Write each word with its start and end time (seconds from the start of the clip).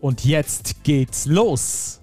Und 0.00 0.24
jetzt 0.24 0.82
geht's 0.82 1.26
los. 1.26 2.00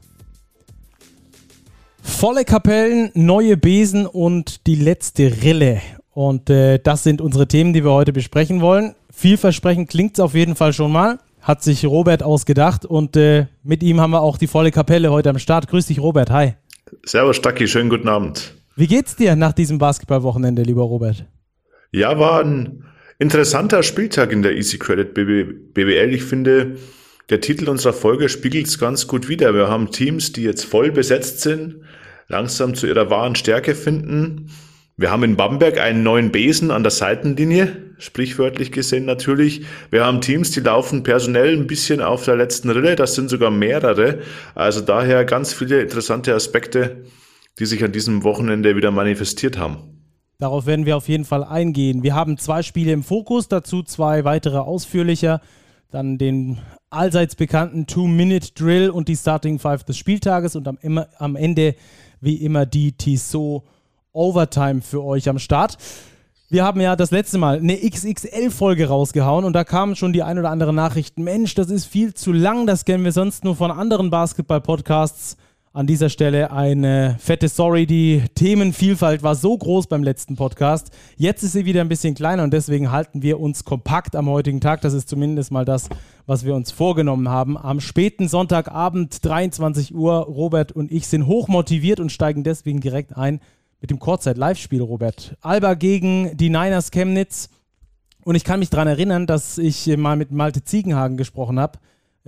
Volle 2.02 2.46
Kapellen, 2.46 3.12
neue 3.16 3.58
Besen 3.58 4.06
und 4.06 4.68
die 4.68 4.76
letzte 4.76 5.42
Rille. 5.44 5.82
Und 6.12 6.50
äh, 6.50 6.80
das 6.80 7.04
sind 7.04 7.22
unsere 7.22 7.48
Themen, 7.48 7.74
die 7.74 7.84
wir 7.84 7.92
heute 7.92 8.14
besprechen 8.14 8.62
wollen. 8.62 8.96
Vielversprechend 9.12 9.90
klingt 9.90 10.14
es 10.14 10.20
auf 10.20 10.36
jeden 10.36 10.56
Fall 10.56 10.74
schon 10.74 10.92
mal. 10.92 11.20
Hat 11.42 11.64
sich 11.64 11.86
Robert 11.86 12.24
ausgedacht 12.24 12.86
und 12.86 13.16
äh, 13.16 13.48
mit 13.64 13.82
ihm 13.82 14.00
haben 14.00 14.12
wir 14.12 14.22
auch 14.22 14.38
die 14.38 14.48
volle 14.48 14.72
Kapelle 14.72 15.12
heute 15.12 15.30
am 15.30 15.40
Start. 15.40 15.68
Grüß 15.68 15.88
dich, 15.88 16.00
Robert. 16.00 16.30
Hi. 16.30 16.54
Servus, 17.04 17.38
Stacki. 17.38 17.68
Schönen 17.68 17.90
guten 17.90 18.08
Abend. 18.08 18.54
Wie 18.76 18.88
geht's 18.88 19.16
dir 19.16 19.36
nach 19.36 19.54
diesem 19.54 19.80
Basketballwochenende, 19.80 20.62
lieber 20.62 20.84
Robert? 20.84 21.26
Ja, 21.92 22.20
war 22.20 22.44
ein 22.44 22.86
interessanter 23.18 23.82
Spieltag 23.82 24.32
in 24.32 24.44
der 24.44 24.56
Easy 24.56 24.78
Credit 24.78 25.14
BBL. 25.14 26.14
Ich 26.14 26.24
finde, 26.24 26.78
der 27.30 27.42
Titel 27.42 27.70
unserer 27.70 27.94
Folge 27.94 28.30
spiegelt 28.30 28.68
es 28.68 28.80
ganz 28.80 29.08
gut 29.08 29.28
wider. 29.28 29.54
Wir 29.54 29.68
haben 29.68 29.92
Teams, 29.92 30.32
die 30.32 30.44
jetzt 30.44 30.64
voll 30.64 30.92
besetzt 30.92 31.42
sind, 31.42 31.82
langsam 32.28 32.74
zu 32.74 32.88
ihrer 32.88 33.10
wahren 33.10 33.36
Stärke 33.36 33.76
finden. 33.76 34.50
Wir 34.96 35.12
haben 35.12 35.24
in 35.24 35.36
Bamberg 35.36 35.78
einen 35.78 36.04
neuen 36.04 36.32
Besen 36.32 36.72
an 36.72 36.84
der 36.84 36.92
Seitenlinie, 36.92 37.76
sprichwörtlich 38.00 38.72
gesehen 38.72 39.06
natürlich. 39.06 39.66
Wir 39.92 40.06
haben 40.06 40.22
Teams, 40.22 40.52
die 40.52 40.62
laufen 40.62 41.04
personell 41.04 41.56
ein 41.56 41.68
bisschen 41.68 42.02
auf 42.02 42.26
der 42.26 42.36
letzten 42.36 42.70
Rille, 42.70 42.96
das 42.96 43.14
sind 43.14 43.30
sogar 43.30 43.52
mehrere. 43.52 44.20
Also 44.56 44.82
daher 44.82 45.24
ganz 45.26 45.54
viele 45.54 45.82
interessante 45.82 46.34
Aspekte, 46.34 47.04
die 47.60 47.66
sich 47.66 47.84
an 47.84 47.92
diesem 47.92 48.24
Wochenende 48.24 48.76
wieder 48.76 48.90
manifestiert 48.90 49.58
haben. 49.58 49.98
Darauf 50.40 50.66
werden 50.66 50.86
wir 50.86 50.98
auf 50.98 51.10
jeden 51.10 51.26
Fall 51.26 51.44
eingehen. 51.44 52.04
Wir 52.04 52.16
haben 52.16 52.38
zwei 52.38 52.64
Spiele 52.64 52.92
im 52.92 53.04
Fokus, 53.04 53.48
dazu 53.48 53.84
zwei 53.84 54.24
weitere 54.24 54.58
ausführlicher. 54.58 55.42
Dann 55.92 56.18
den 56.18 56.60
allseits 56.90 57.36
bekannten 57.36 57.88
Two-Minute-Drill 57.88 58.90
und 58.90 59.08
die 59.08 59.16
Starting 59.16 59.60
Five 59.60 59.84
des 59.84 59.98
Spieltages 59.98 60.56
und 60.56 60.68
am, 60.68 60.78
immer, 60.82 61.08
am 61.18 61.36
Ende 61.36 61.76
wie 62.22 62.36
immer 62.36 62.66
die 62.66 62.94
Tissot 62.94 63.64
Overtime 64.14 64.82
für 64.82 65.04
euch 65.04 65.30
am 65.30 65.38
Start. 65.38 65.78
Wir 66.50 66.64
haben 66.64 66.80
ja 66.80 66.96
das 66.96 67.12
letzte 67.12 67.38
Mal 67.38 67.58
eine 67.58 67.78
XXL-Folge 67.78 68.88
rausgehauen 68.88 69.44
und 69.44 69.54
da 69.54 69.66
kamen 69.66 69.96
schon 69.98 70.14
die 70.14 70.24
ein 70.24 70.40
oder 70.40 70.50
andere 70.50 70.74
Nachricht. 70.74 71.20
Mensch, 71.20 71.56
das 71.56 71.70
ist 71.70 71.86
viel 71.86 72.14
zu 72.14 72.32
lang, 72.32 72.66
das 72.66 72.86
kennen 72.86 73.04
wir 73.04 73.12
sonst 73.12 73.44
nur 73.44 73.56
von 73.56 73.70
anderen 73.70 74.10
Basketball-Podcasts. 74.10 75.36
An 75.78 75.86
dieser 75.86 76.10
Stelle 76.10 76.50
eine 76.50 77.18
fette 77.20 77.48
Sorry. 77.50 77.86
Die 77.86 78.24
Themenvielfalt 78.34 79.22
war 79.22 79.36
so 79.36 79.56
groß 79.56 79.86
beim 79.86 80.02
letzten 80.02 80.36
Podcast. 80.36 80.90
Jetzt 81.18 81.44
ist 81.44 81.52
sie 81.52 81.66
wieder 81.66 81.82
ein 81.82 81.88
bisschen 81.88 82.16
kleiner 82.16 82.42
und 82.42 82.52
deswegen 82.52 82.92
halten 82.92 83.22
wir 83.22 83.40
uns 83.40 83.64
kompakt 83.64 84.16
am 84.16 84.28
heutigen 84.28 84.60
Tag. 84.60 84.82
Das 84.82 84.94
ist 84.94 85.08
zumindest 85.08 85.52
mal 85.52 85.66
das, 85.66 85.88
was 86.26 86.44
wir 86.44 86.56
uns 86.56 86.72
vorgenommen 86.72 87.30
haben. 87.30 87.60
Am 87.60 87.80
späten 87.80 88.28
Sonntagabend, 88.28 89.24
23 89.24 89.94
Uhr, 89.94 90.16
Robert 90.16 90.72
und 90.72 90.92
ich 90.92 91.06
sind 91.06 91.28
hochmotiviert 91.28 92.00
und 92.00 92.12
steigen 92.12 92.44
deswegen 92.44 92.82
direkt 92.82 93.16
ein 93.16 93.40
mit 93.80 93.92
dem 93.92 94.00
Kurzzeit-Live-Spiel, 94.00 94.82
Robert. 94.82 95.38
Alba 95.42 95.76
gegen 95.76 96.36
die 96.38 96.50
Niners 96.50 96.90
Chemnitz. 96.90 97.50
Und 98.24 98.34
ich 98.34 98.44
kann 98.44 98.62
mich 98.62 98.72
daran 98.72 98.88
erinnern, 98.88 99.28
dass 99.28 99.60
ich 99.60 99.96
mal 99.96 100.16
mit 100.16 100.32
Malte 100.32 100.64
Ziegenhagen 100.64 101.18
gesprochen 101.18 101.60
habe 101.60 101.78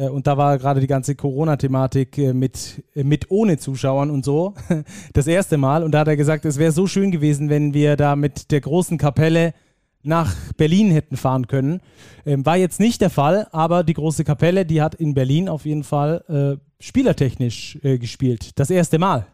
und 0.07 0.27
da 0.27 0.37
war 0.37 0.57
gerade 0.57 0.79
die 0.79 0.87
ganze 0.87 1.15
Corona-Thematik 1.15 2.17
äh, 2.17 2.33
mit, 2.33 2.83
äh, 2.95 3.03
mit 3.03 3.29
ohne 3.31 3.57
Zuschauern 3.57 4.09
und 4.09 4.23
so. 4.23 4.53
Das 5.13 5.27
erste 5.27 5.57
Mal. 5.57 5.83
Und 5.83 5.91
da 5.91 5.99
hat 5.99 6.07
er 6.07 6.15
gesagt, 6.15 6.45
es 6.45 6.57
wäre 6.57 6.71
so 6.71 6.87
schön 6.87 7.11
gewesen, 7.11 7.49
wenn 7.49 7.73
wir 7.73 7.97
da 7.97 8.15
mit 8.15 8.51
der 8.51 8.61
großen 8.61 8.97
Kapelle 8.97 9.53
nach 10.01 10.33
Berlin 10.55 10.91
hätten 10.91 11.17
fahren 11.17 11.47
können. 11.47 11.81
Ähm, 12.25 12.45
war 12.45 12.55
jetzt 12.55 12.79
nicht 12.79 13.01
der 13.01 13.09
Fall, 13.09 13.47
aber 13.51 13.83
die 13.83 13.93
große 13.93 14.23
Kapelle, 14.23 14.65
die 14.65 14.81
hat 14.81 14.95
in 14.95 15.13
Berlin 15.13 15.49
auf 15.49 15.65
jeden 15.65 15.83
Fall 15.83 16.23
äh, 16.59 16.83
spielertechnisch 16.83 17.79
äh, 17.83 17.97
gespielt. 17.97 18.57
Das 18.57 18.69
erste 18.69 18.99
Mal. 18.99 19.27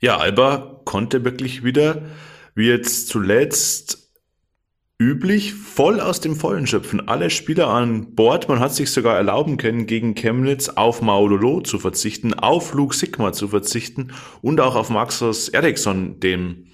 Ja, 0.00 0.18
Alba 0.18 0.80
konnte 0.84 1.24
wirklich 1.24 1.62
wieder, 1.62 2.02
wie 2.54 2.66
jetzt 2.66 3.08
zuletzt, 3.08 4.03
üblich, 4.98 5.54
voll 5.54 6.00
aus 6.00 6.20
dem 6.20 6.36
Vollen 6.36 6.66
schöpfen. 6.66 7.08
Alle 7.08 7.30
Spieler 7.30 7.68
an 7.68 8.14
Bord. 8.14 8.48
Man 8.48 8.60
hat 8.60 8.74
sich 8.74 8.90
sogar 8.90 9.16
erlauben 9.16 9.56
können, 9.56 9.86
gegen 9.86 10.14
Chemnitz 10.14 10.68
auf 10.68 11.02
Maulolo 11.02 11.60
zu 11.60 11.78
verzichten, 11.78 12.34
auf 12.34 12.74
Luke 12.74 12.94
Sigma 12.94 13.32
zu 13.32 13.48
verzichten 13.48 14.12
und 14.40 14.60
auch 14.60 14.76
auf 14.76 14.90
Maxos 14.90 15.48
Eriksson, 15.48 16.20
dem 16.20 16.66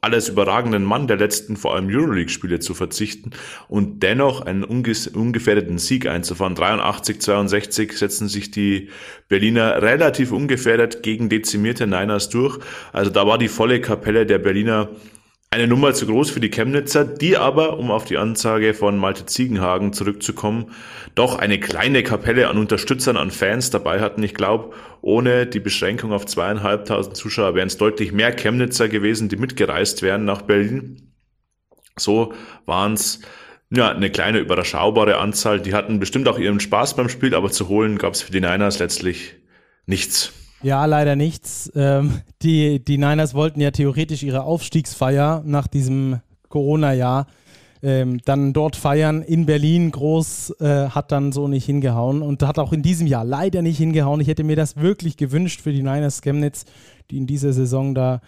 alles 0.00 0.28
überragenden 0.28 0.82
Mann 0.82 1.06
der 1.06 1.16
letzten, 1.16 1.56
vor 1.56 1.76
allem 1.76 1.86
Euroleague-Spiele 1.86 2.58
zu 2.58 2.74
verzichten 2.74 3.30
und 3.68 4.02
dennoch 4.02 4.40
einen 4.40 4.64
ungefährdeten 4.64 5.78
Sieg 5.78 6.08
einzufahren. 6.08 6.56
83, 6.56 7.20
62 7.20 7.92
setzen 7.96 8.26
sich 8.26 8.50
die 8.50 8.88
Berliner 9.28 9.80
relativ 9.80 10.32
ungefährdet 10.32 11.04
gegen 11.04 11.28
dezimierte 11.28 11.86
Niners 11.86 12.30
durch. 12.30 12.58
Also 12.92 13.12
da 13.12 13.28
war 13.28 13.38
die 13.38 13.46
volle 13.46 13.80
Kapelle 13.80 14.26
der 14.26 14.38
Berliner 14.38 14.90
eine 15.52 15.66
Nummer 15.66 15.92
zu 15.92 16.06
groß 16.06 16.30
für 16.30 16.40
die 16.40 16.50
Chemnitzer, 16.50 17.04
die 17.04 17.36
aber, 17.36 17.78
um 17.78 17.90
auf 17.90 18.06
die 18.06 18.16
Ansage 18.16 18.72
von 18.72 18.96
Malte 18.96 19.26
Ziegenhagen 19.26 19.92
zurückzukommen, 19.92 20.72
doch 21.14 21.38
eine 21.38 21.60
kleine 21.60 22.02
Kapelle 22.02 22.48
an 22.48 22.56
Unterstützern, 22.56 23.18
an 23.18 23.30
Fans 23.30 23.68
dabei 23.68 24.00
hatten. 24.00 24.22
Ich 24.22 24.32
glaube, 24.32 24.74
ohne 25.02 25.46
die 25.46 25.60
Beschränkung 25.60 26.12
auf 26.12 26.24
zweieinhalbtausend 26.24 27.18
Zuschauer 27.18 27.54
wären 27.54 27.66
es 27.66 27.76
deutlich 27.76 28.12
mehr 28.12 28.34
Chemnitzer 28.34 28.88
gewesen, 28.88 29.28
die 29.28 29.36
mitgereist 29.36 30.00
wären 30.00 30.24
nach 30.24 30.40
Berlin. 30.40 31.12
So 31.98 32.32
waren 32.64 32.94
es 32.94 33.20
ja, 33.68 33.90
eine 33.90 34.08
kleine 34.08 34.38
überschaubare 34.38 35.18
Anzahl. 35.18 35.60
Die 35.60 35.74
hatten 35.74 36.00
bestimmt 36.00 36.28
auch 36.28 36.38
ihren 36.38 36.60
Spaß 36.60 36.96
beim 36.96 37.10
Spiel, 37.10 37.34
aber 37.34 37.50
zu 37.50 37.68
holen 37.68 37.98
gab 37.98 38.14
es 38.14 38.22
für 38.22 38.32
die 38.32 38.40
Niners 38.40 38.78
letztlich 38.78 39.34
nichts. 39.84 40.32
Ja, 40.62 40.84
leider 40.84 41.16
nichts. 41.16 41.72
Ähm, 41.74 42.20
die, 42.42 42.84
die 42.84 42.96
Niners 42.96 43.34
wollten 43.34 43.60
ja 43.60 43.72
theoretisch 43.72 44.22
ihre 44.22 44.44
Aufstiegsfeier 44.44 45.42
nach 45.44 45.66
diesem 45.66 46.20
Corona-Jahr 46.48 47.26
ähm, 47.82 48.20
dann 48.24 48.52
dort 48.52 48.76
feiern 48.76 49.22
in 49.22 49.44
Berlin 49.44 49.90
groß, 49.90 50.60
äh, 50.60 50.88
hat 50.90 51.10
dann 51.10 51.32
so 51.32 51.48
nicht 51.48 51.64
hingehauen 51.64 52.22
und 52.22 52.44
hat 52.44 52.60
auch 52.60 52.72
in 52.72 52.82
diesem 52.82 53.08
Jahr 53.08 53.24
leider 53.24 53.60
nicht 53.60 53.78
hingehauen. 53.78 54.20
Ich 54.20 54.28
hätte 54.28 54.44
mir 54.44 54.54
das 54.54 54.76
wirklich 54.76 55.16
gewünscht 55.16 55.60
für 55.60 55.72
die 55.72 55.82
Niners 55.82 56.22
Chemnitz, 56.22 56.64
die 57.10 57.16
in 57.16 57.26
dieser 57.26 57.52
Saison 57.52 57.92
da 57.92 58.20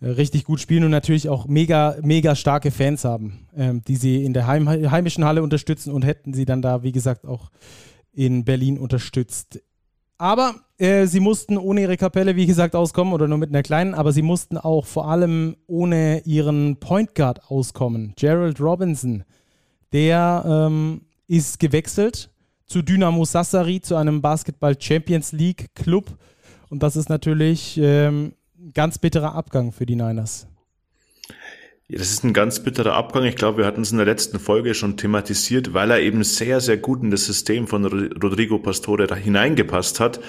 äh, 0.00 0.10
richtig 0.10 0.44
gut 0.44 0.60
spielen 0.60 0.84
und 0.84 0.92
natürlich 0.92 1.28
auch 1.28 1.48
mega, 1.48 1.96
mega 2.02 2.36
starke 2.36 2.70
Fans 2.70 3.04
haben, 3.04 3.48
ähm, 3.56 3.82
die 3.82 3.96
sie 3.96 4.24
in 4.24 4.32
der 4.32 4.46
Heim 4.46 4.68
heimischen 4.68 5.24
Halle 5.24 5.42
unterstützen 5.42 5.92
und 5.92 6.04
hätten 6.04 6.32
sie 6.32 6.44
dann 6.44 6.62
da, 6.62 6.84
wie 6.84 6.92
gesagt, 6.92 7.26
auch 7.26 7.50
in 8.12 8.44
Berlin 8.44 8.78
unterstützt. 8.78 9.60
Aber 10.20 10.56
äh, 10.76 11.06
sie 11.06 11.18
mussten 11.18 11.56
ohne 11.56 11.80
ihre 11.80 11.96
Kapelle, 11.96 12.36
wie 12.36 12.44
gesagt, 12.44 12.76
auskommen 12.76 13.14
oder 13.14 13.26
nur 13.26 13.38
mit 13.38 13.48
einer 13.48 13.62
kleinen, 13.62 13.94
aber 13.94 14.12
sie 14.12 14.20
mussten 14.20 14.58
auch 14.58 14.84
vor 14.84 15.08
allem 15.08 15.56
ohne 15.66 16.20
ihren 16.26 16.76
Point 16.76 17.14
Guard 17.14 17.50
auskommen. 17.50 18.12
Gerald 18.16 18.60
Robinson, 18.60 19.24
der 19.94 20.44
ähm, 20.46 21.06
ist 21.26 21.58
gewechselt 21.58 22.28
zu 22.66 22.82
Dynamo 22.82 23.24
Sassari, 23.24 23.80
zu 23.80 23.96
einem 23.96 24.20
Basketball 24.20 24.76
Champions 24.78 25.32
League 25.32 25.74
Club. 25.74 26.18
Und 26.68 26.82
das 26.82 26.96
ist 26.96 27.08
natürlich 27.08 27.80
ähm, 27.82 28.34
ganz 28.74 28.98
bitterer 28.98 29.34
Abgang 29.34 29.72
für 29.72 29.86
die 29.86 29.96
Niners. 29.96 30.49
Ja, 31.90 31.98
das 31.98 32.12
ist 32.12 32.22
ein 32.22 32.32
ganz 32.32 32.62
bitterer 32.62 32.94
Abgang. 32.94 33.24
Ich 33.24 33.34
glaube, 33.34 33.58
wir 33.58 33.66
hatten 33.66 33.80
es 33.80 33.90
in 33.90 33.96
der 33.96 34.06
letzten 34.06 34.38
Folge 34.38 34.74
schon 34.74 34.96
thematisiert, 34.96 35.74
weil 35.74 35.90
er 35.90 36.00
eben 36.00 36.22
sehr, 36.22 36.60
sehr 36.60 36.76
gut 36.76 37.02
in 37.02 37.10
das 37.10 37.26
System 37.26 37.66
von 37.66 37.84
Rodrigo 37.84 38.60
Pastore 38.60 39.08
da 39.08 39.16
hineingepasst 39.16 39.98
hat. 39.98 40.20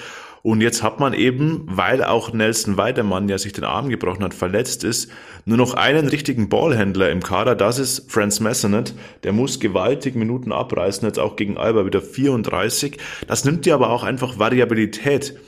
Und 0.42 0.60
jetzt 0.60 0.82
hat 0.82 0.98
man 0.98 1.14
eben, 1.14 1.62
weil 1.66 2.02
auch 2.02 2.32
Nelson 2.32 2.78
Weidemann 2.78 3.28
ja 3.28 3.38
sich 3.38 3.52
den 3.52 3.62
Arm 3.62 3.90
gebrochen 3.90 4.24
hat, 4.24 4.34
verletzt 4.34 4.82
ist, 4.82 5.12
nur 5.44 5.56
noch 5.56 5.74
einen 5.74 6.08
richtigen 6.08 6.48
Ballhändler 6.48 7.10
im 7.10 7.22
Kader. 7.22 7.54
Das 7.54 7.78
ist 7.78 8.10
Franz 8.10 8.40
Messenet. 8.40 8.92
Der 9.22 9.32
muss 9.32 9.60
gewaltig 9.60 10.16
Minuten 10.16 10.50
abreißen, 10.50 11.06
jetzt 11.06 11.20
auch 11.20 11.36
gegen 11.36 11.58
Alba 11.58 11.86
wieder 11.86 12.02
34. 12.02 12.98
Das 13.28 13.44
nimmt 13.44 13.66
dir 13.66 13.74
aber 13.74 13.90
auch 13.90 14.02
einfach 14.02 14.36
Variabilität. 14.36 15.38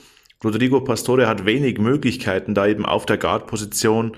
Rodrigo 0.41 0.79
Pastore 0.79 1.27
hat 1.27 1.45
wenig 1.45 1.77
Möglichkeiten, 1.77 2.53
da 2.53 2.67
eben 2.67 2.85
auf 2.85 3.05
der 3.05 3.17
Guard-Position 3.17 4.15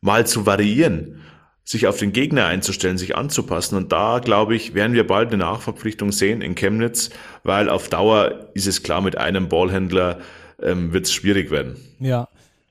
mal 0.00 0.26
zu 0.26 0.44
variieren. 0.44 1.20
Sich 1.66 1.88
auf 1.88 1.98
den 1.98 2.12
Gegner 2.12 2.46
einzustellen, 2.46 2.96
sich 2.96 3.16
anzupassen. 3.16 3.76
Und 3.76 3.90
da, 3.90 4.20
glaube 4.20 4.54
ich, 4.54 4.74
werden 4.74 4.92
wir 4.92 5.04
bald 5.04 5.28
eine 5.28 5.38
Nachverpflichtung 5.38 6.12
sehen 6.12 6.40
in 6.40 6.54
Chemnitz, 6.54 7.10
weil 7.42 7.68
auf 7.68 7.88
Dauer 7.88 8.50
ist 8.54 8.68
es 8.68 8.84
klar, 8.84 9.00
mit 9.02 9.18
einem 9.18 9.48
Ballhändler 9.48 10.20
ähm, 10.62 10.92
wird 10.92 11.06
es 11.06 11.12
schwierig 11.12 11.50
werden. 11.50 11.76
Ja. 11.98 12.28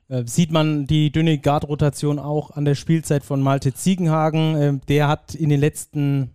Äh, 0.08 0.24
sieht 0.26 0.50
man 0.50 0.86
die 0.86 1.12
dünne 1.12 1.36
Guard-Rotation 1.36 2.18
auch 2.18 2.52
an 2.52 2.64
der 2.64 2.74
Spielzeit 2.74 3.22
von 3.22 3.42
Malte 3.42 3.74
Ziegenhagen. 3.74 4.56
Äh, 4.56 4.78
der 4.88 5.08
hat 5.08 5.34
in 5.34 5.50
den 5.50 5.60
letzten 5.60 6.30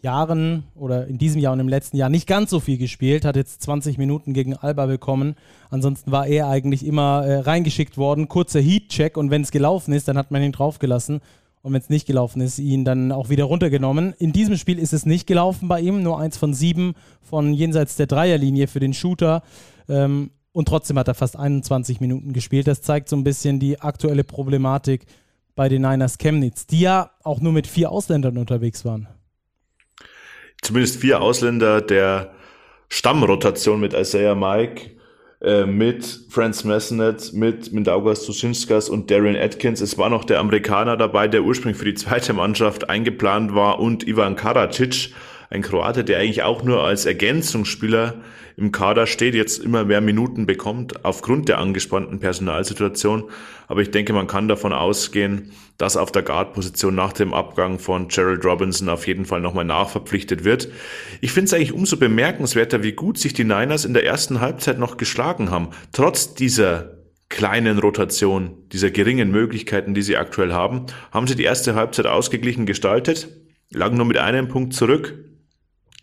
Jahren 0.00 0.64
oder 0.74 1.06
in 1.08 1.18
diesem 1.18 1.40
Jahr 1.40 1.52
und 1.52 1.60
im 1.60 1.68
letzten 1.68 1.98
Jahr 1.98 2.08
nicht 2.08 2.26
ganz 2.26 2.48
so 2.48 2.60
viel 2.60 2.78
gespielt, 2.78 3.26
hat 3.26 3.36
jetzt 3.36 3.60
20 3.62 3.98
Minuten 3.98 4.32
gegen 4.32 4.56
Alba 4.56 4.86
bekommen. 4.86 5.34
Ansonsten 5.68 6.12
war 6.12 6.26
er 6.26 6.48
eigentlich 6.48 6.86
immer 6.86 7.26
äh, 7.26 7.40
reingeschickt 7.40 7.98
worden. 7.98 8.28
Kurzer 8.28 8.60
Heat-Check 8.60 9.18
und 9.18 9.30
wenn 9.30 9.42
es 9.42 9.50
gelaufen 9.50 9.92
ist, 9.92 10.08
dann 10.08 10.16
hat 10.16 10.30
man 10.30 10.42
ihn 10.42 10.52
draufgelassen. 10.52 11.20
Und 11.66 11.72
wenn 11.72 11.80
es 11.80 11.88
nicht 11.88 12.06
gelaufen 12.06 12.40
ist, 12.42 12.60
ihn 12.60 12.84
dann 12.84 13.10
auch 13.10 13.28
wieder 13.28 13.42
runtergenommen. 13.42 14.14
In 14.18 14.32
diesem 14.32 14.56
Spiel 14.56 14.78
ist 14.78 14.92
es 14.92 15.04
nicht 15.04 15.26
gelaufen 15.26 15.66
bei 15.66 15.80
ihm, 15.80 16.00
nur 16.00 16.20
eins 16.20 16.36
von 16.36 16.54
sieben 16.54 16.94
von 17.22 17.52
jenseits 17.52 17.96
der 17.96 18.06
Dreierlinie 18.06 18.68
für 18.68 18.78
den 18.78 18.94
Shooter. 18.94 19.42
Ähm, 19.88 20.30
und 20.52 20.68
trotzdem 20.68 20.96
hat 20.96 21.08
er 21.08 21.14
fast 21.14 21.36
21 21.36 22.00
Minuten 22.00 22.32
gespielt. 22.32 22.68
Das 22.68 22.82
zeigt 22.82 23.08
so 23.08 23.16
ein 23.16 23.24
bisschen 23.24 23.58
die 23.58 23.80
aktuelle 23.80 24.22
Problematik 24.22 25.06
bei 25.56 25.68
den 25.68 25.82
Niners 25.82 26.18
Chemnitz, 26.18 26.68
die 26.68 26.82
ja 26.82 27.10
auch 27.24 27.40
nur 27.40 27.52
mit 27.52 27.66
vier 27.66 27.90
Ausländern 27.90 28.38
unterwegs 28.38 28.84
waren. 28.84 29.08
Zumindest 30.62 31.00
vier 31.00 31.20
Ausländer 31.20 31.80
der 31.80 32.30
Stammrotation 32.90 33.80
mit 33.80 33.92
Isaiah 33.92 34.36
Mike, 34.36 34.92
äh, 35.42 35.66
mit 35.66 36.20
Franz 36.30 36.64
Messenet, 36.64 37.32
mit 37.34 37.72
Mindaugas 37.72 38.24
Tusinskas 38.24 38.88
und 38.88 39.10
Darren 39.10 39.36
Atkins. 39.36 39.80
Es 39.80 39.98
war 39.98 40.08
noch 40.08 40.24
der 40.24 40.40
Amerikaner 40.40 40.96
dabei, 40.96 41.28
der 41.28 41.42
ursprünglich 41.42 41.78
für 41.78 41.84
die 41.84 41.94
zweite 41.94 42.32
Mannschaft 42.32 42.88
eingeplant 42.88 43.54
war 43.54 43.78
und 43.78 44.08
Ivan 44.08 44.36
Karacic, 44.36 45.10
ein 45.50 45.62
Kroate, 45.62 46.04
der 46.04 46.18
eigentlich 46.18 46.42
auch 46.42 46.62
nur 46.62 46.84
als 46.84 47.06
Ergänzungsspieler 47.06 48.14
im 48.56 48.72
Kader 48.72 49.06
steht, 49.06 49.34
jetzt 49.34 49.58
immer 49.58 49.84
mehr 49.84 50.00
Minuten 50.00 50.46
bekommt 50.46 51.04
aufgrund 51.04 51.48
der 51.48 51.58
angespannten 51.58 52.20
Personalsituation. 52.20 53.24
Aber 53.68 53.82
ich 53.82 53.90
denke, 53.90 54.14
man 54.14 54.26
kann 54.26 54.48
davon 54.48 54.72
ausgehen, 54.72 55.52
dass 55.76 55.98
auf 55.98 56.10
der 56.10 56.22
Guard-Position 56.22 56.94
nach 56.94 57.12
dem 57.12 57.34
Abgang 57.34 57.78
von 57.78 58.08
Gerald 58.08 58.44
Robinson 58.46 58.88
auf 58.88 59.06
jeden 59.06 59.26
Fall 59.26 59.42
nochmal 59.42 59.66
nachverpflichtet 59.66 60.44
wird. 60.44 60.70
Ich 61.20 61.32
finde 61.32 61.46
es 61.46 61.54
eigentlich 61.54 61.74
umso 61.74 61.98
bemerkenswerter, 61.98 62.82
wie 62.82 62.92
gut 62.92 63.18
sich 63.18 63.34
die 63.34 63.44
Niners 63.44 63.84
in 63.84 63.92
der 63.92 64.06
ersten 64.06 64.40
Halbzeit 64.40 64.78
noch 64.78 64.96
geschlagen 64.96 65.50
haben. 65.50 65.68
Trotz 65.92 66.34
dieser 66.34 66.96
kleinen 67.28 67.78
Rotation, 67.78 68.54
dieser 68.72 68.90
geringen 68.90 69.30
Möglichkeiten, 69.30 69.92
die 69.92 70.02
sie 70.02 70.16
aktuell 70.16 70.54
haben, 70.54 70.86
haben 71.10 71.26
sie 71.26 71.34
die 71.34 71.44
erste 71.44 71.74
Halbzeit 71.74 72.06
ausgeglichen 72.06 72.64
gestaltet, 72.64 73.28
lagen 73.70 73.98
nur 73.98 74.06
mit 74.06 74.16
einem 74.16 74.48
Punkt 74.48 74.72
zurück 74.72 75.14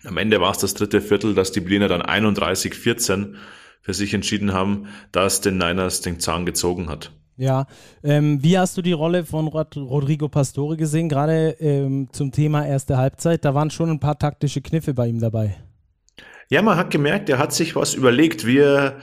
am 0.05 0.17
Ende 0.17 0.41
war 0.41 0.51
es 0.51 0.57
das 0.57 0.73
dritte 0.73 1.01
Viertel, 1.01 1.33
dass 1.33 1.51
die 1.51 1.61
Berliner 1.61 1.88
dann 1.88 2.01
31-14 2.01 3.35
für 3.81 3.94
sich 3.94 4.13
entschieden 4.13 4.53
haben, 4.53 4.88
dass 5.11 5.41
den 5.41 5.57
Niners 5.57 6.01
den 6.01 6.19
Zahn 6.19 6.45
gezogen 6.45 6.89
hat. 6.89 7.11
Ja, 7.35 7.65
ähm, 8.03 8.44
wie 8.44 8.57
hast 8.57 8.77
du 8.77 8.81
die 8.81 8.91
Rolle 8.91 9.25
von 9.25 9.47
Rod 9.47 9.75
Rodrigo 9.75 10.29
Pastore 10.29 10.77
gesehen, 10.77 11.09
gerade 11.09 11.55
ähm, 11.59 12.07
zum 12.11 12.31
Thema 12.31 12.65
erste 12.65 12.97
Halbzeit? 12.97 13.44
Da 13.44 13.55
waren 13.55 13.71
schon 13.71 13.89
ein 13.89 14.00
paar 14.00 14.19
taktische 14.19 14.61
Kniffe 14.61 14.94
bei 14.94 15.07
ihm 15.07 15.19
dabei. 15.19 15.57
Ja, 16.49 16.61
man 16.61 16.77
hat 16.77 16.91
gemerkt, 16.91 17.29
er 17.29 17.39
hat 17.39 17.51
sich 17.51 17.75
was 17.75 17.95
überlegt, 17.95 18.45
wie 18.45 18.59
er 18.59 18.97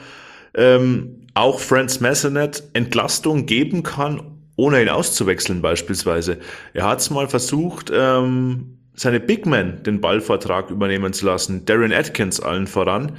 ähm, 0.55 1.27
auch 1.35 1.59
Franz 1.59 2.01
Messenet 2.01 2.63
Entlastung 2.73 3.47
geben 3.47 3.83
kann, 3.83 4.39
ohne 4.57 4.81
ihn 4.81 4.89
auszuwechseln 4.89 5.61
beispielsweise. 5.61 6.39
Er 6.73 6.87
hat 6.87 7.01
es 7.01 7.11
mal 7.11 7.29
versucht, 7.29 7.91
ähm, 7.93 8.80
seine 8.95 9.21
Big 9.21 9.47
Men 9.47 9.83
den 9.83 10.01
Ballvortrag 10.01 10.71
übernehmen 10.71 11.13
zu 11.13 11.27
lassen, 11.27 11.65
Darren 11.65 11.93
Atkins 11.93 12.41
allen 12.41 12.67
voran. 12.67 13.17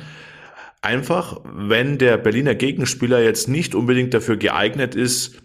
Einfach, 0.81 1.39
wenn 1.43 1.97
der 1.97 2.17
Berliner 2.17 2.55
Gegenspieler 2.55 3.21
jetzt 3.21 3.47
nicht 3.47 3.75
unbedingt 3.75 4.13
dafür 4.13 4.37
geeignet 4.37 4.95
ist, 4.95 5.41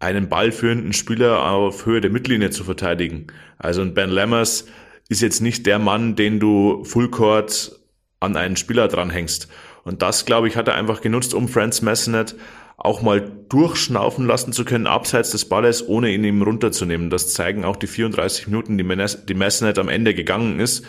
einen 0.00 0.28
ballführenden 0.28 0.92
Spieler 0.92 1.48
auf 1.48 1.86
Höhe 1.86 2.00
der 2.00 2.10
Mittellinie 2.10 2.50
zu 2.50 2.64
verteidigen. 2.64 3.28
Also 3.58 3.82
ein 3.82 3.94
Ben 3.94 4.10
Lammers 4.10 4.66
ist 5.08 5.22
jetzt 5.22 5.40
nicht 5.40 5.66
der 5.66 5.78
Mann, 5.78 6.16
den 6.16 6.40
du 6.40 6.82
Fullcourt 6.84 7.78
an 8.18 8.36
einen 8.36 8.56
Spieler 8.56 8.88
dranhängst. 8.88 9.48
Und 9.84 10.02
das, 10.02 10.24
glaube 10.24 10.48
ich, 10.48 10.56
hat 10.56 10.68
er 10.68 10.74
einfach 10.74 11.00
genutzt, 11.00 11.34
um 11.34 11.48
Franz 11.48 11.82
Messenet 11.82 12.34
auch 12.84 13.00
mal 13.00 13.30
durchschnaufen 13.48 14.26
lassen 14.26 14.52
zu 14.52 14.64
können, 14.64 14.88
abseits 14.88 15.30
des 15.30 15.48
Balles, 15.48 15.86
ohne 15.86 16.10
ihn 16.10 16.24
ihm 16.24 16.42
runterzunehmen. 16.42 17.10
Das 17.10 17.32
zeigen 17.32 17.64
auch 17.64 17.76
die 17.76 17.86
34 17.86 18.48
Minuten, 18.48 18.76
die, 18.76 18.82
Menes, 18.82 19.24
die 19.24 19.34
Messenet 19.34 19.78
am 19.78 19.88
Ende 19.88 20.14
gegangen 20.14 20.58
ist. 20.58 20.84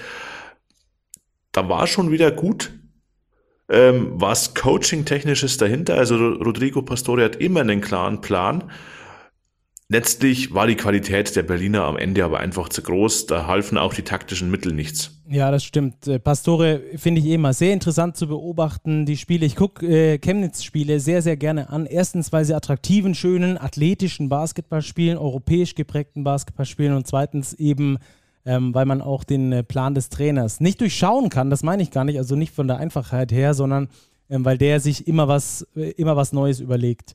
Da 1.52 1.70
war 1.70 1.86
schon 1.86 2.10
wieder 2.10 2.32
gut 2.32 2.72
ähm, 3.70 4.14
was 4.16 4.56
Coaching-technisches 4.56 5.58
dahinter. 5.58 5.96
Also 5.96 6.16
Rodrigo 6.16 6.82
Pastore 6.82 7.24
hat 7.24 7.36
immer 7.36 7.62
einen 7.62 7.82
klaren 7.82 8.22
Plan 8.22 8.72
Letztlich 9.90 10.54
war 10.54 10.66
die 10.66 10.76
Qualität 10.76 11.36
der 11.36 11.44
Berliner 11.44 11.84
am 11.84 11.98
Ende 11.98 12.24
aber 12.24 12.40
einfach 12.40 12.70
zu 12.70 12.82
groß. 12.82 13.28
Da 13.28 13.48
halfen 13.48 13.78
auch 13.78 13.94
die 13.94 14.02
taktischen 14.02 14.50
Mittel 14.50 14.74
nichts. 14.74 15.22
Ja, 15.30 15.52
das 15.52 15.64
stimmt. 15.64 16.08
Äh, 16.08 16.20
Pastore 16.20 16.82
finde 16.96 17.22
ich 17.22 17.28
eh 17.28 17.36
immer 17.36 17.54
sehr 17.54 17.74
interessant 17.74 18.18
zu 18.18 18.28
beobachten. 18.28 19.06
Die 19.06 19.18
Spiele, 19.18 19.46
ich 19.46 19.56
gucke 19.56 19.86
äh, 19.86 20.18
Chemnitz-Spiele 20.18 21.00
sehr, 21.00 21.22
sehr 21.22 21.38
gerne 21.38 21.70
an. 21.70 21.86
Erstens, 21.86 22.32
weil 22.32 22.46
sie 22.46 22.56
attraktiven, 22.56 23.14
schönen, 23.14 23.58
athletischen 23.58 24.30
Basketball 24.30 24.82
spielen, 24.82 25.18
europäisch 25.18 25.76
geprägten 25.76 26.24
Basketball 26.24 26.66
spielen 26.66 26.94
und 26.94 27.06
zweitens 27.06 27.54
eben, 27.54 27.98
ähm, 28.46 28.74
weil 28.74 28.86
man 28.86 29.02
auch 29.02 29.24
den 29.24 29.52
äh, 29.52 29.64
Plan 29.64 29.96
des 29.96 30.10
Trainers 30.10 30.60
nicht 30.60 30.82
durchschauen 30.82 31.30
kann. 31.30 31.50
Das 31.50 31.62
meine 31.62 31.84
ich 31.84 31.92
gar 31.92 32.04
nicht, 32.04 32.18
also 32.18 32.36
nicht 32.36 32.54
von 32.54 32.68
der 32.68 32.78
Einfachheit 32.78 33.32
her, 33.32 33.54
sondern 33.54 33.90
ähm, 34.30 34.46
weil 34.46 34.58
der 34.58 34.80
sich 34.80 35.08
immer 35.08 35.28
was, 35.28 35.68
äh, 35.76 35.92
immer 35.92 36.16
was 36.16 36.34
Neues 36.34 36.60
überlegt. 36.60 37.14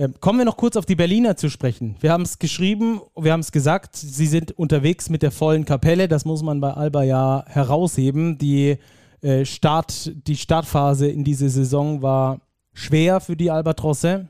Ähm, 0.00 0.14
kommen 0.18 0.38
wir 0.38 0.46
noch 0.46 0.56
kurz 0.56 0.76
auf 0.76 0.86
die 0.86 0.94
Berliner 0.94 1.36
zu 1.36 1.50
sprechen. 1.50 1.96
Wir 2.00 2.10
haben 2.10 2.22
es 2.22 2.38
geschrieben, 2.38 3.02
wir 3.14 3.34
haben 3.34 3.40
es 3.40 3.52
gesagt, 3.52 3.96
sie 3.96 4.26
sind 4.26 4.50
unterwegs 4.52 5.10
mit 5.10 5.20
der 5.20 5.30
vollen 5.30 5.66
Kapelle. 5.66 6.08
Das 6.08 6.24
muss 6.24 6.42
man 6.42 6.58
bei 6.58 6.72
Alba 6.72 7.02
ja 7.02 7.44
herausheben. 7.46 8.38
Die, 8.38 8.78
äh, 9.20 9.44
Start, 9.44 10.10
die 10.26 10.36
Startphase 10.36 11.06
in 11.08 11.22
diese 11.22 11.50
Saison 11.50 12.00
war 12.00 12.40
schwer 12.72 13.20
für 13.20 13.36
die 13.36 13.50
Albatrosse. 13.50 14.28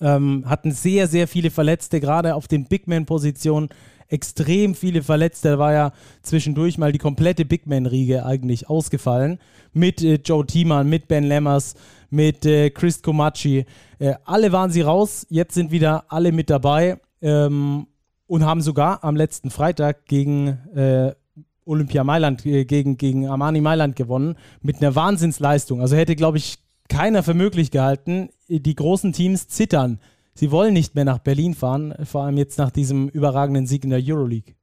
Ähm, 0.00 0.44
hatten 0.46 0.72
sehr, 0.72 1.06
sehr 1.06 1.28
viele 1.28 1.50
Verletzte, 1.50 2.00
gerade 2.00 2.34
auf 2.34 2.48
den 2.48 2.64
Bigman-Positionen 2.64 3.68
extrem 4.08 4.74
viele 4.74 5.02
Verletzte. 5.02 5.50
Da 5.50 5.58
war 5.58 5.72
ja 5.72 5.92
zwischendurch 6.22 6.78
mal 6.78 6.92
die 6.92 6.98
komplette 6.98 7.44
Bigman-Riege 7.44 8.24
eigentlich 8.24 8.68
ausgefallen. 8.68 9.38
Mit 9.72 10.02
äh, 10.02 10.18
Joe 10.24 10.46
Thiemann, 10.46 10.88
mit 10.88 11.08
Ben 11.08 11.24
Lemmers, 11.24 11.74
mit 12.10 12.44
äh, 12.46 12.70
Chris 12.70 13.02
Comacci. 13.02 13.66
Äh, 13.98 14.14
alle 14.24 14.52
waren 14.52 14.70
sie 14.70 14.80
raus, 14.80 15.26
jetzt 15.28 15.54
sind 15.54 15.70
wieder 15.70 16.04
alle 16.08 16.32
mit 16.32 16.50
dabei 16.50 16.98
ähm, 17.20 17.86
und 18.26 18.44
haben 18.44 18.62
sogar 18.62 19.04
am 19.04 19.16
letzten 19.16 19.50
Freitag 19.50 20.06
gegen 20.06 20.48
äh, 20.74 21.12
Olympia 21.64 22.02
Mailand, 22.02 22.46
äh, 22.46 22.64
gegen, 22.64 22.96
gegen 22.96 23.28
Armani 23.28 23.60
Mailand 23.60 23.94
gewonnen, 23.94 24.36
mit 24.62 24.80
einer 24.80 24.94
Wahnsinnsleistung. 24.94 25.80
Also 25.80 25.96
hätte, 25.96 26.16
glaube 26.16 26.38
ich, 26.38 26.58
keiner 26.88 27.22
für 27.22 27.34
möglich 27.34 27.70
gehalten. 27.70 28.30
Die 28.48 28.74
großen 28.74 29.12
Teams 29.12 29.48
zittern. 29.48 30.00
Sie 30.38 30.52
wollen 30.52 30.72
nicht 30.72 30.94
mehr 30.94 31.04
nach 31.04 31.18
Berlin 31.18 31.52
fahren, 31.52 31.92
vor 32.04 32.22
allem 32.22 32.36
jetzt 32.36 32.58
nach 32.58 32.70
diesem 32.70 33.08
überragenden 33.08 33.66
Sieg 33.66 33.82
in 33.82 33.90
der 33.90 34.00
Euroleague. 34.00 34.54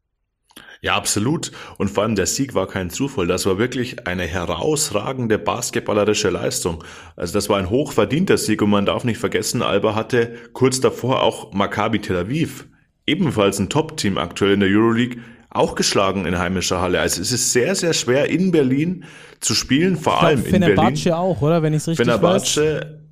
Ja, 0.79 0.95
absolut. 0.95 1.51
Und 1.77 1.89
vor 1.89 2.03
allem 2.03 2.15
der 2.15 2.27
Sieg 2.27 2.55
war 2.55 2.65
kein 2.65 2.89
Zufall. 2.89 3.27
Das 3.27 3.45
war 3.45 3.57
wirklich 3.57 4.07
eine 4.07 4.23
herausragende 4.23 5.37
basketballerische 5.37 6.29
Leistung. 6.29 6.81
Also 7.17 7.33
das 7.33 7.49
war 7.49 7.57
ein 7.59 7.69
hochverdienter 7.69 8.37
Sieg 8.37 8.61
und 8.61 8.69
man 8.69 8.85
darf 8.85 9.03
nicht 9.03 9.17
vergessen, 9.17 9.61
Alba 9.61 9.95
hatte 9.95 10.35
kurz 10.53 10.79
davor 10.79 11.21
auch 11.21 11.51
Maccabi 11.51 11.99
Tel 11.99 12.15
Aviv, 12.15 12.67
ebenfalls 13.05 13.59
ein 13.59 13.67
Top-Team 13.67 14.17
aktuell 14.17 14.53
in 14.53 14.61
der 14.61 14.69
Euroleague, 14.69 15.21
auch 15.49 15.75
geschlagen 15.75 16.25
in 16.25 16.39
heimischer 16.39 16.79
Halle. 16.79 17.01
Also 17.01 17.21
es 17.21 17.33
ist 17.33 17.51
sehr, 17.51 17.75
sehr 17.75 17.91
schwer 17.91 18.29
in 18.29 18.51
Berlin 18.51 19.03
zu 19.41 19.53
spielen, 19.53 19.97
vor 19.97 20.23
allem 20.23 20.45
in 20.45 20.51
Berlin. 20.51 20.75
Fenerbahce 20.77 21.17
auch, 21.17 21.41
oder? 21.41 21.61
Wenn 21.61 21.73
ich 21.73 21.79
es 21.79 21.89
richtig 21.89 22.05
Fenerbahce 22.05 22.75
weiß 22.75 23.04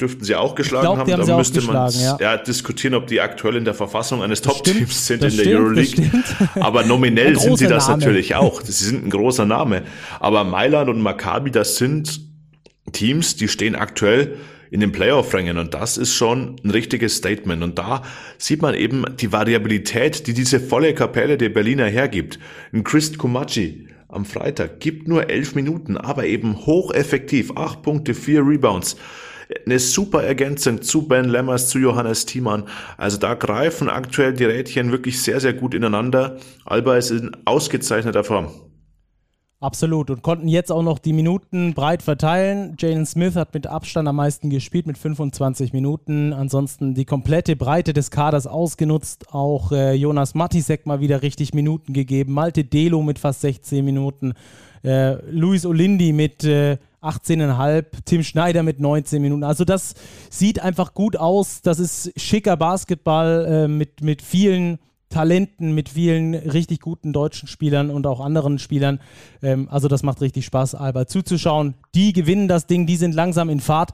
dürften 0.00 0.24
sie 0.24 0.34
auch 0.34 0.54
geschlagen 0.54 0.84
glaub, 0.84 0.98
haben. 0.98 1.26
Da 1.26 1.36
müsste 1.36 1.60
man 1.62 1.90
ja. 1.92 2.18
ja. 2.20 2.36
diskutieren, 2.36 2.94
ob 2.94 3.06
die 3.06 3.20
aktuell 3.20 3.56
in 3.56 3.64
der 3.64 3.74
Verfassung 3.74 4.22
eines 4.22 4.40
Top-Teams 4.42 5.06
sind 5.06 5.22
in 5.22 5.36
der 5.36 5.42
stimmt, 5.42 5.60
Euroleague. 5.60 6.10
Aber 6.60 6.84
nominell 6.84 7.38
sind 7.38 7.58
sie 7.58 7.66
das 7.66 7.88
Name. 7.88 8.00
natürlich 8.00 8.34
auch. 8.34 8.62
Sie 8.62 8.84
sind 8.84 9.04
ein 9.04 9.10
großer 9.10 9.46
Name. 9.46 9.82
Aber 10.18 10.44
Mailand 10.44 10.88
und 10.88 11.00
Maccabi, 11.00 11.50
das 11.50 11.76
sind 11.76 12.20
Teams, 12.92 13.36
die 13.36 13.48
stehen 13.48 13.74
aktuell 13.74 14.36
in 14.70 14.80
den 14.80 14.92
Playoff-Rängen 14.92 15.58
und 15.58 15.74
das 15.74 15.98
ist 15.98 16.14
schon 16.14 16.56
ein 16.64 16.70
richtiges 16.70 17.16
Statement. 17.16 17.62
Und 17.62 17.78
da 17.78 18.02
sieht 18.38 18.62
man 18.62 18.74
eben 18.74 19.04
die 19.16 19.32
Variabilität, 19.32 20.26
die 20.26 20.34
diese 20.34 20.60
volle 20.60 20.94
Kapelle 20.94 21.36
der 21.36 21.48
Berliner 21.48 21.86
hergibt. 21.86 22.38
Ein 22.72 22.84
Chris 22.84 23.18
Kumachi 23.18 23.88
am 24.08 24.24
Freitag 24.24 24.80
gibt 24.80 25.08
nur 25.08 25.28
elf 25.28 25.54
Minuten, 25.54 25.96
aber 25.96 26.24
eben 26.24 26.66
hocheffektiv. 26.66 27.56
Acht 27.56 27.82
Punkte, 27.82 28.14
vier 28.14 28.46
Rebounds 28.46 28.96
eine 29.66 29.78
super 29.78 30.22
Ergänzung 30.22 30.82
zu 30.82 31.06
Ben 31.06 31.28
Lemmers, 31.28 31.68
zu 31.68 31.78
Johannes 31.78 32.26
Thiemann. 32.26 32.64
Also 32.96 33.18
da 33.18 33.34
greifen 33.34 33.88
aktuell 33.88 34.32
die 34.34 34.44
Rädchen 34.44 34.92
wirklich 34.92 35.22
sehr, 35.22 35.40
sehr 35.40 35.52
gut 35.52 35.74
ineinander. 35.74 36.38
Alba 36.64 36.96
ist 36.96 37.10
in 37.10 37.30
ausgezeichneter 37.44 38.24
Form. 38.24 38.48
Absolut. 39.60 40.08
Und 40.08 40.22
konnten 40.22 40.48
jetzt 40.48 40.72
auch 40.72 40.82
noch 40.82 40.98
die 40.98 41.12
Minuten 41.12 41.74
breit 41.74 42.02
verteilen. 42.02 42.76
Jalen 42.78 43.04
Smith 43.04 43.36
hat 43.36 43.52
mit 43.52 43.66
Abstand 43.66 44.08
am 44.08 44.16
meisten 44.16 44.48
gespielt, 44.48 44.86
mit 44.86 44.96
25 44.96 45.74
Minuten. 45.74 46.32
Ansonsten 46.32 46.94
die 46.94 47.04
komplette 47.04 47.56
Breite 47.56 47.92
des 47.92 48.10
Kaders 48.10 48.46
ausgenutzt. 48.46 49.34
Auch 49.34 49.70
äh, 49.70 49.92
Jonas 49.92 50.34
Matisek 50.34 50.86
mal 50.86 51.00
wieder 51.00 51.20
richtig 51.20 51.52
Minuten 51.52 51.92
gegeben. 51.92 52.32
Malte 52.32 52.64
Delo 52.64 53.02
mit 53.02 53.18
fast 53.18 53.42
16 53.42 53.84
Minuten. 53.84 54.32
Äh, 54.82 55.16
Luis 55.30 55.66
Olindi 55.66 56.14
mit 56.14 56.42
äh, 56.44 56.78
18,5. 57.02 57.84
Tim 58.04 58.22
Schneider 58.22 58.62
mit 58.62 58.80
19 58.80 59.22
Minuten. 59.22 59.44
Also 59.44 59.64
das 59.64 59.94
sieht 60.28 60.60
einfach 60.60 60.94
gut 60.94 61.16
aus. 61.16 61.62
Das 61.62 61.78
ist 61.78 62.12
schicker 62.20 62.56
Basketball 62.56 63.46
äh, 63.46 63.68
mit, 63.68 64.02
mit 64.02 64.22
vielen 64.22 64.78
Talenten, 65.10 65.74
mit 65.74 65.88
vielen 65.88 66.34
richtig 66.34 66.80
guten 66.80 67.12
deutschen 67.12 67.48
Spielern 67.48 67.90
und 67.90 68.06
auch 68.06 68.20
anderen 68.20 68.58
Spielern. 68.58 69.00
Ähm, 69.42 69.68
also 69.68 69.88
das 69.88 70.02
macht 70.02 70.20
richtig 70.20 70.46
Spaß, 70.46 70.76
Alba 70.76 71.06
zuzuschauen. 71.06 71.74
Die 71.94 72.12
gewinnen 72.12 72.48
das 72.48 72.66
Ding, 72.66 72.86
die 72.86 72.96
sind 72.96 73.14
langsam 73.14 73.50
in 73.50 73.60
Fahrt 73.60 73.90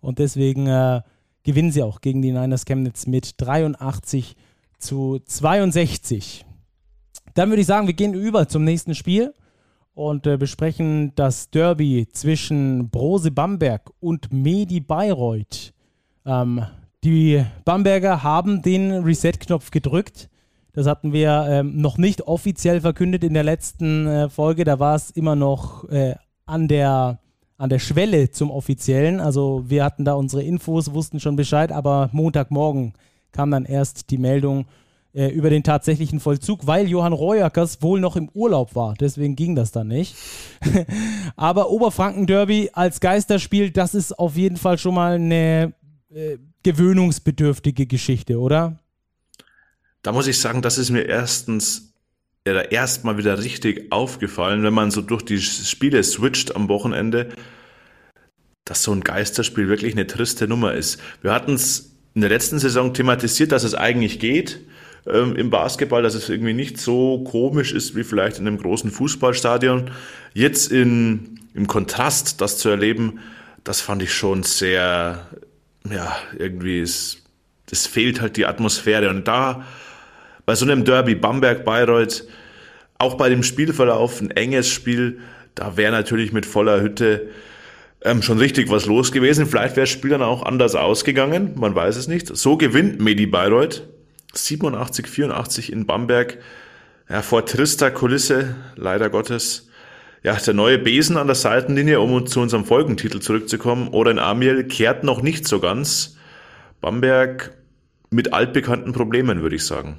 und 0.00 0.18
deswegen 0.18 0.66
äh, 0.66 1.00
gewinnen 1.42 1.72
sie 1.72 1.82
auch 1.82 2.02
gegen 2.02 2.20
die 2.20 2.32
Niners 2.32 2.66
Chemnitz 2.66 3.06
mit 3.06 3.34
83 3.38 4.36
zu 4.78 5.20
62. 5.24 6.44
Dann 7.34 7.48
würde 7.48 7.62
ich 7.62 7.66
sagen, 7.66 7.86
wir 7.86 7.94
gehen 7.94 8.14
über 8.14 8.46
zum 8.48 8.64
nächsten 8.64 8.94
Spiel 8.94 9.32
und 9.98 10.26
äh, 10.26 10.36
besprechen 10.36 11.12
das 11.14 11.50
Derby 11.50 12.08
zwischen 12.12 12.88
Brose 12.90 13.30
Bamberg 13.30 13.90
und 14.00 14.32
Medi 14.32 14.80
Bayreuth. 14.80 15.72
Ähm, 16.24 16.64
die 17.04 17.44
Bamberger 17.64 18.22
haben 18.22 18.62
den 18.62 18.92
Reset-Knopf 18.92 19.70
gedrückt 19.70 20.28
das 20.78 20.86
hatten 20.86 21.12
wir 21.12 21.44
ähm, 21.48 21.80
noch 21.80 21.98
nicht 21.98 22.28
offiziell 22.28 22.80
verkündet 22.80 23.24
in 23.24 23.34
der 23.34 23.42
letzten 23.42 24.06
äh, 24.06 24.28
Folge. 24.28 24.62
Da 24.62 24.78
war 24.78 24.94
es 24.94 25.10
immer 25.10 25.34
noch 25.34 25.88
äh, 25.88 26.14
an, 26.46 26.68
der, 26.68 27.18
an 27.56 27.68
der 27.68 27.80
Schwelle 27.80 28.30
zum 28.30 28.52
Offiziellen. 28.52 29.18
Also 29.18 29.64
wir 29.66 29.82
hatten 29.82 30.04
da 30.04 30.14
unsere 30.14 30.44
Infos, 30.44 30.94
wussten 30.94 31.18
schon 31.18 31.34
Bescheid, 31.34 31.72
aber 31.72 32.10
Montagmorgen 32.12 32.92
kam 33.32 33.50
dann 33.50 33.64
erst 33.64 34.10
die 34.10 34.18
Meldung 34.18 34.66
äh, 35.14 35.28
über 35.28 35.50
den 35.50 35.62
tatsächlichen 35.62 36.20
Vollzug, 36.20 36.66
weil 36.66 36.86
Johann 36.86 37.12
Royackers 37.12 37.82
wohl 37.82 37.98
noch 38.00 38.16
im 38.16 38.28
Urlaub 38.34 38.74
war. 38.74 38.94
Deswegen 39.00 39.36
ging 39.36 39.54
das 39.54 39.72
dann 39.72 39.88
nicht. 39.88 40.14
aber 41.36 41.70
Oberfranken-Derby 41.70 42.70
als 42.74 43.00
Geisterspiel, 43.00 43.70
das 43.70 43.94
ist 43.94 44.18
auf 44.18 44.36
jeden 44.36 44.56
Fall 44.56 44.78
schon 44.78 44.94
mal 44.94 45.14
eine 45.14 45.72
äh, 46.10 46.36
gewöhnungsbedürftige 46.62 47.86
Geschichte, 47.86 48.38
oder? 48.38 48.78
Da 50.02 50.12
muss 50.12 50.26
ich 50.26 50.38
sagen, 50.38 50.62
das 50.62 50.78
ist 50.78 50.90
mir 50.90 51.02
erstens 51.02 51.94
ja, 52.46 52.60
erstmal 52.60 53.18
wieder 53.18 53.42
richtig 53.42 53.90
aufgefallen, 53.90 54.62
wenn 54.62 54.74
man 54.74 54.90
so 54.90 55.00
durch 55.00 55.22
die 55.22 55.40
Spiele 55.40 56.02
switcht 56.02 56.54
am 56.54 56.68
Wochenende, 56.68 57.30
dass 58.64 58.82
so 58.82 58.92
ein 58.92 59.00
Geisterspiel 59.00 59.68
wirklich 59.68 59.94
eine 59.94 60.06
triste 60.06 60.46
Nummer 60.46 60.74
ist. 60.74 61.00
Wir 61.22 61.32
hatten 61.32 61.54
es 61.54 61.96
in 62.14 62.20
der 62.20 62.30
letzten 62.30 62.58
Saison 62.58 62.92
thematisiert, 62.94 63.52
dass 63.52 63.64
es 63.64 63.74
eigentlich 63.74 64.18
geht 64.18 64.60
ähm, 65.12 65.36
im 65.36 65.50
Basketball, 65.50 66.02
dass 66.02 66.14
es 66.14 66.28
irgendwie 66.28 66.54
nicht 66.54 66.78
so 66.78 67.24
komisch 67.24 67.72
ist 67.72 67.96
wie 67.96 68.04
vielleicht 68.04 68.38
in 68.38 68.46
einem 68.46 68.58
großen 68.58 68.90
Fußballstadion. 68.90 69.90
Jetzt 70.34 70.70
in, 70.70 71.40
im 71.54 71.66
Kontrast 71.66 72.40
das 72.40 72.58
zu 72.58 72.68
erleben, 72.68 73.20
das 73.64 73.80
fand 73.80 74.02
ich 74.02 74.12
schon 74.12 74.42
sehr, 74.42 75.26
ja, 75.90 76.16
irgendwie 76.38 76.80
ist, 76.80 77.22
das 77.66 77.86
fehlt 77.86 78.20
halt 78.20 78.36
die 78.36 78.46
Atmosphäre. 78.46 79.10
Und 79.10 79.28
da 79.28 79.64
bei 80.46 80.54
so 80.54 80.64
einem 80.64 80.84
Derby 80.84 81.14
Bamberg-Bayreuth, 81.14 82.24
auch 82.98 83.14
bei 83.14 83.28
dem 83.28 83.42
Spielverlauf 83.42 84.20
ein 84.20 84.30
enges 84.30 84.68
Spiel, 84.68 85.20
da 85.54 85.76
wäre 85.76 85.92
natürlich 85.92 86.32
mit 86.32 86.46
voller 86.46 86.80
Hütte 86.80 87.28
ähm, 88.02 88.22
schon 88.22 88.38
richtig 88.38 88.70
was 88.70 88.86
los 88.86 89.12
gewesen. 89.12 89.46
Vielleicht 89.46 89.76
wäre 89.76 89.84
das 89.84 89.90
Spiel 89.90 90.10
dann 90.10 90.22
auch 90.22 90.44
anders 90.44 90.74
ausgegangen, 90.74 91.52
man 91.56 91.74
weiß 91.74 91.96
es 91.96 92.08
nicht. 92.08 92.34
So 92.34 92.56
gewinnt 92.56 93.00
Medi 93.00 93.26
Bayreuth 93.26 93.82
87, 94.34 95.06
84 95.06 95.72
in 95.72 95.86
Bamberg. 95.86 96.38
Ja, 97.08 97.22
vor 97.22 97.46
trister 97.46 97.90
Kulisse, 97.90 98.56
leider 98.76 99.10
Gottes. 99.10 99.68
Ja, 100.22 100.34
der 100.34 100.54
neue 100.54 100.78
Besen 100.78 101.16
an 101.16 101.26
der 101.26 101.36
Seitenlinie, 101.36 102.00
um 102.00 102.26
zu 102.26 102.40
unserem 102.40 102.64
Folgentitel 102.64 103.20
zurückzukommen. 103.20 103.88
Oren 103.88 104.18
Amiel 104.18 104.64
kehrt 104.64 105.04
noch 105.04 105.22
nicht 105.22 105.46
so 105.46 105.60
ganz. 105.60 106.16
Bamberg 106.80 107.56
mit 108.10 108.32
altbekannten 108.32 108.92
Problemen, 108.92 109.42
würde 109.42 109.56
ich 109.56 109.64
sagen. 109.64 109.98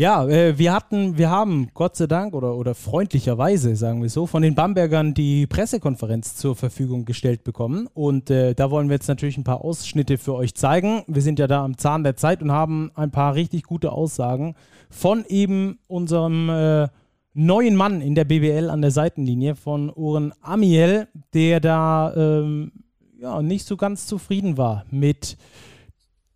Ja, 0.00 0.28
äh, 0.28 0.56
wir 0.56 0.72
hatten, 0.72 1.18
wir 1.18 1.28
haben 1.28 1.70
Gott 1.74 1.96
sei 1.96 2.06
Dank 2.06 2.32
oder, 2.32 2.54
oder 2.54 2.76
freundlicherweise, 2.76 3.74
sagen 3.74 4.00
wir 4.00 4.08
so, 4.08 4.26
von 4.26 4.42
den 4.42 4.54
Bambergern 4.54 5.12
die 5.12 5.48
Pressekonferenz 5.48 6.36
zur 6.36 6.54
Verfügung 6.54 7.04
gestellt 7.04 7.42
bekommen. 7.42 7.88
Und 7.94 8.30
äh, 8.30 8.54
da 8.54 8.70
wollen 8.70 8.90
wir 8.90 8.94
jetzt 8.94 9.08
natürlich 9.08 9.36
ein 9.38 9.42
paar 9.42 9.64
Ausschnitte 9.64 10.16
für 10.16 10.36
euch 10.36 10.54
zeigen. 10.54 11.02
Wir 11.08 11.20
sind 11.20 11.40
ja 11.40 11.48
da 11.48 11.64
am 11.64 11.78
Zahn 11.78 12.04
der 12.04 12.14
Zeit 12.14 12.42
und 12.42 12.52
haben 12.52 12.92
ein 12.94 13.10
paar 13.10 13.34
richtig 13.34 13.64
gute 13.64 13.90
Aussagen 13.90 14.54
von 14.88 15.24
eben 15.26 15.80
unserem 15.88 16.48
äh, 16.48 16.86
neuen 17.34 17.74
Mann 17.74 18.00
in 18.00 18.14
der 18.14 18.24
BBL 18.24 18.70
an 18.70 18.82
der 18.82 18.92
Seitenlinie, 18.92 19.56
von 19.56 19.90
Oren 19.90 20.32
Amiel, 20.42 21.08
der 21.34 21.58
da 21.58 22.14
ähm, 22.14 22.70
ja, 23.18 23.42
nicht 23.42 23.66
so 23.66 23.76
ganz 23.76 24.06
zufrieden 24.06 24.58
war 24.58 24.84
mit 24.92 25.36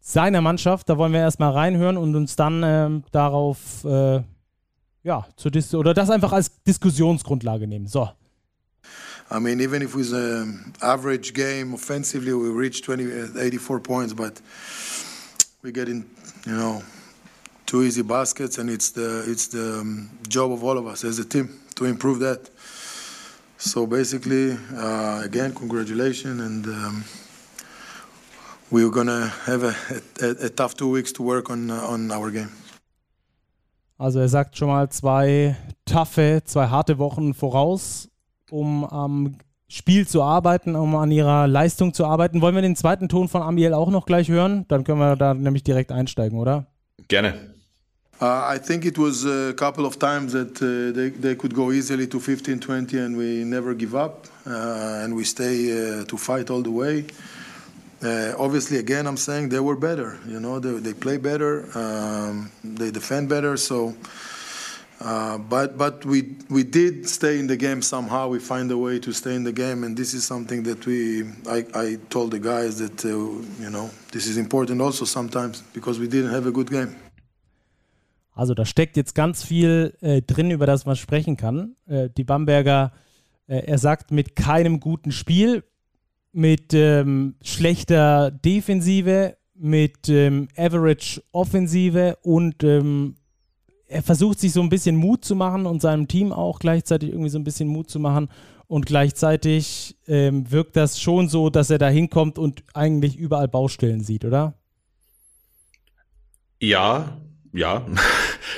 seiner 0.02 0.40
Mannschaft. 0.40 0.88
Da 0.88 0.98
wollen 0.98 1.12
wir 1.12 1.20
erstmal 1.20 1.52
reinhören 1.52 1.96
und 1.96 2.14
uns 2.14 2.36
dann 2.36 2.62
ähm, 2.64 3.04
darauf, 3.12 3.84
äh, 3.84 4.20
ja, 5.04 5.26
zu 5.36 5.48
dis 5.48 5.74
oder 5.74 5.94
das 5.94 6.10
einfach 6.10 6.32
als 6.32 6.50
Diskussionsgrundlage 6.64 7.66
nehmen. 7.66 7.86
So. 7.86 8.10
I 9.30 9.40
mean, 9.40 9.60
even 9.60 9.80
if 9.80 9.94
it 9.94 9.96
was 9.96 10.12
an 10.12 10.74
average 10.80 11.32
game 11.32 11.72
offensively, 11.72 12.34
we 12.34 12.50
reached 12.50 12.84
20, 12.84 13.38
84 13.38 13.80
points, 13.80 14.12
but 14.12 14.42
we 15.62 15.72
get 15.72 15.88
in, 15.88 16.04
you 16.44 16.52
know, 16.52 16.82
two 17.64 17.82
easy 17.82 18.02
baskets, 18.02 18.58
and 18.58 18.68
it's 18.68 18.90
the 18.90 19.24
it's 19.26 19.48
the 19.48 19.82
job 20.28 20.52
of 20.52 20.62
all 20.62 20.76
of 20.76 20.86
us 20.86 21.04
as 21.04 21.18
a 21.18 21.24
team 21.24 21.48
to 21.76 21.86
improve 21.86 22.18
that. 22.18 22.50
So 23.56 23.86
basically, 23.86 24.58
uh, 24.76 25.22
again, 25.24 25.54
congratulations 25.54 26.40
and. 26.40 26.66
Um, 26.66 27.04
we're 28.72 28.90
gonna 28.90 29.30
have 29.46 29.62
a, 29.62 29.74
a, 30.20 30.46
a, 30.46 30.48
tough 30.48 30.74
two 30.74 30.90
weeks 30.90 31.12
to 31.12 31.22
work 31.22 31.50
on, 31.50 31.70
uh, 31.70 31.86
on 31.86 32.10
our 32.10 32.30
game. 32.30 32.48
Also 33.98 34.18
er 34.18 34.28
sagt 34.28 34.56
schon 34.56 34.68
mal 34.68 34.88
zwei 34.88 35.54
taffe, 35.84 36.42
zwei 36.44 36.66
harte 36.66 36.98
Wochen 36.98 37.34
voraus, 37.34 38.08
um 38.50 38.84
am 38.84 39.36
Spiel 39.68 40.08
zu 40.08 40.22
arbeiten, 40.22 40.74
um 40.74 40.96
an 40.96 41.10
ihrer 41.12 41.46
Leistung 41.46 41.94
zu 41.94 42.04
arbeiten. 42.04 42.40
Wollen 42.40 42.54
wir 42.54 42.62
den 42.62 42.74
zweiten 42.74 43.08
Ton 43.08 43.28
von 43.28 43.42
Amiel 43.42 43.74
auch 43.74 43.90
noch 43.90 44.06
gleich 44.06 44.28
hören? 44.28 44.64
Dann 44.68 44.84
können 44.84 44.98
wir 44.98 45.16
da 45.16 45.34
nämlich 45.34 45.62
direkt 45.62 45.92
einsteigen, 45.92 46.38
oder? 46.38 46.66
Gerne. 47.08 47.34
Uh, 48.20 48.54
I 48.54 48.58
think 48.58 48.84
it 48.84 48.98
was 48.98 49.24
a 49.24 49.52
couple 49.52 49.84
of 49.84 49.98
times 49.98 50.32
that 50.32 50.60
uh, 50.62 50.92
they, 50.92 51.10
they 51.10 51.34
could 51.34 51.54
go 51.54 51.72
easily 51.72 52.06
to 52.08 52.20
15, 52.20 52.60
20 52.60 52.98
and 52.98 53.16
we 53.16 53.44
never 53.44 53.74
give 53.74 53.96
up 53.96 54.28
uh, 54.46 55.04
and 55.04 55.16
we 55.16 55.24
stay 55.24 55.72
uh, 55.72 56.04
to 56.04 56.16
fight 56.16 56.50
all 56.50 56.62
the 56.62 56.70
way. 56.70 57.00
Uh, 57.00 57.41
obviously, 58.02 58.78
again, 58.78 59.06
I'm 59.06 59.16
saying 59.16 59.50
they 59.50 59.60
were 59.60 59.76
better. 59.76 60.18
You 60.26 60.40
know, 60.40 60.58
they, 60.58 60.72
they 60.80 60.94
play 60.94 61.16
better, 61.18 61.66
um, 61.76 62.50
they 62.64 62.90
defend 62.90 63.28
better. 63.28 63.56
So, 63.56 63.94
uh, 65.00 65.38
but 65.38 65.76
but 65.76 66.04
we 66.04 66.36
we 66.48 66.62
did 66.62 67.08
stay 67.08 67.38
in 67.38 67.48
the 67.48 67.56
game 67.56 67.82
somehow. 67.82 68.28
We 68.28 68.38
find 68.38 68.70
a 68.70 68.78
way 68.78 69.00
to 69.00 69.12
stay 69.12 69.34
in 69.34 69.42
the 69.42 69.52
game, 69.52 69.82
and 69.84 69.96
this 69.96 70.14
is 70.14 70.24
something 70.24 70.62
that 70.62 70.86
we. 70.86 71.24
I, 71.48 71.64
I 71.74 71.98
told 72.08 72.30
the 72.30 72.38
guys 72.38 72.78
that 72.78 73.04
uh, 73.04 73.08
you 73.08 73.70
know 73.70 73.90
this 74.12 74.26
is 74.26 74.36
important 74.36 74.80
also 74.80 75.04
sometimes 75.04 75.62
because 75.72 75.98
we 75.98 76.06
didn't 76.06 76.30
have 76.30 76.46
a 76.46 76.52
good 76.52 76.70
game. 76.70 76.94
Also 78.34 78.54
da 78.54 78.64
steckt 78.64 78.96
jetzt 78.96 79.14
ganz 79.14 79.42
viel 79.42 79.94
äh, 80.00 80.22
drin, 80.22 80.50
über 80.50 80.66
das 80.66 80.86
man 80.86 80.96
sprechen 80.96 81.36
kann. 81.36 81.76
Äh, 81.86 82.08
die 82.16 82.24
Bamberger, 82.24 82.92
äh, 83.46 83.58
er 83.66 83.78
sagt 83.78 84.10
mit 84.10 84.36
keinem 84.36 84.80
guten 84.80 85.12
Spiel 85.12 85.64
mit 86.32 86.72
ähm, 86.74 87.34
schlechter 87.42 88.30
Defensive, 88.30 89.36
mit 89.54 90.08
ähm, 90.08 90.48
Average 90.56 91.22
Offensive 91.32 92.18
und 92.22 92.64
ähm, 92.64 93.16
er 93.86 94.02
versucht 94.02 94.40
sich 94.40 94.52
so 94.52 94.62
ein 94.62 94.70
bisschen 94.70 94.96
Mut 94.96 95.24
zu 95.24 95.36
machen 95.36 95.66
und 95.66 95.82
seinem 95.82 96.08
Team 96.08 96.32
auch 96.32 96.58
gleichzeitig 96.58 97.10
irgendwie 97.10 97.28
so 97.28 97.38
ein 97.38 97.44
bisschen 97.44 97.68
Mut 97.68 97.90
zu 97.90 98.00
machen. 98.00 98.28
Und 98.66 98.86
gleichzeitig 98.86 99.96
ähm, 100.06 100.50
wirkt 100.50 100.76
das 100.76 100.98
schon 100.98 101.28
so, 101.28 101.50
dass 101.50 101.68
er 101.68 101.76
da 101.76 101.88
hinkommt 101.88 102.38
und 102.38 102.64
eigentlich 102.72 103.18
überall 103.18 103.48
Baustellen 103.48 104.02
sieht, 104.02 104.24
oder? 104.24 104.54
Ja, 106.58 107.18
ja. 107.52 107.86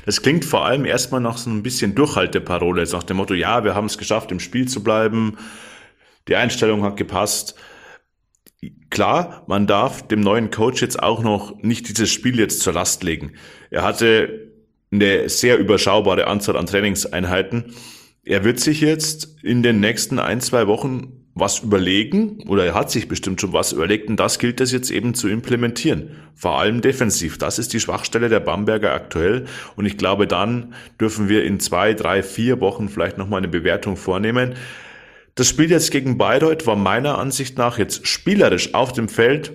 Das 0.07 0.23
klingt 0.23 0.45
vor 0.45 0.67
allem 0.67 0.85
erstmal 0.85 1.21
nach 1.21 1.39
so 1.39 1.49
ein 1.49 1.63
bisschen 1.63 1.95
Durchhalteparole, 1.95 2.85
nach 2.91 3.05
dem 3.05 3.17
Motto, 3.17 3.33
ja, 3.33 3.65
wir 3.65 3.75
haben 3.75 3.87
es 3.87 3.97
geschafft, 3.97 4.33
im 4.33 4.41
Spiel 4.41 4.67
zu 4.67 4.83
bleiben 4.83 5.39
die 6.29 6.37
Einstellung 6.37 6.83
hat 6.83 6.97
gepasst. 6.97 7.55
klar, 8.91 9.45
man 9.47 9.67
darf 9.67 10.07
dem 10.07 10.21
neuen 10.21 10.51
Coach 10.51 10.81
jetzt 10.81 11.03
auch 11.03 11.23
noch 11.23 11.63
nicht 11.63 11.89
dieses 11.89 12.11
Spiel 12.11 12.39
jetzt 12.39 12.61
zur 12.61 12.73
Last 12.73 13.03
legen. 13.03 13.33
Er 13.71 13.83
hatte 13.83 14.53
eine 14.91 15.29
sehr 15.29 15.59
überschaubare 15.59 16.27
Anzahl 16.27 16.57
an 16.57 16.67
Trainingseinheiten. 16.67 17.75
Er 18.25 18.45
wird 18.45 18.61
sich 18.61 18.81
jetzt 18.81 19.43
in 19.43 19.63
den 19.63 19.81
nächsten 19.81 20.19
ein, 20.19 20.41
zwei 20.41 20.67
Wochen 20.67 21.25
was 21.35 21.59
überlegen 21.59 22.45
oder 22.47 22.65
er 22.65 22.75
hat 22.75 22.93
sich 22.93 23.09
bestimmt 23.09 23.41
schon 23.41 23.53
was 23.53 23.73
überlegt 23.73 24.09
und 24.09 24.19
das 24.19 24.39
gilt 24.39 24.61
es 24.61 24.71
jetzt 24.71 24.91
eben 24.91 25.15
zu 25.15 25.29
implementieren. 25.29 26.11
Vor 26.35 26.61
allem 26.61 26.81
defensiv. 26.81 27.39
Das 27.39 27.59
ist 27.59 27.73
die 27.73 27.81
Schwachstelle 27.81 28.29
der 28.29 28.41
Bamberger 28.41 28.93
aktuell 28.93 29.47
und 29.75 29.85
ich 29.85 29.99
glaube, 29.99 30.29
dann 30.29 30.75
dürfen 31.01 31.29
wir 31.29 31.45
in 31.45 31.59
zwei, 31.59 31.93
drei, 31.93 32.23
vier 32.23 32.61
Wochen 32.61 32.89
vielleicht 32.89 33.19
nochmal 33.19 33.39
eine 33.39 33.49
Bewertung 33.49 33.97
vornehmen. 33.97 34.55
Das 35.35 35.49
Spiel 35.49 35.71
jetzt 35.71 35.91
gegen 35.91 36.17
Bayreuth 36.17 36.67
war 36.67 36.77
meiner 36.77 37.19
Ansicht 37.19 37.59
nach 37.59 37.79
jetzt 37.79 38.07
spielerisch 38.07 38.75
auf 38.75 38.93
dem 38.93 39.09
Feld 39.09 39.53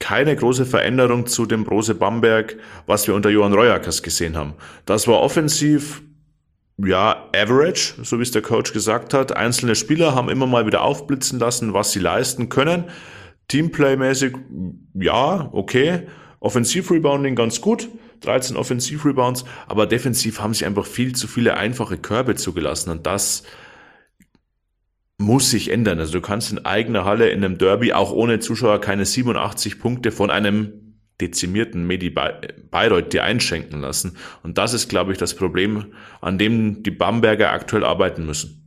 keine 0.00 0.34
große 0.34 0.66
Veränderung 0.66 1.26
zu 1.26 1.46
dem 1.46 1.64
Brose 1.64 1.94
Bamberg, 1.94 2.56
was 2.86 3.06
wir 3.06 3.14
unter 3.14 3.30
Johann 3.30 3.54
Reuerkers 3.54 4.02
gesehen 4.02 4.36
haben. 4.36 4.54
Das 4.86 5.06
war 5.06 5.20
offensiv 5.20 6.02
ja, 6.76 7.30
average, 7.34 7.94
so 8.02 8.18
wie 8.18 8.22
es 8.22 8.32
der 8.32 8.42
Coach 8.42 8.72
gesagt 8.72 9.14
hat. 9.14 9.36
Einzelne 9.36 9.76
Spieler 9.76 10.14
haben 10.14 10.28
immer 10.28 10.46
mal 10.46 10.66
wieder 10.66 10.82
aufblitzen 10.82 11.38
lassen, 11.38 11.72
was 11.72 11.92
sie 11.92 12.00
leisten 12.00 12.48
können. 12.48 12.84
Teamplay-mäßig, 13.48 14.36
ja, 14.94 15.48
okay. 15.52 16.08
Offensiv-Rebounding 16.40 17.36
ganz 17.36 17.60
gut. 17.60 17.88
13 18.22 18.56
Offensiv-Rebounds. 18.56 19.44
Aber 19.68 19.86
defensiv 19.86 20.40
haben 20.40 20.54
sie 20.54 20.66
einfach 20.66 20.86
viel 20.86 21.14
zu 21.14 21.28
viele 21.28 21.56
einfache 21.56 21.96
Körbe 21.96 22.34
zugelassen. 22.34 22.90
Und 22.90 23.06
das 23.06 23.44
muss 25.18 25.50
sich 25.50 25.70
ändern. 25.70 25.98
Also 25.98 26.12
du 26.12 26.20
kannst 26.20 26.52
in 26.52 26.64
eigener 26.64 27.04
Halle 27.04 27.30
in 27.30 27.44
einem 27.44 27.58
Derby 27.58 27.92
auch 27.92 28.12
ohne 28.12 28.40
Zuschauer 28.40 28.80
keine 28.80 29.04
87 29.04 29.78
Punkte 29.78 30.10
von 30.10 30.30
einem 30.30 30.84
dezimierten 31.20 31.86
Medi 31.86 32.10
Bayreuth 32.10 33.12
dir 33.12 33.22
einschenken 33.22 33.80
lassen. 33.80 34.16
Und 34.42 34.58
das 34.58 34.74
ist, 34.74 34.88
glaube 34.88 35.12
ich, 35.12 35.18
das 35.18 35.34
Problem, 35.34 35.86
an 36.20 36.38
dem 36.38 36.82
die 36.82 36.90
Bamberger 36.90 37.52
aktuell 37.52 37.84
arbeiten 37.84 38.26
müssen. 38.26 38.60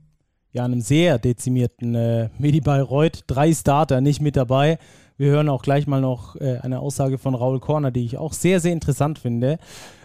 Ja, 0.53 0.63
einem 0.63 0.81
sehr 0.81 1.19
dezimierten 1.19 1.93
äh, 1.95 2.29
Medi 2.37 2.61
Bayreuth. 2.61 3.25
Drei 3.27 3.53
Starter 3.53 3.99
nicht 3.99 4.21
mit 4.21 4.37
dabei. 4.37 4.79
Wir 5.17 5.31
hören 5.31 5.49
auch 5.49 5.61
gleich 5.61 5.87
mal 5.87 5.99
noch 5.99 6.35
äh, 6.35 6.59
eine 6.61 6.79
Aussage 6.79 7.17
von 7.17 7.35
Raul 7.35 7.59
Korner, 7.59 7.91
die 7.91 8.05
ich 8.05 8.17
auch 8.17 8.33
sehr, 8.33 8.59
sehr 8.59 8.71
interessant 8.71 9.19
finde. 9.19 9.57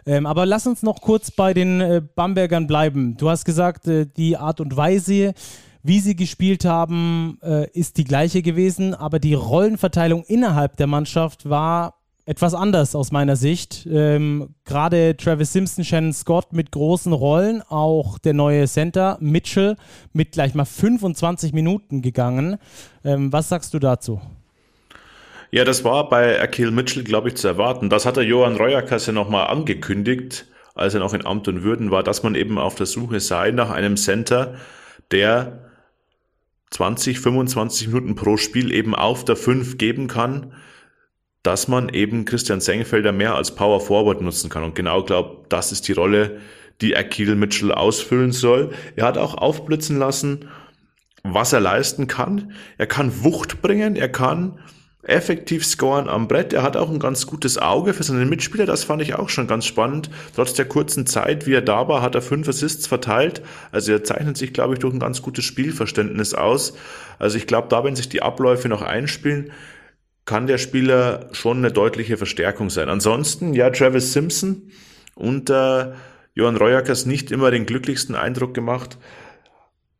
Ähm, 0.04 0.26
aber 0.26 0.46
lass 0.46 0.66
uns 0.66 0.82
noch 0.82 1.00
kurz 1.00 1.30
bei 1.30 1.54
den 1.54 1.80
äh, 1.80 2.02
Bambergern 2.14 2.66
bleiben. 2.66 3.16
Du 3.16 3.30
hast 3.30 3.44
gesagt, 3.44 3.87
äh, 3.87 4.06
die 4.06 4.37
Art 4.37 4.61
und 4.61 4.76
Weise, 4.76 5.34
wie 5.82 6.00
sie 6.00 6.16
gespielt 6.16 6.64
haben, 6.64 7.38
äh, 7.42 7.68
ist 7.70 7.96
die 7.96 8.04
gleiche 8.04 8.42
gewesen, 8.42 8.94
aber 8.94 9.18
die 9.18 9.34
Rollenverteilung 9.34 10.24
innerhalb 10.24 10.76
der 10.76 10.86
Mannschaft 10.86 11.48
war 11.48 11.94
etwas 12.24 12.54
anders 12.54 12.94
aus 12.94 13.10
meiner 13.10 13.34
Sicht. 13.36 13.86
Ähm, 13.90 14.54
Gerade 14.64 15.16
Travis 15.16 15.52
Simpson, 15.52 15.84
Shannon 15.84 16.12
Scott 16.12 16.52
mit 16.52 16.70
großen 16.70 17.12
Rollen, 17.12 17.62
auch 17.68 18.18
der 18.18 18.32
neue 18.32 18.66
Center 18.66 19.18
Mitchell 19.20 19.76
mit 20.12 20.32
gleich 20.32 20.54
mal 20.54 20.64
25 20.64 21.52
Minuten 21.52 22.00
gegangen. 22.00 22.58
Ähm, 23.04 23.32
was 23.32 23.48
sagst 23.48 23.74
du 23.74 23.80
dazu? 23.80 24.20
Ja, 25.50 25.64
das 25.64 25.84
war 25.84 26.08
bei 26.08 26.40
Akil 26.40 26.70
Mitchell, 26.70 27.04
glaube 27.04 27.28
ich, 27.28 27.34
zu 27.34 27.48
erwarten. 27.48 27.90
Das 27.90 28.06
hat 28.06 28.16
der 28.16 28.24
Johann 28.24 28.56
Reuerkasse 28.56 29.12
nochmal 29.12 29.48
angekündigt, 29.48 30.46
als 30.74 30.94
er 30.94 31.00
noch 31.00 31.12
in 31.12 31.26
Amt 31.26 31.48
und 31.48 31.62
Würden 31.62 31.90
war, 31.90 32.02
dass 32.02 32.22
man 32.22 32.34
eben 32.36 32.56
auf 32.56 32.76
der 32.76 32.86
Suche 32.86 33.20
sei 33.20 33.50
nach 33.50 33.70
einem 33.70 33.96
Center, 33.96 34.54
der 35.10 35.71
20, 36.72 37.20
25 37.20 37.88
Minuten 37.88 38.14
pro 38.16 38.36
Spiel 38.36 38.72
eben 38.72 38.94
auf 38.94 39.24
der 39.24 39.36
5 39.36 39.78
geben 39.78 40.08
kann 40.08 40.52
dass 41.42 41.66
man 41.66 41.88
eben 41.88 42.24
Christian 42.24 42.60
Sengefelder 42.60 43.12
mehr 43.12 43.34
als 43.34 43.54
Power 43.54 43.80
Forward 43.80 44.20
nutzen 44.22 44.48
kann. 44.48 44.62
Und 44.62 44.74
genau 44.74 45.02
glaube, 45.02 45.44
das 45.48 45.72
ist 45.72 45.88
die 45.88 45.92
Rolle, 45.92 46.40
die 46.80 46.96
Akil 46.96 47.34
Mitchell 47.34 47.72
ausfüllen 47.72 48.32
soll. 48.32 48.72
Er 48.96 49.06
hat 49.06 49.18
auch 49.18 49.34
aufblitzen 49.34 49.98
lassen, 49.98 50.48
was 51.24 51.52
er 51.52 51.60
leisten 51.60 52.06
kann. 52.06 52.52
Er 52.78 52.86
kann 52.86 53.24
Wucht 53.24 53.60
bringen, 53.62 53.96
er 53.96 54.08
kann 54.08 54.61
effektiv 55.02 55.66
scoren 55.66 56.08
am 56.08 56.28
Brett. 56.28 56.52
Er 56.52 56.62
hat 56.62 56.76
auch 56.76 56.88
ein 56.88 57.00
ganz 57.00 57.26
gutes 57.26 57.58
Auge 57.58 57.92
für 57.92 58.04
seine 58.04 58.24
Mitspieler. 58.24 58.66
Das 58.66 58.84
fand 58.84 59.02
ich 59.02 59.14
auch 59.14 59.28
schon 59.28 59.48
ganz 59.48 59.66
spannend. 59.66 60.10
Trotz 60.34 60.54
der 60.54 60.66
kurzen 60.66 61.06
Zeit, 61.06 61.46
wie 61.46 61.54
er 61.54 61.62
da 61.62 61.88
war, 61.88 62.02
hat 62.02 62.14
er 62.14 62.22
fünf 62.22 62.48
Assists 62.48 62.86
verteilt. 62.86 63.42
Also 63.72 63.92
er 63.92 64.04
zeichnet 64.04 64.36
sich, 64.36 64.52
glaube 64.52 64.74
ich, 64.74 64.80
durch 64.80 64.94
ein 64.94 65.00
ganz 65.00 65.20
gutes 65.20 65.44
Spielverständnis 65.44 66.34
aus. 66.34 66.74
Also 67.18 67.36
ich 67.36 67.48
glaube, 67.48 67.68
da, 67.68 67.82
wenn 67.82 67.96
sich 67.96 68.08
die 68.08 68.22
Abläufe 68.22 68.68
noch 68.68 68.82
einspielen, 68.82 69.52
kann 70.24 70.46
der 70.46 70.58
Spieler 70.58 71.28
schon 71.32 71.58
eine 71.58 71.72
deutliche 71.72 72.16
Verstärkung 72.16 72.70
sein. 72.70 72.88
Ansonsten, 72.88 73.54
ja, 73.54 73.70
Travis 73.70 74.12
Simpson 74.12 74.70
und 75.16 75.50
äh, 75.50 75.92
Johann 76.34 76.56
Reuerkers 76.56 77.06
nicht 77.06 77.32
immer 77.32 77.50
den 77.50 77.66
glücklichsten 77.66 78.14
Eindruck 78.14 78.54
gemacht. 78.54 78.98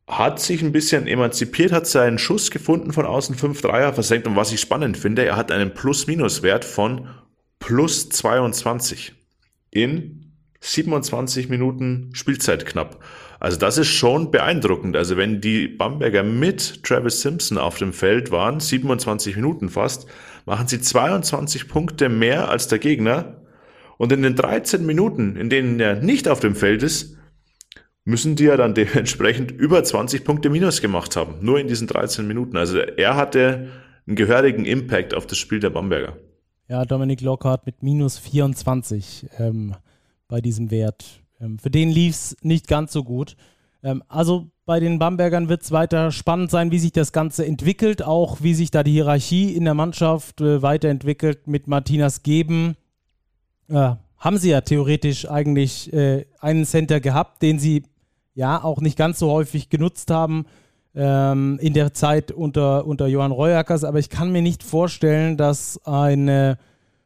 Hat 0.07 0.39
sich 0.39 0.61
ein 0.61 0.73
bisschen 0.73 1.07
emanzipiert, 1.07 1.71
hat 1.71 1.87
seinen 1.87 2.17
Schuss 2.17 2.51
gefunden 2.51 2.91
von 2.91 3.05
außen 3.05 3.35
5 3.35 3.61
Dreier 3.61 3.93
versenkt 3.93 4.27
und 4.27 4.35
was 4.35 4.51
ich 4.51 4.59
spannend 4.59 4.97
finde, 4.97 5.25
er 5.25 5.37
hat 5.37 5.51
einen 5.51 5.73
Plus-Minus-Wert 5.73 6.65
von 6.65 7.07
plus 7.59 8.09
22 8.09 9.13
in 9.71 10.33
27 10.59 11.49
Minuten 11.49 12.09
Spielzeit 12.13 12.65
knapp. 12.65 13.03
Also 13.39 13.57
das 13.57 13.77
ist 13.77 13.89
schon 13.89 14.31
beeindruckend. 14.31 14.95
Also 14.95 15.17
wenn 15.17 15.41
die 15.41 15.67
Bamberger 15.67 16.23
mit 16.23 16.83
Travis 16.83 17.21
Simpson 17.21 17.57
auf 17.57 17.77
dem 17.77 17.91
Feld 17.91 18.31
waren, 18.31 18.61
27 18.61 19.35
Minuten 19.35 19.67
fast, 19.67 20.07
machen 20.45 20.67
sie 20.67 20.79
22 20.79 21.67
Punkte 21.67 22.07
mehr 22.07 22.49
als 22.49 22.69
der 22.69 22.79
Gegner. 22.79 23.41
Und 23.97 24.11
in 24.13 24.23
den 24.23 24.35
13 24.35 24.85
Minuten, 24.85 25.35
in 25.35 25.49
denen 25.49 25.79
er 25.79 25.95
nicht 25.95 26.27
auf 26.27 26.39
dem 26.39 26.55
Feld 26.55 26.83
ist, 26.83 27.17
müssen 28.05 28.35
die 28.35 28.45
ja 28.45 28.57
dann 28.57 28.73
dementsprechend 28.73 29.51
über 29.51 29.83
20 29.83 30.23
Punkte 30.23 30.49
minus 30.49 30.81
gemacht 30.81 31.15
haben. 31.15 31.35
Nur 31.41 31.59
in 31.59 31.67
diesen 31.67 31.87
13 31.87 32.27
Minuten. 32.27 32.57
Also 32.57 32.77
er 32.77 33.15
hatte 33.15 33.69
einen 34.05 34.15
gehörigen 34.15 34.65
Impact 34.65 35.13
auf 35.13 35.25
das 35.27 35.37
Spiel 35.37 35.59
der 35.59 35.69
Bamberger. 35.69 36.17
Ja, 36.67 36.85
Dominik 36.85 37.21
Lockhart 37.21 37.65
mit 37.65 37.83
minus 37.83 38.17
24 38.17 39.27
ähm, 39.39 39.75
bei 40.27 40.41
diesem 40.41 40.71
Wert. 40.71 41.21
Ähm, 41.39 41.59
für 41.59 41.69
den 41.69 41.89
lief 41.89 42.15
es 42.15 42.37
nicht 42.41 42.67
ganz 42.67 42.93
so 42.93 43.03
gut. 43.03 43.35
Ähm, 43.83 44.03
also 44.07 44.49
bei 44.65 44.79
den 44.79 44.97
Bambergern 44.97 45.49
wird 45.49 45.63
es 45.63 45.71
weiter 45.71 46.11
spannend 46.11 46.49
sein, 46.49 46.71
wie 46.71 46.79
sich 46.79 46.93
das 46.93 47.11
Ganze 47.11 47.45
entwickelt, 47.45 48.01
auch 48.01 48.41
wie 48.41 48.53
sich 48.53 48.71
da 48.71 48.83
die 48.83 48.93
Hierarchie 48.93 49.53
in 49.53 49.65
der 49.65 49.73
Mannschaft 49.73 50.41
äh, 50.41 50.61
weiterentwickelt 50.61 51.47
mit 51.47 51.67
Martinas 51.67 52.23
Geben. 52.23 52.75
Äh, 53.67 53.95
haben 54.17 54.37
sie 54.37 54.51
ja 54.51 54.61
theoretisch 54.61 55.29
eigentlich 55.29 55.91
äh, 55.91 56.25
einen 56.39 56.65
Center 56.65 57.01
gehabt, 57.01 57.41
den 57.41 57.59
sie 57.59 57.83
ja 58.33 58.63
auch 58.63 58.81
nicht 58.81 58.97
ganz 58.97 59.19
so 59.19 59.31
häufig 59.31 59.69
genutzt 59.69 60.11
haben 60.11 60.45
ähm, 60.95 61.59
in 61.61 61.73
der 61.73 61.93
Zeit 61.93 62.31
unter, 62.31 62.85
unter 62.85 63.07
Johann 63.07 63.31
Reuerkers, 63.31 63.83
aber 63.83 63.99
ich 63.99 64.09
kann 64.09 64.31
mir 64.31 64.41
nicht 64.41 64.63
vorstellen, 64.63 65.37
dass 65.37 65.79
eine 65.85 66.57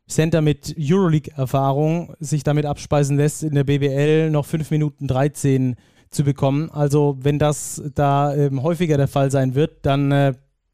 Center 0.07 0.41
mit 0.41 0.75
Euroleague-Erfahrung 0.79 2.13
sich 2.19 2.43
damit 2.43 2.65
abspeisen 2.65 3.17
lässt, 3.17 3.43
in 3.43 3.55
der 3.55 3.65
BBL 3.65 4.29
noch 4.29 4.45
5 4.45 4.71
Minuten 4.71 5.07
13 5.07 5.75
zu 6.09 6.23
bekommen. 6.23 6.69
Also 6.71 7.17
wenn 7.19 7.39
das 7.39 7.81
da 7.93 8.33
ähm, 8.33 8.63
häufiger 8.63 8.97
der 8.97 9.09
Fall 9.09 9.31
sein 9.31 9.55
wird, 9.55 9.85
dann 9.85 10.11
äh, 10.11 10.33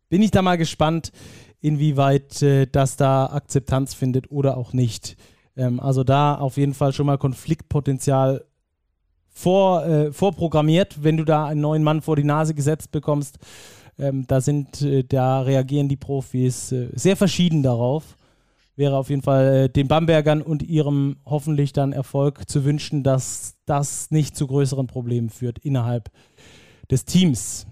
bin 0.10 0.22
ich 0.22 0.30
da 0.30 0.44
mal 0.44 0.58
gespannt, 0.58 1.12
inwieweit 1.62 2.42
äh, 2.44 2.68
das 2.68 2.98
da 2.98 3.26
Akzeptanz 3.26 3.96
findet 3.96 4.30
oder 4.30 4.58
auch 4.58 4.74
nicht. 4.74 5.18
Ähm, 5.58 5.80
also 5.80 6.04
da 6.04 6.36
auf 6.36 6.58
jeden 6.58 6.76
Fall 6.76 6.94
schon 6.94 7.08
mal 7.08 7.18
Konfliktpotenzial 7.18 8.46
vor, 9.34 9.86
äh, 9.86 10.12
vorprogrammiert, 10.12 11.04
wenn 11.04 11.18
du 11.18 11.26
da 11.26 11.46
einen 11.46 11.62
neuen 11.62 11.84
Mann 11.84 12.02
vor 12.02 12.16
die 12.16 12.24
Nase 12.24 12.54
gesetzt 12.54 12.92
bekommst. 12.92 13.40
Ähm, 14.00 14.26
da 14.28 14.42
sind, 14.42 14.82
äh, 14.82 15.04
da 15.04 15.42
reagieren 15.42 15.90
die 15.90 15.98
Profis 15.98 16.72
äh, 16.72 16.90
sehr 16.94 17.16
verschieden 17.16 17.64
darauf 17.64 18.18
wäre 18.76 18.98
auf 18.98 19.10
jeden 19.10 19.22
Fall 19.22 19.66
äh, 19.66 19.70
den 19.70 19.88
Bambergern 19.88 20.42
und 20.42 20.64
ihrem 20.64 21.18
hoffentlich 21.26 21.74
dann 21.74 21.94
Erfolg 21.94 22.50
zu 22.50 22.66
wünschen, 22.66 23.04
dass 23.04 23.56
das 23.66 24.12
nicht 24.12 24.36
zu 24.36 24.48
größeren 24.48 24.88
Problemen 24.88 25.30
führt 25.30 25.60
innerhalb 25.60 26.10
des 26.90 27.06
Teams. 27.06 27.68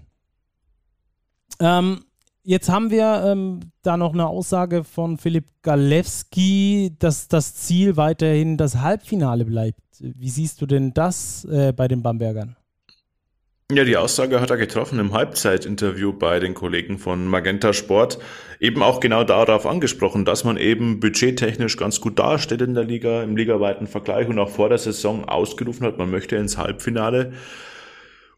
Ähm, 1.60 2.04
jetzt 2.44 2.70
haben 2.70 2.92
wir 2.92 3.24
ähm, 3.26 3.60
da 3.82 3.98
noch 3.98 4.14
eine 4.14 4.28
Aussage 4.28 4.84
von 4.84 5.18
Philipp 5.18 5.46
Galewski, 5.62 6.96
dass 7.00 7.28
das 7.28 7.56
Ziel 7.56 7.98
weiterhin 7.98 8.58
das 8.58 8.78
Halbfinale 8.78 9.46
bleibt. 9.46 9.80
Wie 10.00 10.30
siehst 10.30 10.62
du 10.62 10.66
denn 10.66 10.94
das 10.94 11.46
äh, 11.46 11.74
bei 11.74 11.88
den 11.88 12.02
Bambergern? 12.02 12.56
Ja, 13.74 13.86
die 13.86 13.96
Aussage 13.96 14.42
hat 14.42 14.50
er 14.50 14.58
getroffen 14.58 15.00
im 15.00 15.14
Halbzeitinterview 15.14 16.12
bei 16.12 16.42
den 16.42 16.54
Kollegen 16.54 16.98
von 16.98 17.26
Magenta 17.26 17.72
Sport. 17.72 18.20
Eben 18.60 18.84
auch 18.84 19.00
genau 19.00 19.24
darauf 19.24 19.66
angesprochen, 19.66 20.26
dass 20.26 20.44
man 20.44 20.58
eben 20.58 21.00
budgettechnisch 21.00 21.78
ganz 21.78 22.02
gut 22.02 22.20
dasteht 22.20 22.60
in 22.60 22.74
der 22.74 22.84
Liga, 22.84 23.24
im 23.24 23.38
ligaweiten 23.38 23.88
Vergleich 23.88 24.28
und 24.28 24.40
auch 24.40 24.50
vor 24.50 24.68
der 24.68 24.78
Saison 24.78 25.24
ausgerufen 25.24 25.86
hat, 25.86 25.98
man 25.98 26.12
möchte 26.12 26.36
ins 26.36 26.58
Halbfinale. 26.58 27.32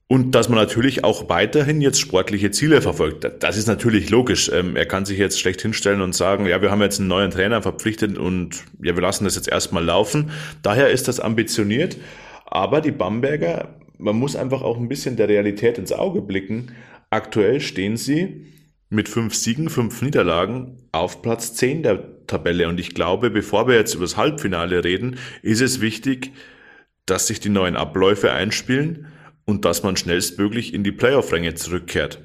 Und 0.07 0.35
dass 0.35 0.49
man 0.49 0.59
natürlich 0.59 1.03
auch 1.03 1.29
weiterhin 1.29 1.81
jetzt 1.81 1.99
sportliche 1.99 2.51
Ziele 2.51 2.81
verfolgt. 2.81 3.27
Das 3.39 3.57
ist 3.57 3.67
natürlich 3.67 4.09
logisch. 4.09 4.51
Ähm, 4.53 4.75
er 4.75 4.85
kann 4.85 5.05
sich 5.05 5.17
jetzt 5.17 5.39
schlecht 5.39 5.61
hinstellen 5.61 6.01
und 6.01 6.13
sagen, 6.13 6.45
ja, 6.45 6.61
wir 6.61 6.71
haben 6.71 6.81
jetzt 6.81 6.99
einen 6.99 7.07
neuen 7.07 7.31
Trainer 7.31 7.61
verpflichtet 7.61 8.17
und 8.17 8.63
ja, 8.81 8.95
wir 8.95 9.01
lassen 9.01 9.23
das 9.23 9.35
jetzt 9.35 9.47
erstmal 9.47 9.83
laufen. 9.83 10.31
Daher 10.61 10.89
ist 10.89 11.07
das 11.07 11.19
ambitioniert. 11.19 11.97
Aber 12.45 12.81
die 12.81 12.91
Bamberger, 12.91 13.79
man 13.97 14.15
muss 14.17 14.35
einfach 14.35 14.61
auch 14.61 14.77
ein 14.77 14.89
bisschen 14.89 15.15
der 15.15 15.29
Realität 15.29 15.77
ins 15.77 15.93
Auge 15.93 16.21
blicken. 16.21 16.73
Aktuell 17.09 17.61
stehen 17.61 17.97
sie 17.97 18.45
mit 18.89 19.09
fünf 19.09 19.33
Siegen, 19.33 19.69
fünf 19.69 20.01
Niederlagen 20.01 20.77
auf 20.91 21.23
Platz 21.23 21.55
zehn 21.55 21.81
der 21.81 22.27
Tabelle. 22.27 22.67
Und 22.67 22.79
ich 22.79 22.93
glaube, 22.93 23.31
bevor 23.31 23.67
wir 23.67 23.75
jetzt 23.75 23.95
über 23.95 24.03
das 24.03 24.17
Halbfinale 24.17 24.83
reden, 24.83 25.17
ist 25.41 25.61
es 25.61 25.81
wichtig, 25.81 26.33
dass 27.07 27.27
sich 27.27 27.39
die 27.39 27.49
neuen 27.49 27.75
Abläufe 27.75 28.31
einspielen 28.31 29.07
und 29.45 29.65
dass 29.65 29.83
man 29.83 29.97
schnellstmöglich 29.97 30.73
in 30.73 30.83
die 30.83 30.91
Playoff-Ränge 30.91 31.55
zurückkehrt. 31.55 32.21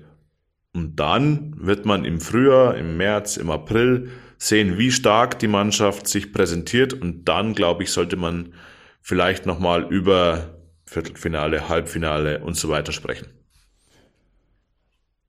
Und 0.74 0.96
dann 0.96 1.54
wird 1.58 1.86
man 1.86 2.04
im 2.04 2.20
Frühjahr, 2.20 2.76
im 2.76 2.96
März, 2.96 3.36
im 3.36 3.50
April 3.50 4.10
sehen, 4.36 4.78
wie 4.78 4.92
stark 4.92 5.38
die 5.38 5.48
Mannschaft 5.48 6.06
sich 6.06 6.32
präsentiert 6.32 6.92
und 6.92 7.24
dann, 7.24 7.54
glaube 7.54 7.82
ich, 7.82 7.90
sollte 7.90 8.16
man 8.16 8.54
vielleicht 9.00 9.46
nochmal 9.46 9.82
über 9.92 10.54
Viertelfinale, 10.84 11.68
Halbfinale 11.68 12.40
und 12.40 12.56
so 12.56 12.68
weiter 12.68 12.92
sprechen. 12.92 13.28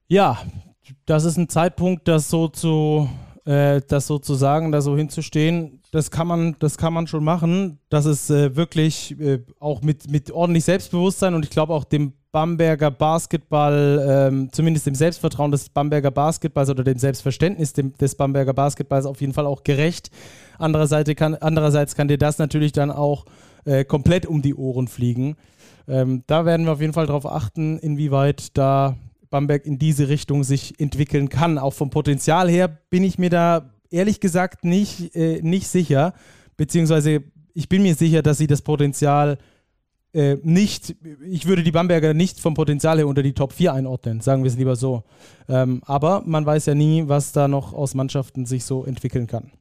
Ja, 0.08 0.42
das 1.06 1.26
ist 1.26 1.38
ein 1.38 1.50
Zeitpunkt, 1.50 2.08
das 2.08 2.30
so 2.30 2.48
zu, 2.48 3.10
äh, 3.46 3.82
das 3.88 4.08
sozusagen 4.08 4.72
da 4.72 4.82
so 4.82 4.96
hinzustehen, 4.98 5.82
das 5.92 6.12
kann 6.12 6.28
man, 6.28 6.56
das 6.60 6.78
kann 6.78 6.94
man 6.94 7.08
schon 7.08 7.24
machen. 7.24 7.80
Das 7.90 8.06
ist 8.06 8.30
äh, 8.30 8.56
wirklich 8.56 9.20
äh, 9.20 9.40
auch 9.60 9.82
mit, 9.82 10.10
mit 10.10 10.32
ordentlich 10.32 10.66
Selbstbewusstsein 10.66 11.34
und 11.34 11.46
ich 11.46 11.52
glaube 11.52 11.74
auch 11.74 11.84
dem 11.84 12.14
Bamberger 12.32 12.92
Basketball, 12.92 14.06
ähm, 14.08 14.50
zumindest 14.52 14.86
dem 14.86 14.94
Selbstvertrauen 14.94 15.52
des 15.52 15.70
Bamberger 15.70 16.12
Basketballs 16.12 16.70
oder 16.70 16.84
dem 16.84 17.00
Selbstverständnis 17.00 17.74
dem, 17.74 17.98
des 17.98 18.14
Bamberger 18.14 18.54
Basketballs 18.54 19.08
auf 19.08 19.20
jeden 19.22 19.34
Fall 19.34 19.48
auch 19.48 19.64
gerecht. 19.64 20.12
Andererseits 20.60 21.10
kann, 21.16 21.34
andererseits 21.36 21.96
kann 21.96 22.08
dir 22.08 22.20
das 22.20 22.38
natürlich 22.38 22.72
dann 22.72 22.92
auch 22.92 23.26
äh, 23.66 23.84
komplett 23.84 24.28
um 24.28 24.44
die 24.44 24.54
Ohren 24.54 24.88
fliegen. 24.88 25.38
Ähm, 25.88 26.24
da 26.28 26.46
werden 26.46 26.68
wir 26.68 26.74
auf 26.74 26.82
jeden 26.82 26.94
Fall 26.94 27.08
darauf 27.08 27.26
achten, 27.26 27.80
inwieweit 27.80 28.56
da 28.58 28.96
Bamberg 29.30 29.66
in 29.66 29.80
diese 29.80 30.10
Richtung 30.10 30.44
sich 30.44 30.80
entwickeln 30.80 31.30
kann. 31.30 31.58
Auch 31.58 31.74
vom 31.74 31.90
Potenzial 31.90 32.50
her 32.50 32.68
bin 32.68 33.04
ich 33.04 33.20
mir 33.20 33.30
da 33.30 33.74
ehrlich 33.90 34.20
gesagt 34.20 34.64
nicht, 34.64 35.16
äh, 35.16 35.42
nicht 35.42 35.68
sicher, 35.68 36.14
beziehungsweise 36.58 37.24
ich 37.54 37.70
bin 37.70 37.82
mir 37.82 37.96
sicher, 37.96 38.22
dass 38.22 38.38
sie 38.38 38.48
das 38.48 38.62
Potenzial 38.62 39.38
äh, 40.14 40.38
nicht, 40.44 40.96
ich 41.24 41.46
würde 41.46 41.64
die 41.64 41.72
Bamberger 41.72 42.14
nicht 42.14 42.40
vom 42.40 42.54
Potenzial 42.54 42.98
her 42.98 43.08
unter 43.08 43.22
die 43.22 43.34
Top 43.34 43.54
4 43.54 43.74
einordnen, 43.74 44.22
sagen 44.22 44.44
wir 44.44 44.50
es 44.50 44.58
lieber 44.58 44.76
so. 44.76 45.04
Ähm, 45.48 45.82
aber 45.86 46.24
man 46.26 46.46
weiß 46.46 46.66
ja 46.66 46.76
nie, 46.76 47.04
was 47.08 47.32
da 47.32 47.48
noch 47.48 47.74
aus 47.74 47.94
Mannschaften 47.94 48.46
sich 48.46 48.66
so 48.66 48.86
entwickeln 48.86 49.28
kann. 49.28 49.52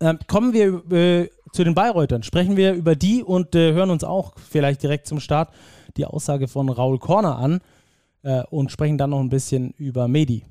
Ähm, 0.00 0.18
kommen 0.26 0.52
wir 0.52 0.92
äh, 0.92 1.30
zu 1.52 1.64
den 1.64 1.74
Bayreutern. 1.74 2.22
Sprechen 2.22 2.56
wir 2.56 2.74
über 2.74 2.94
die 2.94 3.22
und 3.22 3.54
äh, 3.54 3.72
hören 3.72 3.90
uns 3.90 4.04
auch 4.04 4.34
vielleicht 4.38 4.82
direkt 4.82 5.06
zum 5.06 5.20
Start 5.20 5.52
die 5.96 6.04
Aussage 6.04 6.48
von 6.48 6.68
Raul 6.68 6.98
Korner 6.98 7.38
an 7.38 7.60
äh, 8.26 8.42
und 8.50 8.70
sprechen 8.70 8.98
dann 8.98 9.10
noch 9.10 9.20
ein 9.20 9.30
bisschen 9.30 9.72
über 9.78 10.08
Medi 10.08 10.44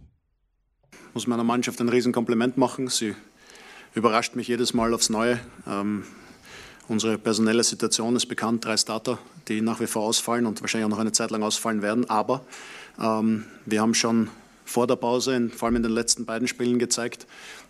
muss 1.16 1.28
meiner 1.28 1.46
Mannschaft 1.46 1.80
ein 1.80 1.88
Riesenkompliment 1.88 2.58
machen. 2.58 2.90
Sie 2.90 3.16
überrascht 3.94 4.36
mich 4.36 4.50
jedes 4.50 4.74
Mal 4.74 4.94
aufs 4.94 5.10
Neue. 5.10 5.40
Ähm, 5.66 6.04
unsere 6.90 7.18
personelle 7.18 7.64
Situation 7.64 8.18
ist 8.18 8.26
bekannt, 8.26 8.66
drei 8.66 8.76
Starter, 8.76 9.18
die 9.48 9.62
nach 9.62 9.80
wie 9.80 9.88
vor 9.88 10.04
ausfallen 10.04 10.46
und 10.46 10.60
wahrscheinlich 10.60 10.86
auch 10.86 10.90
noch 10.90 11.00
eine 11.00 11.14
Zeit 11.14 11.32
lang 11.32 11.42
ausfallen 11.42 11.82
werden. 11.82 12.10
Aber 12.10 12.42
ähm, 13.02 13.46
wir 13.66 13.80
haben 13.80 13.94
schon 13.94 14.28
vor 14.66 14.88
der 14.88 14.98
Pause, 14.98 15.36
in, 15.36 15.52
vor 15.52 15.68
allem 15.68 15.78
in 15.78 15.84
den 15.84 15.94
letzten 15.94 16.26
beiden 16.26 16.50
Spielen, 16.50 16.80
gezeigt, 16.80 17.28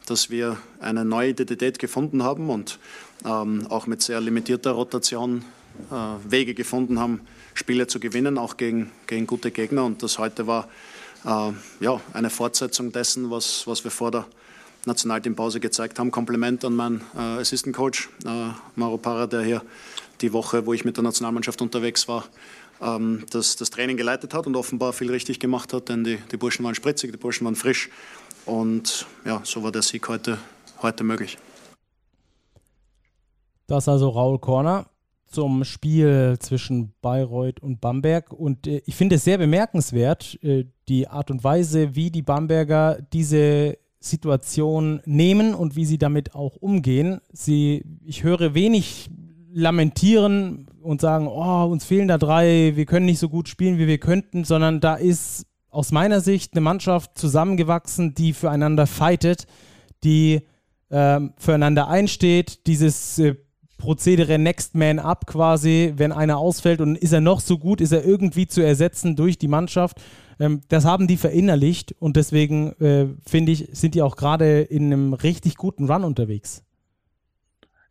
dass 0.07 0.31
wir 0.31 0.57
eine 0.79 1.05
neue 1.05 1.29
Identität 1.29 1.77
gefunden 1.77 2.23
haben 2.23 2.49
und 2.49 2.79
ähm, 3.25 3.67
auch 3.69 3.85
mit 3.85 4.01
sehr 4.01 4.21
limitierter 4.21 4.71
Rotation 4.71 5.45
äh, 5.91 6.31
Wege 6.31 6.55
gefunden 6.55 6.99
haben, 6.99 7.21
Spiele 7.55 7.87
zu 7.87 7.99
gewinnen, 7.99 8.37
auch 8.37 8.57
gegen, 8.57 8.91
gegen 9.07 9.25
gute 9.25 9.49
Gegner. 9.49 9.83
Und 9.85 10.03
das 10.03 10.19
heute 10.19 10.45
war 10.45 10.67
äh, 11.25 11.51
ja, 11.79 11.99
eine 12.13 12.29
Fortsetzung 12.29 12.91
dessen, 12.91 13.31
was, 13.31 13.65
was 13.65 13.83
wir 13.83 13.91
vor 13.91 14.11
der 14.11 14.25
Nationalteampause 14.85 15.59
gezeigt 15.59 15.97
haben. 15.97 16.11
Kompliment 16.11 16.63
an 16.63 16.75
meinen 16.75 17.01
äh, 17.15 17.39
Assistant 17.39 17.75
Coach 17.75 18.09
äh, 18.25 18.51
Mauro 18.75 18.97
Parra, 18.97 19.25
der 19.25 19.41
hier 19.41 19.63
die 20.21 20.31
Woche, 20.33 20.65
wo 20.65 20.73
ich 20.73 20.85
mit 20.85 20.97
der 20.97 21.03
Nationalmannschaft 21.03 21.61
unterwegs 21.61 22.07
war, 22.07 22.25
ähm, 22.81 23.25
das, 23.31 23.55
das 23.55 23.69
Training 23.69 23.97
geleitet 23.97 24.33
hat 24.33 24.47
und 24.47 24.55
offenbar 24.55 24.93
viel 24.93 25.09
richtig 25.09 25.39
gemacht 25.39 25.73
hat, 25.73 25.89
denn 25.89 26.03
die, 26.03 26.17
die 26.31 26.37
Burschen 26.37 26.63
waren 26.63 26.75
spritzig, 26.75 27.11
die 27.11 27.17
Burschen 27.17 27.45
waren 27.45 27.55
frisch 27.55 27.89
und 28.45 29.05
ja, 29.25 29.41
so 29.43 29.63
war 29.63 29.71
der 29.71 29.81
Sieg 29.81 30.07
heute, 30.07 30.37
heute 30.81 31.03
möglich. 31.03 31.37
Das 33.67 33.87
also 33.87 34.09
Raul 34.09 34.39
Korner 34.39 34.85
zum 35.27 35.63
Spiel 35.63 36.37
zwischen 36.39 36.93
Bayreuth 37.01 37.59
und 37.59 37.81
Bamberg. 37.81 38.31
Und 38.31 38.67
äh, 38.67 38.81
ich 38.85 38.95
finde 38.95 39.15
es 39.15 39.23
sehr 39.23 39.37
bemerkenswert, 39.37 40.37
äh, 40.43 40.65
die 40.87 41.07
Art 41.07 41.31
und 41.31 41.43
Weise, 41.43 41.95
wie 41.95 42.11
die 42.11 42.21
Bamberger 42.21 42.99
diese 43.13 43.77
Situation 43.99 45.01
nehmen 45.05 45.55
und 45.55 45.75
wie 45.75 45.85
sie 45.85 45.97
damit 45.97 46.35
auch 46.35 46.55
umgehen. 46.55 47.21
Sie, 47.33 47.83
ich 48.05 48.23
höre 48.23 48.53
wenig 48.53 49.09
lamentieren 49.51 50.67
und 50.81 51.01
sagen, 51.01 51.27
oh, 51.27 51.65
uns 51.65 51.85
fehlen 51.85 52.07
da 52.07 52.17
drei, 52.17 52.73
wir 52.75 52.85
können 52.85 53.05
nicht 53.05 53.19
so 53.19 53.29
gut 53.29 53.47
spielen, 53.47 53.77
wie 53.79 53.87
wir 53.87 53.97
könnten, 53.97 54.43
sondern 54.43 54.79
da 54.79 54.95
ist 54.95 55.45
aus 55.69 55.91
meiner 55.91 56.21
Sicht 56.21 56.53
eine 56.53 56.61
Mannschaft 56.61 57.17
zusammengewachsen, 57.17 58.13
die 58.13 58.33
füreinander 58.33 58.85
fightet, 58.85 59.47
die 60.03 60.41
äh, 60.89 61.19
füreinander 61.37 61.87
einsteht, 61.87 62.67
dieses 62.67 63.17
äh, 63.19 63.35
Prozedere 63.85 64.39
Next 64.39 64.73
Man 64.73 64.97
Up 64.97 65.27
quasi, 65.27 65.93
wenn 65.95 66.11
einer 66.11 66.39
ausfällt 66.39 66.81
und 66.81 66.97
ist 66.97 67.13
er 67.13 67.21
noch 67.21 67.39
so 67.39 67.59
gut, 67.59 67.81
ist 67.81 67.91
er 67.91 68.03
irgendwie 68.03 68.47
zu 68.47 68.61
ersetzen 68.61 69.15
durch 69.15 69.37
die 69.37 69.47
Mannschaft. 69.47 70.01
Ähm, 70.39 70.61
das 70.69 70.85
haben 70.85 71.05
die 71.05 71.17
verinnerlicht 71.17 71.93
und 71.99 72.15
deswegen 72.15 72.71
äh, 72.81 73.05
finde 73.29 73.51
ich, 73.51 73.69
sind 73.73 73.93
die 73.93 74.01
auch 74.01 74.15
gerade 74.15 74.61
in 74.61 74.85
einem 74.85 75.13
richtig 75.13 75.55
guten 75.57 75.87
Run 75.87 76.03
unterwegs. 76.03 76.63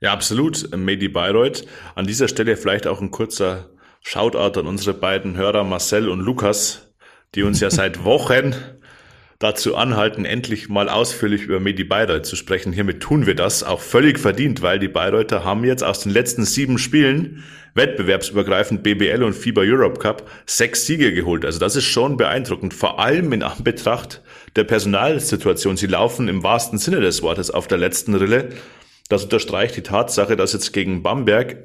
Ja, 0.01 0.13
absolut. 0.13 0.77
Medi 0.77 1.07
Bayreuth. 1.07 1.65
An 1.95 2.09
dieser 2.09 2.27
Stelle 2.27 2.57
vielleicht 2.57 2.89
auch 2.89 3.01
ein 3.01 3.13
kurzer 3.13 3.71
Shoutout 4.01 4.59
an 4.59 4.67
unsere 4.67 4.95
beiden 4.95 5.37
Hörer 5.37 5.63
Marcel 5.63 6.09
und 6.09 6.19
Lukas, 6.19 6.93
die 7.37 7.45
uns 7.45 7.61
ja 7.61 7.71
seit 7.71 8.03
Wochen 8.03 8.53
dazu 9.39 9.77
anhalten, 9.77 10.25
endlich 10.25 10.69
mal 10.69 10.89
ausführlich 10.89 11.43
über 11.43 11.61
Medi 11.61 11.85
Bayreuth 11.85 12.27
zu 12.27 12.37
sprechen. 12.37 12.73
Hiermit 12.73 13.01
tun 13.01 13.27
wir 13.27 13.35
das 13.35 13.63
auch 13.63 13.81
völlig 13.81 14.19
verdient, 14.19 14.63
weil 14.63 14.79
die 14.79 14.89
Bayreuther 14.89 15.45
haben 15.45 15.65
jetzt 15.65 15.83
aus 15.83 16.01
den 16.01 16.13
letzten 16.13 16.45
sieben 16.45 16.79
Spielen 16.79 17.43
wettbewerbsübergreifend 17.75 18.83
BBL 18.83 19.23
und 19.23 19.35
FIBA 19.35 19.63
Europe 19.63 19.99
Cup 19.99 20.31
sechs 20.47 20.87
Siege 20.87 21.13
geholt. 21.13 21.45
Also 21.45 21.59
das 21.59 21.77
ist 21.77 21.85
schon 21.85 22.17
beeindruckend, 22.17 22.73
vor 22.73 23.01
allem 23.01 23.33
in 23.33 23.43
Anbetracht 23.43 24.23
der 24.57 24.65
Personalsituation. 24.65 25.77
Sie 25.77 25.89
laufen 25.89 26.29
im 26.29 26.43
wahrsten 26.43 26.79
Sinne 26.79 27.01
des 27.01 27.23
Wortes 27.23 27.51
auf 27.51 27.67
der 27.67 27.79
letzten 27.79 28.15
Rille. 28.15 28.51
Das 29.09 29.25
unterstreicht 29.25 29.77
die 29.77 29.83
Tatsache, 29.83 30.37
dass 30.37 30.53
jetzt 30.53 30.73
gegen 30.73 31.03
Bamberg 31.03 31.57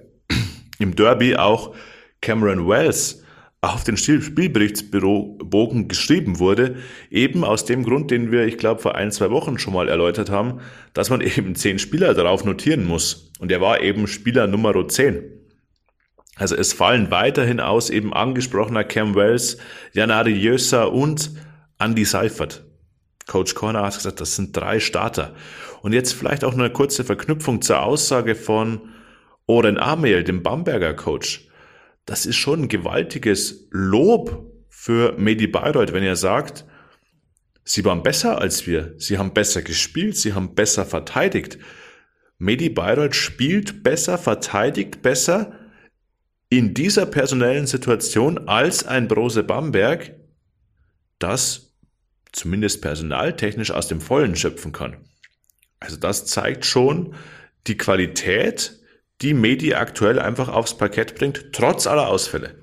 im 0.79 0.95
Derby 0.95 1.35
auch 1.35 1.75
Cameron 2.21 2.67
Wells 2.67 3.23
auf 3.61 3.83
den 3.83 3.97
Spielberichtsbogen 3.97 5.89
geschrieben 5.89 6.39
wurde, 6.39 6.77
eben 7.11 7.43
aus 7.43 7.65
dem 7.65 7.83
Grund, 7.83 8.09
den 8.09 8.31
wir, 8.31 8.45
ich 8.45 8.57
glaube, 8.57 8.81
vor 8.81 8.95
ein, 8.95 9.11
zwei 9.11 9.31
Wochen 9.31 9.59
schon 9.59 9.73
mal 9.73 9.89
erläutert 9.89 10.29
haben, 10.29 10.61
dass 10.93 11.09
man 11.09 11.21
eben 11.37 11.55
zehn 11.55 11.79
Spieler 11.79 12.13
darauf 12.13 12.45
notieren 12.45 12.85
muss. 12.85 13.31
Und 13.39 13.51
er 13.51 13.59
war 13.59 13.81
eben 13.81 14.07
Spieler 14.07 14.47
Nummer 14.47 14.87
10. 14.87 15.23
Also 16.35 16.55
es 16.55 16.71
fallen 16.71 17.11
weiterhin 17.11 17.59
aus 17.59 17.89
eben 17.89 18.13
angesprochener 18.13 18.85
Cam 18.85 19.13
Wells, 19.13 19.57
Janari 19.91 20.31
Jösser 20.31 20.93
und 20.93 21.31
Andy 21.79 22.05
Seifert. 22.05 22.63
Coach 23.27 23.55
Corner 23.55 23.83
hat 23.83 23.95
gesagt, 23.95 24.21
das 24.21 24.37
sind 24.37 24.55
drei 24.55 24.79
Starter. 24.79 25.35
Und 25.81 25.91
jetzt 25.91 26.13
vielleicht 26.13 26.45
auch 26.45 26.53
noch 26.53 26.59
eine 26.59 26.71
kurze 26.71 27.03
Verknüpfung 27.03 27.61
zur 27.61 27.83
Aussage 27.83 28.35
von 28.35 28.81
Oren 29.47 29.77
Amel, 29.77 30.23
dem 30.23 30.41
Bamberger 30.41 30.93
Coach 30.93 31.48
das 32.09 32.25
ist 32.25 32.37
schon 32.37 32.63
ein 32.63 32.67
gewaltiges 32.69 33.67
Lob 33.69 34.51
für 34.67 35.13
Medi 35.19 35.45
Bayreuth, 35.45 35.93
wenn 35.93 36.01
er 36.01 36.15
sagt, 36.15 36.65
sie 37.63 37.85
waren 37.85 38.01
besser 38.01 38.41
als 38.41 38.65
wir, 38.65 38.95
sie 38.97 39.19
haben 39.19 39.31
besser 39.31 39.61
gespielt, 39.61 40.17
sie 40.17 40.33
haben 40.33 40.55
besser 40.55 40.87
verteidigt. 40.87 41.59
Medi 42.39 42.69
Bayreuth 42.69 43.13
spielt 43.13 43.83
besser, 43.83 44.17
verteidigt 44.17 45.03
besser 45.03 45.53
in 46.49 46.73
dieser 46.73 47.05
personellen 47.05 47.67
Situation 47.67 48.47
als 48.47 48.83
ein 48.83 49.07
Brose 49.07 49.43
Bamberg, 49.43 50.15
das 51.19 51.75
zumindest 52.31 52.81
personaltechnisch 52.81 53.69
aus 53.69 53.87
dem 53.87 54.01
Vollen 54.01 54.35
schöpfen 54.35 54.71
kann. 54.71 54.97
Also 55.79 55.95
das 55.95 56.25
zeigt 56.25 56.65
schon 56.65 57.13
die 57.67 57.77
Qualität 57.77 58.78
die 59.21 59.33
Medi 59.33 59.73
aktuell 59.73 60.19
einfach 60.19 60.49
aufs 60.49 60.75
Parkett 60.75 61.15
bringt, 61.15 61.51
trotz 61.51 61.87
aller 61.87 62.07
Ausfälle. 62.07 62.55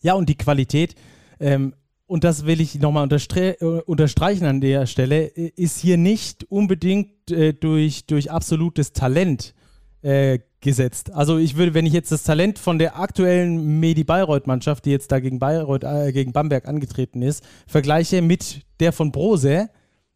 Ja, 0.00 0.14
und 0.14 0.28
die 0.28 0.36
Qualität, 0.36 0.94
ähm, 1.40 1.74
und 2.06 2.24
das 2.24 2.44
will 2.44 2.60
ich 2.60 2.78
nochmal 2.78 3.04
unterstre 3.04 3.60
äh, 3.60 3.82
unterstreichen 3.82 4.44
an 4.44 4.60
der 4.60 4.86
Stelle, 4.86 5.26
ist 5.26 5.80
hier 5.80 5.96
nicht 5.96 6.44
unbedingt 6.50 7.30
äh, 7.30 7.54
durch, 7.54 8.06
durch 8.06 8.30
absolutes 8.30 8.92
Talent 8.92 9.54
äh, 10.02 10.40
gesetzt. 10.60 11.12
Also 11.12 11.38
ich 11.38 11.56
würde, 11.56 11.72
wenn 11.72 11.86
ich 11.86 11.94
jetzt 11.94 12.12
das 12.12 12.22
Talent 12.22 12.58
von 12.58 12.78
der 12.78 12.98
aktuellen 12.98 13.80
Medi 13.80 14.04
Bayreuth-Mannschaft, 14.04 14.84
die 14.84 14.90
jetzt 14.90 15.10
da 15.10 15.20
gegen 15.20 15.38
Bayreuth, 15.38 15.84
äh, 15.84 16.12
gegen 16.12 16.32
Bamberg 16.32 16.68
angetreten 16.68 17.22
ist, 17.22 17.42
vergleiche 17.66 18.20
mit 18.20 18.62
der 18.80 18.92
von 18.92 19.10
Brose, 19.10 19.70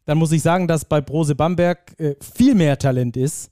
dann 0.05 0.19
muss 0.19 0.33
ich 0.33 0.43
sagen, 0.43 0.69
dass 0.69 0.85
bei 0.85 1.01
Brose 1.01 1.35
Bamberg 1.35 1.99
äh, 1.99 2.17
viel 2.21 2.55
mehr 2.55 2.79
Talent 2.79 3.17
ist 3.17 3.51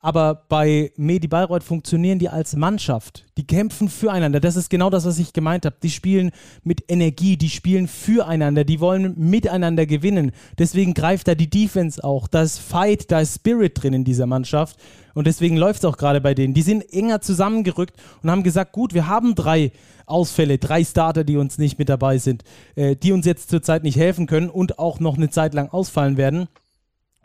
aber 0.00 0.46
bei 0.48 0.92
Medi 0.96 1.28
Bayreuth 1.28 1.62
funktionieren 1.62 2.18
die 2.18 2.30
als 2.30 2.56
Mannschaft. 2.56 3.26
Die 3.36 3.46
kämpfen 3.46 3.90
füreinander. 3.90 4.40
Das 4.40 4.56
ist 4.56 4.70
genau 4.70 4.88
das, 4.88 5.04
was 5.04 5.18
ich 5.18 5.34
gemeint 5.34 5.66
habe. 5.66 5.76
Die 5.82 5.90
spielen 5.90 6.30
mit 6.64 6.90
Energie, 6.90 7.36
die 7.36 7.50
spielen 7.50 7.86
füreinander, 7.86 8.64
die 8.64 8.80
wollen 8.80 9.14
miteinander 9.18 9.84
gewinnen. 9.84 10.32
Deswegen 10.58 10.94
greift 10.94 11.28
da 11.28 11.34
die 11.34 11.50
Defense 11.50 12.02
auch. 12.02 12.28
Da 12.28 12.42
ist 12.42 12.58
Fight, 12.58 13.10
da 13.10 13.20
ist 13.20 13.36
Spirit 13.36 13.82
drin 13.82 13.92
in 13.92 14.04
dieser 14.04 14.26
Mannschaft. 14.26 14.78
Und 15.12 15.26
deswegen 15.26 15.58
läuft 15.58 15.80
es 15.80 15.84
auch 15.84 15.98
gerade 15.98 16.22
bei 16.22 16.34
denen. 16.34 16.54
Die 16.54 16.62
sind 16.62 16.90
enger 16.94 17.20
zusammengerückt 17.20 17.94
und 18.22 18.30
haben 18.30 18.42
gesagt, 18.42 18.72
gut, 18.72 18.94
wir 18.94 19.06
haben 19.06 19.34
drei 19.34 19.70
Ausfälle, 20.06 20.56
drei 20.56 20.82
Starter, 20.82 21.24
die 21.24 21.36
uns 21.36 21.58
nicht 21.58 21.78
mit 21.78 21.90
dabei 21.90 22.16
sind, 22.16 22.42
äh, 22.74 22.96
die 22.96 23.12
uns 23.12 23.26
jetzt 23.26 23.50
zurzeit 23.50 23.82
nicht 23.82 23.96
helfen 23.96 24.26
können 24.26 24.48
und 24.48 24.78
auch 24.78 24.98
noch 24.98 25.18
eine 25.18 25.28
Zeit 25.28 25.52
lang 25.52 25.68
ausfallen 25.68 26.16
werden. 26.16 26.48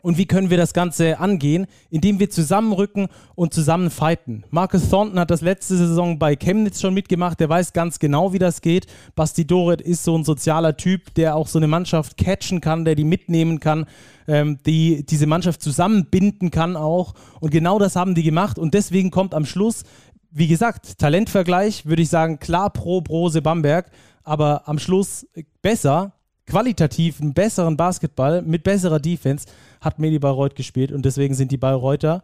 Und 0.06 0.18
wie 0.18 0.26
können 0.26 0.50
wir 0.50 0.56
das 0.56 0.72
Ganze 0.72 1.18
angehen? 1.18 1.66
Indem 1.90 2.20
wir 2.20 2.30
zusammenrücken 2.30 3.08
und 3.34 3.52
zusammen 3.52 3.90
fighten. 3.90 4.44
Marcus 4.50 4.88
Thornton 4.88 5.18
hat 5.18 5.32
das 5.32 5.40
letzte 5.40 5.76
Saison 5.76 6.16
bei 6.20 6.36
Chemnitz 6.36 6.80
schon 6.80 6.94
mitgemacht. 6.94 7.40
Der 7.40 7.48
weiß 7.48 7.72
ganz 7.72 7.98
genau, 7.98 8.32
wie 8.32 8.38
das 8.38 8.60
geht. 8.60 8.86
Basti 9.16 9.44
Doret 9.44 9.80
ist 9.80 10.04
so 10.04 10.16
ein 10.16 10.22
sozialer 10.22 10.76
Typ, 10.76 11.12
der 11.14 11.34
auch 11.34 11.48
so 11.48 11.58
eine 11.58 11.66
Mannschaft 11.66 12.16
catchen 12.18 12.60
kann, 12.60 12.84
der 12.84 12.94
die 12.94 13.02
mitnehmen 13.02 13.58
kann, 13.58 13.86
ähm, 14.28 14.60
die 14.64 15.04
diese 15.04 15.26
Mannschaft 15.26 15.60
zusammenbinden 15.60 16.52
kann 16.52 16.76
auch. 16.76 17.14
Und 17.40 17.50
genau 17.50 17.80
das 17.80 17.96
haben 17.96 18.14
die 18.14 18.22
gemacht. 18.22 18.60
Und 18.60 18.74
deswegen 18.74 19.10
kommt 19.10 19.34
am 19.34 19.44
Schluss, 19.44 19.82
wie 20.30 20.46
gesagt, 20.46 21.00
Talentvergleich, 21.00 21.84
würde 21.84 22.02
ich 22.02 22.10
sagen, 22.10 22.38
klar 22.38 22.70
pro 22.70 23.00
Brose 23.00 23.42
Bamberg. 23.42 23.90
Aber 24.22 24.68
am 24.68 24.78
Schluss 24.78 25.26
besser, 25.62 26.12
qualitativ 26.46 27.20
einen 27.20 27.34
besseren 27.34 27.76
Basketball 27.76 28.42
mit 28.42 28.62
besserer 28.62 29.00
Defense 29.00 29.46
hat 29.80 29.98
Medi 29.98 30.18
Bayreuth 30.18 30.54
gespielt 30.54 30.92
und 30.92 31.04
deswegen 31.04 31.34
sind 31.34 31.52
die 31.52 31.56
Bayreuther 31.56 32.22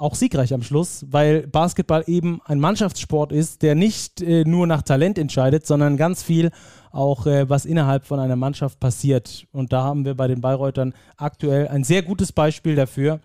auch 0.00 0.14
siegreich 0.14 0.54
am 0.54 0.62
Schluss, 0.62 1.04
weil 1.10 1.46
Basketball 1.46 2.04
eben 2.06 2.40
ein 2.46 2.58
Mannschaftssport 2.58 3.32
ist, 3.32 3.60
der 3.60 3.74
nicht 3.74 4.22
äh, 4.22 4.44
nur 4.44 4.66
nach 4.66 4.80
Talent 4.82 5.18
entscheidet, 5.18 5.66
sondern 5.66 5.98
ganz 5.98 6.22
viel 6.22 6.50
auch, 6.90 7.26
äh, 7.26 7.50
was 7.50 7.66
innerhalb 7.66 8.06
von 8.06 8.18
einer 8.18 8.36
Mannschaft 8.36 8.80
passiert. 8.80 9.46
Und 9.52 9.74
da 9.74 9.82
haben 9.82 10.06
wir 10.06 10.14
bei 10.14 10.26
den 10.26 10.40
Bayreutern 10.40 10.94
aktuell 11.18 11.68
ein 11.68 11.84
sehr 11.84 12.02
gutes 12.02 12.32
Beispiel 12.32 12.76
dafür, 12.76 13.20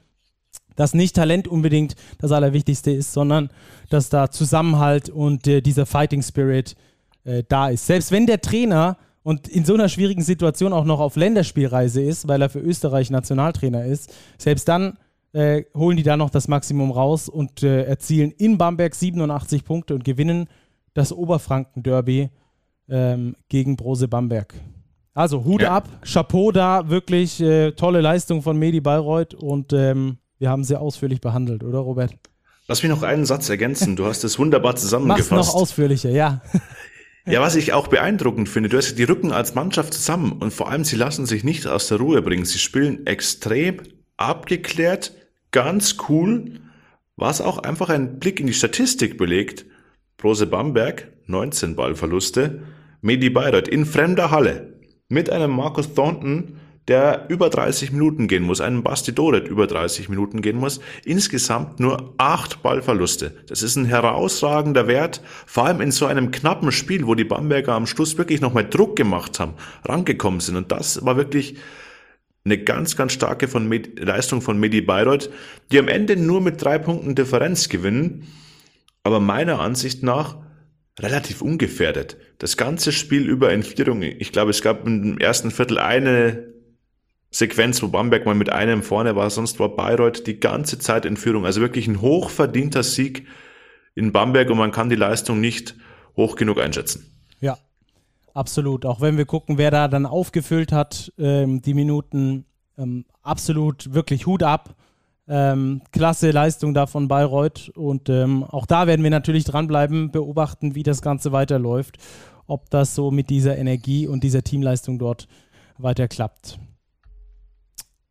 dass 0.75 0.93
nicht 0.93 1.15
Talent 1.15 1.47
unbedingt 1.47 1.95
das 2.17 2.33
Allerwichtigste 2.33 2.91
ist, 2.91 3.13
sondern 3.13 3.49
dass 3.89 4.09
da 4.09 4.29
Zusammenhalt 4.29 5.09
und 5.09 5.47
äh, 5.47 5.61
dieser 5.61 5.85
Fighting 5.85 6.21
Spirit 6.21 6.75
äh, 7.23 7.43
da 7.47 7.69
ist. 7.69 7.87
Selbst 7.87 8.11
wenn 8.11 8.27
der 8.27 8.41
Trainer 8.41 8.97
und 9.25 9.47
in 9.47 9.65
so 9.65 9.73
einer 9.73 9.89
schwierigen 9.89 10.21
Situation 10.21 10.71
auch 10.71 10.85
noch 10.85 10.99
auf 10.99 11.15
Länderspielreise 11.15 11.99
ist, 11.99 12.27
weil 12.27 12.43
er 12.43 12.49
für 12.49 12.59
Österreich 12.59 13.09
Nationaltrainer 13.09 13.83
ist, 13.83 14.13
selbst 14.37 14.67
dann 14.67 14.99
äh, 15.33 15.63
holen 15.73 15.97
die 15.97 16.03
da 16.03 16.15
noch 16.15 16.29
das 16.29 16.47
Maximum 16.47 16.91
raus 16.91 17.27
und 17.27 17.63
äh, 17.63 17.85
erzielen 17.85 18.29
in 18.29 18.59
Bamberg 18.59 18.93
87 18.93 19.65
Punkte 19.65 19.95
und 19.95 20.03
gewinnen 20.03 20.47
das 20.93 21.11
Oberfranken-Derby 21.11 22.29
ähm, 22.87 23.35
gegen 23.49 23.75
Brose 23.77 24.07
Bamberg. 24.07 24.53
Also 25.15 25.43
Hut 25.43 25.63
ja. 25.63 25.71
ab, 25.71 25.89
Chapeau 26.03 26.51
da, 26.51 26.87
wirklich 26.89 27.41
äh, 27.41 27.71
tolle 27.71 28.01
Leistung 28.01 28.43
von 28.43 28.59
Medi 28.59 28.79
Bayreuth 28.79 29.33
und 29.33 29.73
ähm, 29.73 30.19
wir 30.37 30.51
haben 30.51 30.63
sie 30.63 30.79
ausführlich 30.79 31.19
behandelt, 31.19 31.63
oder 31.63 31.79
Robert? 31.79 32.13
Lass 32.67 32.83
mich 32.83 32.91
noch 32.91 33.01
einen 33.01 33.25
Satz 33.25 33.49
ergänzen. 33.49 33.95
Du 33.95 34.05
hast 34.05 34.23
es 34.23 34.37
wunderbar 34.37 34.75
zusammengefasst. 34.75 35.31
Mach's 35.31 35.47
noch 35.47 35.55
ausführlicher, 35.55 36.11
ja. 36.11 36.43
Ja, 37.27 37.41
was 37.41 37.55
ich 37.55 37.73
auch 37.73 37.87
beeindruckend 37.87 38.47
finde, 38.47 38.69
du 38.69 38.77
hast 38.77 38.95
die 38.95 39.03
Rücken 39.03 39.31
als 39.31 39.55
Mannschaft 39.55 39.95
zusammen 39.95 40.33
und 40.33 40.53
vor 40.53 40.69
allem 40.69 40.83
sie 40.83 40.95
lassen 40.95 41.25
sich 41.25 41.43
nicht 41.43 41.65
aus 41.65 41.87
der 41.87 41.97
Ruhe 41.97 42.21
bringen. 42.21 42.45
Sie 42.45 42.59
spielen 42.59 43.07
extrem 43.07 43.81
abgeklärt, 44.15 45.11
ganz 45.49 45.97
cool, 46.07 46.59
was 47.15 47.41
auch 47.41 47.57
einfach 47.57 47.89
ein 47.89 48.19
Blick 48.19 48.39
in 48.39 48.45
die 48.45 48.53
Statistik 48.53 49.17
belegt. 49.17 49.65
Brose 50.17 50.45
Bamberg, 50.45 51.13
19 51.25 51.75
Ballverluste, 51.75 52.61
Medi 53.01 53.31
Bayreuth 53.31 53.67
in 53.67 53.87
fremder 53.87 54.29
Halle 54.29 54.75
mit 55.09 55.31
einem 55.31 55.51
Markus 55.51 55.95
Thornton, 55.95 56.59
der 56.87 57.25
über 57.29 57.49
30 57.49 57.91
Minuten 57.91 58.27
gehen 58.27 58.43
muss, 58.43 58.61
einem 58.61 58.83
Basti 58.83 59.13
Doret 59.13 59.47
über 59.47 59.65
30 59.65 60.09
Minuten 60.09 60.41
gehen 60.41 60.57
muss, 60.57 60.79
insgesamt 61.03 61.79
nur 61.79 62.13
acht 62.17 62.61
Ballverluste. 62.61 63.33
Das 63.47 63.63
ist 63.63 63.75
ein 63.75 63.85
herausragender 63.85 64.87
Wert, 64.87 65.21
vor 65.47 65.65
allem 65.65 65.81
in 65.81 65.91
so 65.91 66.05
einem 66.05 66.31
knappen 66.31 66.71
Spiel, 66.71 67.07
wo 67.07 67.15
die 67.15 67.23
Bamberger 67.23 67.73
am 67.73 67.87
Schluss 67.87 68.17
wirklich 68.17 68.41
nochmal 68.41 68.69
Druck 68.69 68.95
gemacht 68.95 69.39
haben, 69.39 69.55
rangekommen 69.83 70.39
sind. 70.39 70.57
Und 70.57 70.71
das 70.71 71.03
war 71.03 71.17
wirklich 71.17 71.55
eine 72.43 72.59
ganz, 72.59 72.95
ganz 72.95 73.13
starke 73.13 73.47
von 73.47 73.67
Med 73.67 73.99
Leistung 73.99 74.41
von 74.41 74.59
Medi 74.59 74.81
Bayreuth, 74.81 75.31
die 75.71 75.79
am 75.79 75.87
Ende 75.87 76.15
nur 76.15 76.41
mit 76.41 76.61
drei 76.63 76.77
Punkten 76.77 77.15
Differenz 77.15 77.69
gewinnen, 77.69 78.27
aber 79.01 79.19
meiner 79.19 79.59
Ansicht 79.59 80.03
nach 80.03 80.37
relativ 80.99 81.41
ungefährdet. 81.41 82.17
Das 82.37 82.57
ganze 82.57 82.91
Spiel 82.91 83.27
über 83.27 83.51
in. 83.51 84.15
Ich 84.19 84.31
glaube, 84.31 84.51
es 84.51 84.61
gab 84.61 84.85
im 84.85 85.17
ersten 85.17 85.49
Viertel 85.49 85.79
eine 85.79 86.54
Sequenz, 87.35 87.83
wo 87.83 87.89
Bamberg 87.89 88.25
mal 88.25 88.33
mit 88.33 88.49
einem 88.49 88.81
vorne 88.81 89.17
war, 89.17 89.29
sonst 89.29 89.59
war 89.59 89.67
Bayreuth 89.67 90.25
die 90.25 90.39
ganze 90.39 90.79
Zeit 90.79 91.03
in 91.03 91.17
Führung. 91.17 91.45
Also 91.45 91.59
wirklich 91.59 91.85
ein 91.85 91.99
hochverdienter 91.99 92.81
Sieg 92.81 93.27
in 93.93 94.13
Bamberg 94.13 94.49
und 94.49 94.57
man 94.57 94.71
kann 94.71 94.87
die 94.87 94.95
Leistung 94.95 95.41
nicht 95.41 95.75
hoch 96.15 96.37
genug 96.37 96.61
einschätzen. 96.61 97.11
Ja, 97.41 97.57
absolut. 98.33 98.85
Auch 98.85 99.01
wenn 99.01 99.17
wir 99.17 99.25
gucken, 99.25 99.57
wer 99.57 99.69
da 99.69 99.89
dann 99.89 100.05
aufgefüllt 100.05 100.71
hat, 100.71 101.11
ähm, 101.17 101.61
die 101.61 101.73
Minuten, 101.73 102.45
ähm, 102.77 103.03
absolut 103.21 103.93
wirklich 103.93 104.25
Hut 104.25 104.41
ab. 104.41 104.73
Ähm, 105.27 105.81
klasse 105.91 106.31
Leistung 106.31 106.73
da 106.73 106.85
von 106.85 107.09
Bayreuth 107.09 107.69
und 107.75 108.09
ähm, 108.09 108.43
auch 108.43 108.65
da 108.65 108.87
werden 108.87 109.03
wir 109.03 109.09
natürlich 109.09 109.43
dranbleiben, 109.43 110.11
beobachten, 110.11 110.75
wie 110.75 110.83
das 110.83 111.01
Ganze 111.01 111.33
weiterläuft, 111.33 111.97
ob 112.47 112.69
das 112.69 112.95
so 112.95 113.11
mit 113.11 113.29
dieser 113.29 113.57
Energie 113.57 114.07
und 114.07 114.23
dieser 114.23 114.43
Teamleistung 114.43 114.99
dort 114.99 115.27
weiter 115.79 116.07
klappt. 116.07 116.59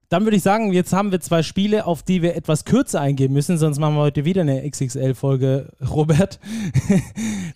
Dann 0.08 0.24
würde 0.24 0.36
ich 0.36 0.42
sagen, 0.42 0.72
jetzt 0.72 0.92
haben 0.92 1.12
wir 1.12 1.20
zwei 1.20 1.42
Spiele, 1.42 1.86
auf 1.86 2.02
die 2.02 2.22
wir 2.22 2.36
etwas 2.36 2.64
kürzer 2.64 3.00
eingehen 3.00 3.32
müssen, 3.32 3.58
sonst 3.58 3.78
machen 3.78 3.94
wir 3.94 4.02
heute 4.02 4.24
wieder 4.24 4.42
eine 4.42 4.68
XXL-Folge, 4.68 5.70
Robert. 5.90 6.38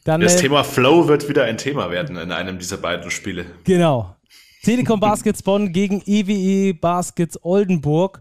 Dann, 0.05 0.21
das 0.21 0.37
äh, 0.37 0.41
Thema 0.41 0.65
Flow 0.65 1.09
wird 1.09 1.29
wieder 1.29 1.45
ein 1.45 1.59
Thema 1.59 1.91
werden 1.91 2.17
in 2.17 2.33
einem 2.33 2.59
dieser 2.59 2.79
beiden 2.79 3.11
Spiele. 3.11 3.47
Genau. 3.65 4.15
Telekom 4.63 5.01
Baskets 5.01 5.43
Bonn 5.43 5.73
gegen 5.73 6.03
EWE 6.05 6.33
e 6.33 6.73
Baskets 6.73 7.39
Oldenburg. 7.43 8.21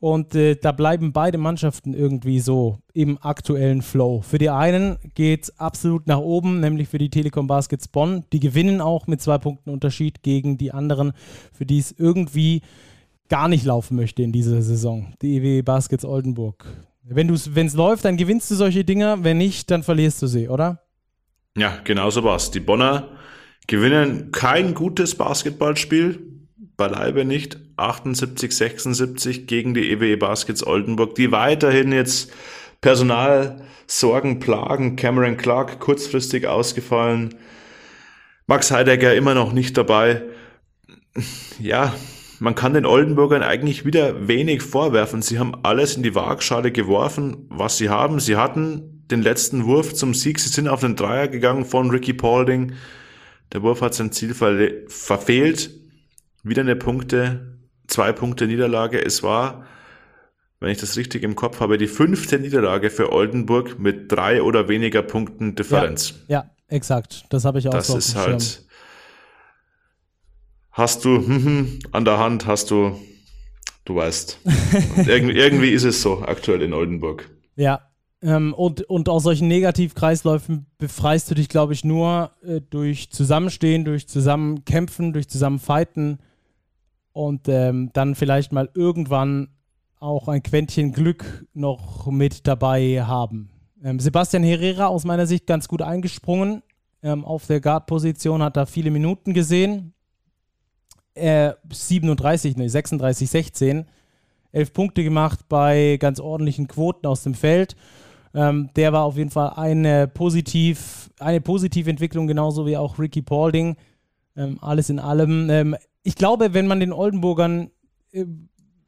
Und 0.00 0.36
äh, 0.36 0.54
da 0.54 0.70
bleiben 0.70 1.12
beide 1.12 1.38
Mannschaften 1.38 1.92
irgendwie 1.92 2.38
so 2.38 2.78
im 2.94 3.18
aktuellen 3.20 3.82
Flow. 3.82 4.20
Für 4.20 4.38
die 4.38 4.50
einen 4.50 4.96
geht 5.14 5.44
es 5.44 5.58
absolut 5.58 6.06
nach 6.06 6.18
oben, 6.18 6.60
nämlich 6.60 6.88
für 6.88 6.98
die 6.98 7.10
Telekom 7.10 7.48
Baskets 7.48 7.88
Bonn. 7.88 8.24
Die 8.32 8.38
gewinnen 8.38 8.80
auch 8.80 9.08
mit 9.08 9.20
zwei 9.20 9.38
Punkten 9.38 9.70
Unterschied 9.70 10.22
gegen 10.22 10.56
die 10.56 10.72
anderen, 10.72 11.12
für 11.52 11.66
die 11.66 11.78
es 11.78 11.92
irgendwie 11.98 12.62
gar 13.28 13.48
nicht 13.48 13.64
laufen 13.64 13.96
möchte 13.96 14.22
in 14.22 14.32
dieser 14.32 14.62
Saison. 14.62 15.14
Die 15.22 15.36
EW 15.36 15.62
Baskets 15.62 16.04
Oldenburg. 16.04 16.64
Wenn 17.02 17.30
es 17.30 17.74
läuft, 17.74 18.04
dann 18.04 18.16
gewinnst 18.16 18.50
du 18.50 18.54
solche 18.54 18.84
Dinger. 18.84 19.24
Wenn 19.24 19.38
nicht, 19.38 19.70
dann 19.70 19.82
verlierst 19.82 20.20
du 20.20 20.26
sie, 20.26 20.48
oder? 20.48 20.82
Ja, 21.56 21.78
genau 21.84 22.10
so 22.10 22.22
war's. 22.24 22.50
Die 22.50 22.60
Bonner 22.60 23.08
gewinnen 23.66 24.30
kein 24.32 24.74
gutes 24.74 25.14
Basketballspiel. 25.14 26.20
Beileibe 26.76 27.24
nicht. 27.24 27.58
78, 27.76 28.54
76 28.54 29.46
gegen 29.46 29.74
die 29.74 29.90
EWE 29.90 30.16
Baskets 30.16 30.66
Oldenburg, 30.66 31.14
die 31.14 31.32
weiterhin 31.32 31.92
jetzt 31.92 32.32
Personalsorgen 32.80 34.38
plagen. 34.38 34.96
Cameron 34.96 35.36
Clark 35.36 35.80
kurzfristig 35.80 36.46
ausgefallen. 36.46 37.34
Max 38.46 38.70
Heidegger 38.70 39.14
immer 39.14 39.34
noch 39.34 39.52
nicht 39.52 39.76
dabei. 39.76 40.22
Ja, 41.58 41.94
man 42.40 42.54
kann 42.54 42.74
den 42.74 42.86
Oldenburgern 42.86 43.42
eigentlich 43.42 43.84
wieder 43.84 44.28
wenig 44.28 44.62
vorwerfen. 44.62 45.22
Sie 45.22 45.38
haben 45.38 45.54
alles 45.64 45.96
in 45.96 46.02
die 46.02 46.14
Waagschale 46.14 46.70
geworfen, 46.70 47.46
was 47.48 47.78
sie 47.78 47.88
haben. 47.88 48.20
Sie 48.20 48.36
hatten 48.36 49.04
den 49.10 49.22
letzten 49.22 49.66
Wurf 49.66 49.94
zum 49.94 50.14
Sieg. 50.14 50.38
Sie 50.38 50.48
sind 50.48 50.68
auf 50.68 50.80
den 50.80 50.96
Dreier 50.96 51.28
gegangen 51.28 51.64
von 51.64 51.90
Ricky 51.90 52.12
Paulding. 52.12 52.74
Der 53.52 53.62
Wurf 53.62 53.80
hat 53.80 53.94
sein 53.94 54.12
Ziel 54.12 54.34
ver 54.34 54.56
verfehlt. 54.88 55.70
Wieder 56.42 56.62
eine 56.62 56.76
Punkte, 56.76 57.58
zwei 57.86 58.12
Punkte 58.12 58.46
Niederlage. 58.46 59.04
Es 59.04 59.22
war, 59.22 59.66
wenn 60.60 60.70
ich 60.70 60.78
das 60.78 60.96
richtig 60.96 61.24
im 61.24 61.34
Kopf 61.34 61.60
habe, 61.60 61.78
die 61.78 61.88
fünfte 61.88 62.38
Niederlage 62.38 62.90
für 62.90 63.12
Oldenburg 63.12 63.78
mit 63.78 64.12
drei 64.12 64.42
oder 64.42 64.68
weniger 64.68 65.02
Punkten 65.02 65.54
Differenz. 65.54 66.14
Ja, 66.28 66.40
ja 66.40 66.50
exakt. 66.68 67.24
Das 67.30 67.44
habe 67.44 67.58
ich 67.58 67.68
auch 67.68 67.72
das 67.72 67.88
so 67.88 67.98
ist 67.98 68.14
halt. 68.14 68.67
Hast 70.78 71.04
du 71.04 71.16
hm, 71.16 71.44
hm, 71.44 71.78
an 71.90 72.04
der 72.04 72.20
Hand, 72.20 72.46
hast 72.46 72.70
du, 72.70 72.96
du 73.84 73.96
weißt. 73.96 74.38
irgendwie, 75.08 75.36
irgendwie 75.36 75.70
ist 75.70 75.82
es 75.82 76.00
so 76.00 76.22
aktuell 76.22 76.62
in 76.62 76.72
Oldenburg. 76.72 77.28
Ja, 77.56 77.80
ähm, 78.22 78.54
und, 78.54 78.82
und 78.82 79.08
aus 79.08 79.24
solchen 79.24 79.48
Negativkreisläufen 79.48 80.66
befreist 80.78 81.28
du 81.28 81.34
dich, 81.34 81.48
glaube 81.48 81.72
ich, 81.72 81.82
nur 81.82 82.30
äh, 82.44 82.60
durch 82.60 83.10
Zusammenstehen, 83.10 83.84
durch 83.84 84.06
Zusammenkämpfen, 84.06 85.12
durch 85.12 85.28
Zusammenfighten 85.28 86.20
und 87.10 87.48
ähm, 87.48 87.90
dann 87.92 88.14
vielleicht 88.14 88.52
mal 88.52 88.70
irgendwann 88.72 89.48
auch 89.98 90.28
ein 90.28 90.44
Quäntchen 90.44 90.92
Glück 90.92 91.44
noch 91.54 92.06
mit 92.06 92.46
dabei 92.46 93.02
haben. 93.02 93.50
Ähm, 93.82 93.98
Sebastian 93.98 94.44
Herrera 94.44 94.86
aus 94.86 95.02
meiner 95.02 95.26
Sicht 95.26 95.48
ganz 95.48 95.66
gut 95.66 95.82
eingesprungen. 95.82 96.62
Ähm, 97.02 97.24
auf 97.24 97.48
der 97.48 97.60
Guard-Position 97.60 98.44
hat 98.44 98.56
er 98.56 98.66
viele 98.66 98.92
Minuten 98.92 99.34
gesehen. 99.34 99.92
Äh, 101.18 101.54
37, 101.70 102.56
nee, 102.56 102.68
36, 102.68 103.28
16. 103.30 103.86
Elf 104.52 104.72
Punkte 104.72 105.04
gemacht 105.04 105.40
bei 105.48 105.98
ganz 106.00 106.20
ordentlichen 106.20 106.68
Quoten 106.68 107.06
aus 107.06 107.22
dem 107.22 107.34
Feld. 107.34 107.76
Ähm, 108.34 108.70
der 108.76 108.92
war 108.92 109.04
auf 109.04 109.16
jeden 109.16 109.30
Fall 109.30 109.50
eine, 109.56 110.08
positiv, 110.08 111.10
eine 111.18 111.40
positive 111.40 111.90
Entwicklung, 111.90 112.26
genauso 112.26 112.66
wie 112.66 112.76
auch 112.76 112.98
Ricky 112.98 113.22
Paulding. 113.22 113.76
Ähm, 114.36 114.58
alles 114.60 114.90
in 114.90 114.98
allem. 114.98 115.50
Ähm, 115.50 115.76
ich 116.02 116.14
glaube, 116.14 116.54
wenn 116.54 116.66
man 116.66 116.80
den 116.80 116.92
Oldenburgern 116.92 117.70
äh, 118.12 118.24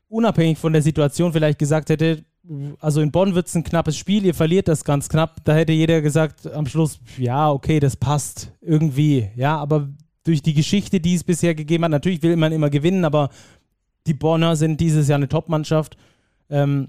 unabhängig 0.08 0.58
von 0.58 0.72
der 0.72 0.82
Situation 0.82 1.32
vielleicht 1.32 1.58
gesagt 1.58 1.90
hätte, 1.90 2.24
also 2.80 3.00
in 3.00 3.12
Bonn 3.12 3.34
wird 3.34 3.46
es 3.46 3.54
ein 3.54 3.64
knappes 3.64 3.96
Spiel, 3.96 4.24
ihr 4.24 4.34
verliert 4.34 4.66
das 4.66 4.84
ganz 4.84 5.08
knapp, 5.08 5.44
da 5.44 5.54
hätte 5.54 5.72
jeder 5.72 6.00
gesagt 6.00 6.46
am 6.52 6.66
Schluss, 6.66 6.98
ja, 7.18 7.50
okay, 7.50 7.80
das 7.80 7.96
passt 7.96 8.52
irgendwie, 8.60 9.28
ja, 9.36 9.56
aber 9.56 9.88
durch 10.24 10.42
die 10.42 10.54
Geschichte, 10.54 11.00
die 11.00 11.14
es 11.14 11.24
bisher 11.24 11.54
gegeben 11.54 11.84
hat, 11.84 11.90
natürlich 11.90 12.22
will 12.22 12.36
man 12.36 12.52
immer 12.52 12.70
gewinnen, 12.70 13.04
aber 13.04 13.30
die 14.06 14.14
Bonner 14.14 14.56
sind 14.56 14.80
dieses 14.80 15.08
Jahr 15.08 15.16
eine 15.16 15.28
Top-Mannschaft 15.28 15.96
ähm, 16.48 16.88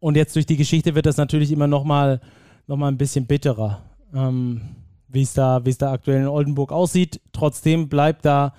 und 0.00 0.16
jetzt 0.16 0.34
durch 0.34 0.46
die 0.46 0.56
Geschichte 0.56 0.94
wird 0.94 1.06
das 1.06 1.16
natürlich 1.16 1.52
immer 1.52 1.66
nochmal 1.66 2.20
noch 2.66 2.76
mal 2.76 2.88
ein 2.88 2.98
bisschen 2.98 3.26
bitterer, 3.26 3.82
ähm, 4.12 4.60
wie 5.08 5.22
es 5.22 5.34
da, 5.34 5.60
da 5.60 5.92
aktuell 5.92 6.22
in 6.22 6.28
Oldenburg 6.28 6.72
aussieht. 6.72 7.20
Trotzdem 7.32 7.88
bleibt 7.88 8.24
da 8.24 8.54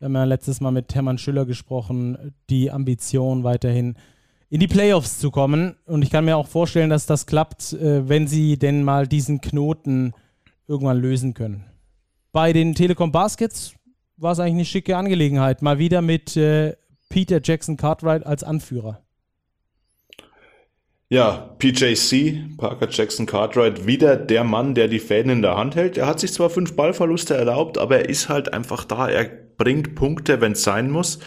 wir 0.00 0.06
haben 0.06 0.14
ja 0.14 0.24
letztes 0.24 0.62
Mal 0.62 0.70
mit 0.70 0.94
Hermann 0.94 1.18
Schüller 1.18 1.44
gesprochen, 1.44 2.32
die 2.48 2.70
Ambition 2.70 3.44
weiterhin 3.44 3.96
in 4.48 4.58
die 4.58 4.66
Playoffs 4.66 5.18
zu 5.18 5.30
kommen. 5.30 5.76
Und 5.84 6.00
ich 6.00 6.10
kann 6.10 6.24
mir 6.24 6.38
auch 6.38 6.48
vorstellen, 6.48 6.88
dass 6.88 7.04
das 7.04 7.26
klappt, 7.26 7.74
äh, 7.74 8.08
wenn 8.08 8.26
sie 8.26 8.58
denn 8.58 8.82
mal 8.82 9.06
diesen 9.06 9.42
Knoten 9.42 10.14
irgendwann 10.66 10.98
lösen 10.98 11.34
können. 11.34 11.66
Bei 12.32 12.52
den 12.52 12.74
Telekom 12.74 13.10
Baskets 13.10 13.74
war 14.16 14.32
es 14.32 14.38
eigentlich 14.38 14.54
eine 14.54 14.64
schicke 14.64 14.96
Angelegenheit. 14.96 15.62
Mal 15.62 15.78
wieder 15.78 16.00
mit 16.00 16.36
äh, 16.36 16.76
Peter 17.08 17.40
Jackson 17.42 17.76
Cartwright 17.76 18.24
als 18.24 18.44
Anführer. 18.44 19.02
Ja, 21.08 21.56
PJC, 21.58 22.56
Parker 22.56 22.88
Jackson 22.88 23.26
Cartwright, 23.26 23.84
wieder 23.84 24.14
der 24.16 24.44
Mann, 24.44 24.76
der 24.76 24.86
die 24.86 25.00
Fäden 25.00 25.32
in 25.32 25.42
der 25.42 25.56
Hand 25.56 25.74
hält. 25.74 25.98
Er 25.98 26.06
hat 26.06 26.20
sich 26.20 26.32
zwar 26.32 26.50
fünf 26.50 26.76
Ballverluste 26.76 27.34
erlaubt, 27.34 27.78
aber 27.78 27.96
er 27.96 28.08
ist 28.08 28.28
halt 28.28 28.52
einfach 28.52 28.84
da. 28.84 29.08
Er 29.08 29.24
bringt 29.56 29.96
Punkte, 29.96 30.40
wenn 30.40 30.52
es 30.52 30.62
sein 30.62 30.88
muss. 30.88 31.18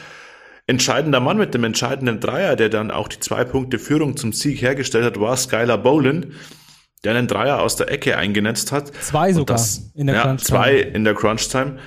Entscheidender 0.68 1.20
Mann 1.20 1.38
mit 1.38 1.54
dem 1.54 1.66
entscheidenden 1.66 2.22
Dreier, 2.22 2.56
der 2.56 2.70
dann 2.70 2.92
auch 2.92 3.10
die 3.10 3.20
zwei 3.20 3.44
Punkte 3.44 3.78
Führung 3.78 4.16
zum 4.16 4.32
Sieg 4.32 4.62
hergestellt 4.62 5.04
hat, 5.04 5.20
war 5.20 5.36
Skylar 5.36 5.80
Bolin, 5.80 6.32
der 7.04 7.16
einen 7.16 7.28
Dreier 7.28 7.62
aus 7.62 7.76
der 7.76 7.92
Ecke 7.92 8.18
eingenetzt 8.18 8.72
hat. 8.72 8.96
Zwei 8.96 9.34
sogar 9.34 9.58
das, 9.58 9.92
in 9.96 10.08
der 10.08 10.16
ja, 10.16 10.22
Crunch 10.24 10.44
Time. 10.44 10.60
Zwei 10.60 10.76
in 10.78 11.04
der 11.04 11.14
Crunch 11.16 11.50
Time. 11.50 11.78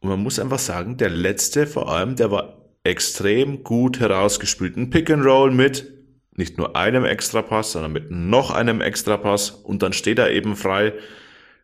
Und 0.00 0.10
man 0.10 0.22
muss 0.22 0.38
einfach 0.38 0.58
sagen, 0.58 0.96
der 0.96 1.10
letzte 1.10 1.66
vor 1.66 1.92
allem, 1.92 2.16
der 2.16 2.30
war 2.30 2.56
extrem 2.84 3.64
gut 3.64 4.00
herausgespielt. 4.00 4.76
Ein 4.76 4.90
Pick 4.90 5.10
and 5.10 5.24
Roll 5.24 5.50
mit 5.50 5.92
nicht 6.36 6.58
nur 6.58 6.76
einem 6.76 7.04
Extrapass, 7.04 7.72
sondern 7.72 7.92
mit 7.92 8.10
noch 8.10 8.50
einem 8.50 8.80
Extrapass 8.80 9.50
und 9.50 9.82
dann 9.82 9.92
steht 9.92 10.18
er 10.18 10.30
eben 10.30 10.54
frei. 10.54 10.92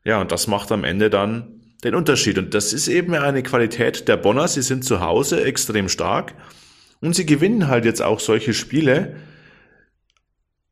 Ja, 0.05 0.20
und 0.20 0.33
das 0.33 0.46
macht 0.46 0.72
am 0.72 0.85
Ende 0.85 1.11
dann 1.11 1.61
den 1.85 1.94
Unterschied. 1.94 2.38
Und 2.38 2.55
das 2.55 2.72
ist 2.72 2.88
eben 2.88 3.14
eine 3.14 3.42
Qualität 3.42 4.09
der 4.09 4.16
Bonner. 4.16 4.48
Sie 4.48 4.62
sind 4.62 4.85
zu 4.85 5.00
Hause 5.00 5.44
extrem 5.44 5.88
stark 5.88 6.35
und 7.00 7.14
sie 7.14 7.26
gewinnen 7.26 7.68
halt 7.68 7.85
jetzt 7.85 8.02
auch 8.02 8.20
solche 8.20 8.55
Spiele, 8.55 9.16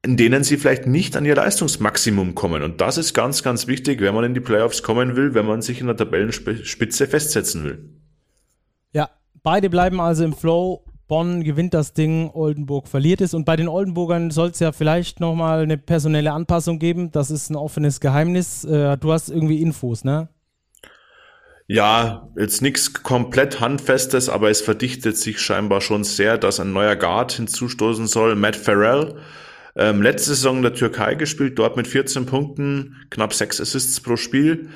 in 0.03 0.17
denen 0.17 0.45
sie 0.45 0.57
vielleicht 0.57 0.87
nicht 0.87 1.17
an 1.17 1.27
ihr 1.27 1.35
Leistungsmaximum 1.35 2.35
kommen. 2.35 2.63
Und 2.63 2.81
das 2.81 2.97
ist 2.97 3.13
ganz, 3.13 3.43
ganz 3.43 3.67
wichtig, 3.67 4.01
wenn 4.01 4.15
man 4.15 4.25
in 4.25 4.35
die 4.35 4.41
Playoffs 4.41 4.83
kommen 4.83 5.17
will, 5.17 5.35
wenn 5.35 5.47
man 5.47 5.63
sich 5.63 5.81
in 5.81 5.87
der 5.87 5.97
Tabellenspitze 5.97 7.07
festsetzen 7.07 7.65
will. 7.65 7.91
Ja, 8.93 9.11
beide 9.43 9.69
bleiben 9.69 10.01
also 10.01 10.25
im 10.25 10.33
Flow 10.33 10.85
Bonn 11.11 11.43
gewinnt 11.43 11.75
das 11.75 11.93
Ding, 11.93 12.31
Oldenburg 12.33 12.87
verliert 12.87 13.21
es. 13.21 13.35
Und 13.35 13.45
bei 13.45 13.57
den 13.57 13.67
Oldenburgern 13.67 14.31
soll 14.31 14.51
es 14.51 14.61
ja 14.61 14.71
vielleicht 14.71 15.19
nochmal 15.19 15.63
eine 15.63 15.77
personelle 15.77 16.31
Anpassung 16.31 16.79
geben. 16.79 17.11
Das 17.11 17.33
ist 17.33 17.51
ein 17.51 17.57
offenes 17.57 17.99
Geheimnis. 17.99 18.65
Äh, 18.65 18.97
du 18.97 19.13
hast 19.13 19.29
irgendwie 19.29 19.61
Infos, 19.61 20.05
ne? 20.05 20.29
Ja, 21.67 22.29
jetzt 22.39 22.63
nichts 22.63 22.93
komplett 22.93 23.61
Handfestes, 23.61 24.29
aber 24.29 24.51
es 24.51 24.61
verdichtet 24.61 25.17
sich 25.17 25.41
scheinbar 25.41 25.81
schon 25.81 26.05
sehr, 26.05 26.39
dass 26.39 26.61
ein 26.61 26.73
neuer 26.73 26.95
Guard 26.95 27.33
hinzustoßen 27.33 28.07
soll. 28.07 28.37
Matt 28.37 28.55
Farrell, 28.55 29.17
ähm, 29.77 30.03
letzte 30.03 30.31
Saison 30.31 30.59
in 30.59 30.63
der 30.63 30.75
Türkei 30.75 31.15
gespielt, 31.15 31.59
dort 31.59 31.77
mit 31.77 31.87
14 31.87 32.27
Punkten, 32.27 32.97
knapp 33.11 33.35
6 33.35 33.61
Assists 33.61 34.01
pro 34.01 34.17
Spiel. 34.17 34.69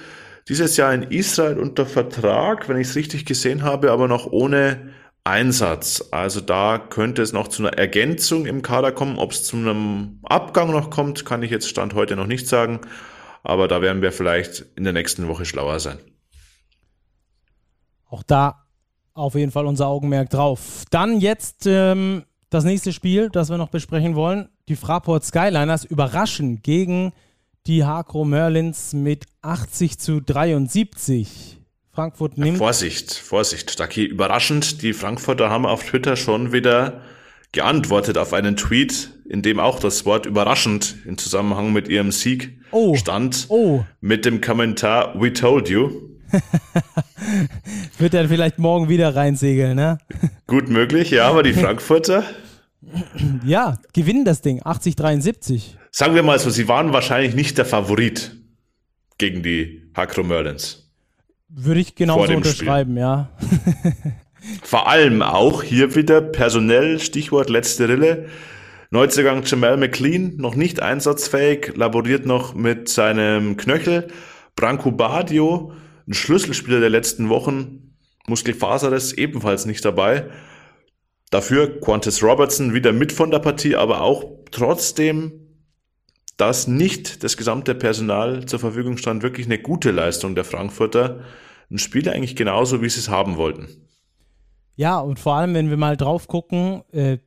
Dieses 0.48 0.76
Jahr 0.76 0.92
in 0.92 1.04
Israel 1.04 1.58
unter 1.58 1.86
Vertrag, 1.86 2.68
wenn 2.68 2.76
ich 2.76 2.88
es 2.88 2.96
richtig 2.96 3.24
gesehen 3.24 3.62
habe, 3.62 3.90
aber 3.90 4.08
noch 4.08 4.26
ohne 4.26 4.90
Einsatz. 5.24 6.08
Also 6.10 6.40
da 6.42 6.78
könnte 6.78 7.22
es 7.22 7.32
noch 7.32 7.48
zu 7.48 7.62
einer 7.62 7.78
Ergänzung 7.78 8.44
im 8.44 8.60
Kader 8.60 8.92
kommen. 8.92 9.18
Ob 9.18 9.32
es 9.32 9.44
zu 9.44 9.56
einem 9.56 10.20
Abgang 10.22 10.70
noch 10.70 10.90
kommt, 10.90 11.24
kann 11.24 11.42
ich 11.42 11.50
jetzt 11.50 11.68
Stand 11.68 11.94
heute 11.94 12.14
noch 12.14 12.26
nicht 12.26 12.46
sagen. 12.46 12.80
Aber 13.42 13.66
da 13.66 13.80
werden 13.80 14.02
wir 14.02 14.12
vielleicht 14.12 14.66
in 14.76 14.84
der 14.84 14.92
nächsten 14.92 15.26
Woche 15.28 15.46
schlauer 15.46 15.80
sein. 15.80 15.98
Auch 18.08 18.22
da 18.22 18.66
auf 19.14 19.34
jeden 19.34 19.50
Fall 19.50 19.66
unser 19.66 19.86
Augenmerk 19.86 20.28
drauf. 20.28 20.84
Dann 20.90 21.20
jetzt 21.20 21.66
ähm, 21.66 22.24
das 22.50 22.64
nächste 22.64 22.92
Spiel, 22.92 23.30
das 23.30 23.48
wir 23.48 23.58
noch 23.58 23.70
besprechen 23.70 24.14
wollen. 24.14 24.50
Die 24.68 24.76
Fraport 24.76 25.22
Skyliners 25.26 25.84
überraschen 25.84 26.62
gegen 26.62 27.12
die 27.66 27.84
Hakro 27.84 28.24
Merlins 28.24 28.94
mit 28.94 29.26
80 29.42 29.98
zu 29.98 30.20
73. 30.20 31.58
Frankfurt 31.92 32.38
nimmt. 32.38 32.56
Vorsicht, 32.56 33.12
Vorsicht, 33.12 33.70
Stacki. 33.70 34.04
Überraschend, 34.06 34.80
die 34.80 34.94
Frankfurter 34.94 35.50
haben 35.50 35.66
auf 35.66 35.84
Twitter 35.84 36.16
schon 36.16 36.52
wieder 36.52 37.02
geantwortet 37.52 38.16
auf 38.16 38.32
einen 38.32 38.56
Tweet, 38.56 39.10
in 39.28 39.42
dem 39.42 39.60
auch 39.60 39.78
das 39.78 40.06
Wort 40.06 40.24
überraschend 40.24 40.96
in 41.04 41.18
Zusammenhang 41.18 41.74
mit 41.74 41.88
ihrem 41.88 42.10
Sieg 42.10 42.58
oh. 42.70 42.96
stand. 42.96 43.44
Oh. 43.50 43.84
Mit 44.00 44.24
dem 44.24 44.40
Kommentar 44.40 45.20
We 45.20 45.30
told 45.32 45.68
you. 45.68 45.90
Wird 47.98 48.14
er 48.14 48.28
vielleicht 48.28 48.58
morgen 48.58 48.88
wieder 48.88 49.14
reinsegeln, 49.14 49.76
ne? 49.76 49.98
Gut 50.46 50.70
möglich, 50.70 51.10
ja, 51.10 51.28
aber 51.28 51.42
die 51.42 51.52
Frankfurter. 51.54 52.24
Ja, 53.44 53.78
gewinnen 53.92 54.24
das 54.24 54.40
Ding, 54.40 54.62
80-73. 54.62 55.76
Sagen 55.90 56.14
wir 56.14 56.22
mal 56.22 56.38
so, 56.38 56.50
sie 56.50 56.68
waren 56.68 56.92
wahrscheinlich 56.92 57.34
nicht 57.34 57.58
der 57.58 57.64
Favorit 57.64 58.36
gegen 59.18 59.42
die 59.42 59.90
Hakro 59.94 60.22
Merlins. 60.22 60.90
Würde 61.48 61.80
ich 61.80 61.94
genauso 61.94 62.32
unterschreiben, 62.32 62.92
Spiel. 62.92 63.02
ja. 63.02 63.30
Vor 64.62 64.88
allem 64.88 65.22
auch 65.22 65.62
hier 65.62 65.94
wieder 65.94 66.20
personell, 66.20 67.00
Stichwort 67.00 67.48
letzte 67.48 67.88
Rille. 67.88 68.26
Neuzugang 68.90 69.42
Jamal 69.44 69.76
McLean, 69.76 70.36
noch 70.36 70.54
nicht 70.54 70.80
einsatzfähig, 70.80 71.72
laboriert 71.76 72.26
noch 72.26 72.54
mit 72.54 72.88
seinem 72.88 73.56
Knöchel. 73.56 74.08
Branko 74.56 74.92
Badio, 74.92 75.72
ein 76.06 76.14
Schlüsselspieler 76.14 76.80
der 76.80 76.90
letzten 76.90 77.28
Wochen, 77.28 77.96
Muskelfaserriss 78.26 79.12
ebenfalls 79.12 79.66
nicht 79.66 79.84
dabei. 79.84 80.30
Dafür 81.30 81.80
Qantas 81.80 82.22
Robertson 82.22 82.74
wieder 82.74 82.92
mit 82.92 83.12
von 83.12 83.30
der 83.30 83.40
Partie, 83.40 83.76
aber 83.76 84.02
auch 84.02 84.24
trotzdem, 84.50 85.32
dass 86.36 86.68
nicht 86.68 87.24
das 87.24 87.36
gesamte 87.36 87.74
Personal 87.74 88.46
zur 88.46 88.58
Verfügung 88.58 88.96
stand, 88.96 89.22
wirklich 89.22 89.46
eine 89.46 89.58
gute 89.58 89.90
Leistung 89.90 90.34
der 90.34 90.44
Frankfurter 90.44 91.24
ein 91.70 91.78
Spiel 91.78 92.08
eigentlich 92.08 92.36
genauso, 92.36 92.82
wie 92.82 92.88
sie 92.88 93.00
es 93.00 93.08
haben 93.08 93.36
wollten. 93.36 93.68
Ja, 94.76 94.98
und 94.98 95.18
vor 95.18 95.34
allem, 95.34 95.54
wenn 95.54 95.70
wir 95.70 95.76
mal 95.76 95.96
drauf 95.96 96.26
gucken, 96.26 96.82
äh, 96.92 97.18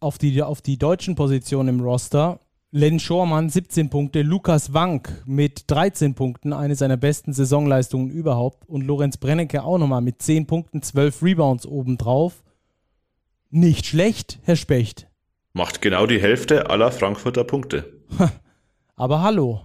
auf, 0.00 0.18
die, 0.18 0.42
auf 0.42 0.62
die 0.62 0.78
deutschen 0.78 1.14
Positionen 1.14 1.76
im 1.76 1.80
Roster, 1.80 2.40
Len 2.74 2.98
Schormann 2.98 3.50
17 3.50 3.90
Punkte, 3.90 4.22
Lukas 4.22 4.72
Wank 4.72 5.22
mit 5.26 5.70
13 5.70 6.14
Punkten, 6.14 6.52
eine 6.52 6.74
seiner 6.74 6.96
besten 6.96 7.32
Saisonleistungen 7.32 8.10
überhaupt 8.10 8.68
und 8.68 8.82
Lorenz 8.82 9.18
Brennecke 9.18 9.62
auch 9.62 9.78
nochmal 9.78 10.00
mit 10.00 10.22
10 10.22 10.46
Punkten, 10.46 10.82
12 10.82 11.22
Rebounds 11.22 11.66
obendrauf. 11.66 12.42
Nicht 13.54 13.84
schlecht, 13.84 14.38
Herr 14.44 14.56
Specht. 14.56 15.08
Macht 15.52 15.82
genau 15.82 16.06
die 16.06 16.18
Hälfte 16.18 16.70
aller 16.70 16.90
Frankfurter 16.90 17.44
Punkte. 17.44 18.00
Aber 18.96 19.20
hallo. 19.20 19.60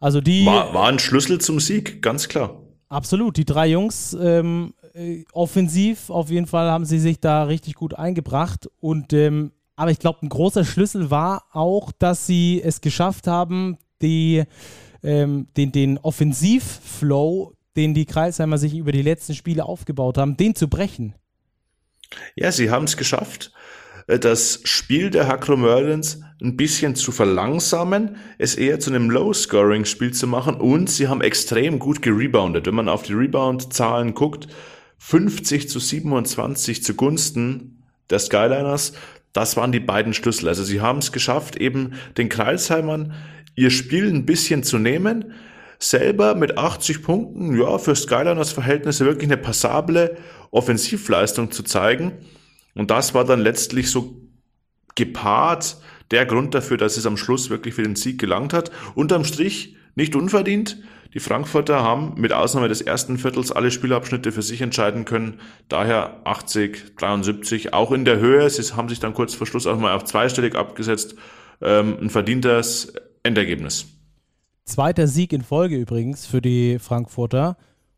Also 0.00 0.22
die. 0.22 0.46
War, 0.46 0.72
war 0.72 0.88
ein 0.88 0.98
Schlüssel 0.98 1.38
zum 1.42 1.60
Sieg, 1.60 2.00
ganz 2.00 2.26
klar. 2.26 2.62
Absolut. 2.88 3.36
Die 3.36 3.44
drei 3.44 3.66
Jungs 3.66 4.16
ähm, 4.18 4.72
äh, 4.94 5.24
offensiv, 5.34 6.08
auf 6.08 6.30
jeden 6.30 6.46
Fall 6.46 6.70
haben 6.70 6.86
sie 6.86 6.98
sich 7.00 7.20
da 7.20 7.42
richtig 7.44 7.74
gut 7.74 7.92
eingebracht. 7.92 8.70
Und 8.80 9.12
ähm, 9.12 9.52
aber 9.76 9.90
ich 9.90 9.98
glaube, 9.98 10.20
ein 10.22 10.30
großer 10.30 10.64
Schlüssel 10.64 11.10
war 11.10 11.44
auch, 11.52 11.92
dass 11.92 12.26
sie 12.26 12.62
es 12.64 12.80
geschafft 12.80 13.26
haben, 13.26 13.76
die, 14.00 14.42
ähm, 15.02 15.48
den, 15.58 15.70
den 15.70 15.98
Offensivflow, 15.98 17.52
den 17.76 17.92
die 17.92 18.06
Kreisheimer 18.06 18.56
sich 18.56 18.74
über 18.74 18.92
die 18.92 19.02
letzten 19.02 19.34
Spiele 19.34 19.66
aufgebaut 19.66 20.16
haben, 20.16 20.38
den 20.38 20.54
zu 20.54 20.68
brechen. 20.68 21.14
Ja, 22.36 22.52
sie 22.52 22.70
haben 22.70 22.84
es 22.84 22.96
geschafft, 22.96 23.52
äh, 24.06 24.18
das 24.18 24.60
Spiel 24.64 25.10
der 25.10 25.28
Hacklo 25.28 25.56
Merlins 25.56 26.20
ein 26.42 26.56
bisschen 26.56 26.94
zu 26.94 27.12
verlangsamen, 27.12 28.16
es 28.38 28.54
eher 28.54 28.80
zu 28.80 28.90
einem 28.90 29.10
Low-Scoring-Spiel 29.10 30.12
zu 30.12 30.26
machen 30.26 30.56
und 30.56 30.90
sie 30.90 31.08
haben 31.08 31.22
extrem 31.22 31.78
gut 31.78 32.02
gereboundet. 32.02 32.66
Wenn 32.66 32.74
man 32.74 32.88
auf 32.88 33.02
die 33.02 33.14
Rebound-Zahlen 33.14 34.14
guckt, 34.14 34.48
50 34.98 35.68
zu 35.68 35.78
27 35.78 36.82
zugunsten 36.82 37.82
der 38.10 38.18
Skyliners, 38.18 38.92
das 39.32 39.56
waren 39.56 39.72
die 39.72 39.80
beiden 39.80 40.14
Schlüssel. 40.14 40.48
Also 40.48 40.62
sie 40.62 40.80
haben 40.80 40.98
es 40.98 41.12
geschafft, 41.12 41.56
eben 41.56 41.94
den 42.16 42.28
Kreisheimern 42.28 43.14
ihr 43.56 43.70
Spiel 43.70 44.08
ein 44.08 44.26
bisschen 44.26 44.62
zu 44.62 44.78
nehmen, 44.78 45.32
selber 45.78 46.34
mit 46.34 46.56
80 46.56 47.02
Punkten, 47.02 47.58
ja, 47.60 47.78
für 47.78 47.94
Skyliners 47.94 48.52
Verhältnisse 48.52 49.04
wirklich 49.04 49.28
eine 49.28 49.36
passable 49.36 50.16
Offensivleistung 50.54 51.50
zu 51.50 51.62
zeigen. 51.62 52.12
Und 52.74 52.90
das 52.90 53.14
war 53.14 53.24
dann 53.24 53.40
letztlich 53.40 53.90
so 53.90 54.20
gepaart 54.94 55.76
der 56.10 56.26
Grund 56.26 56.54
dafür, 56.54 56.76
dass 56.76 56.96
es 56.96 57.06
am 57.06 57.16
Schluss 57.16 57.50
wirklich 57.50 57.74
für 57.74 57.82
den 57.82 57.96
Sieg 57.96 58.18
gelangt 58.18 58.52
hat. 58.52 58.70
Unterm 58.94 59.24
Strich 59.24 59.76
nicht 59.94 60.14
unverdient. 60.14 60.78
Die 61.12 61.20
Frankfurter 61.20 61.82
haben 61.82 62.14
mit 62.16 62.32
Ausnahme 62.32 62.68
des 62.68 62.80
ersten 62.80 63.18
Viertels 63.18 63.52
alle 63.52 63.70
Spielabschnitte 63.70 64.32
für 64.32 64.42
sich 64.42 64.60
entscheiden 64.60 65.04
können. 65.04 65.40
Daher 65.68 66.20
80, 66.24 66.96
73, 66.96 67.72
auch 67.72 67.92
in 67.92 68.04
der 68.04 68.18
Höhe. 68.18 68.48
Sie 68.50 68.62
haben 68.74 68.88
sich 68.88 68.98
dann 68.98 69.14
kurz 69.14 69.34
vor 69.34 69.46
Schluss 69.46 69.66
auch 69.66 69.78
mal 69.78 69.94
auf 69.94 70.04
zweistellig 70.04 70.56
abgesetzt. 70.56 71.14
Ähm, 71.60 71.96
ein 72.00 72.10
verdientes 72.10 72.94
Endergebnis. 73.22 73.86
Zweiter 74.64 75.06
Sieg 75.06 75.32
in 75.32 75.42
Folge 75.42 75.76
übrigens 75.76 76.26
für 76.26 76.40
die 76.40 76.80
Frankfurter. 76.80 77.56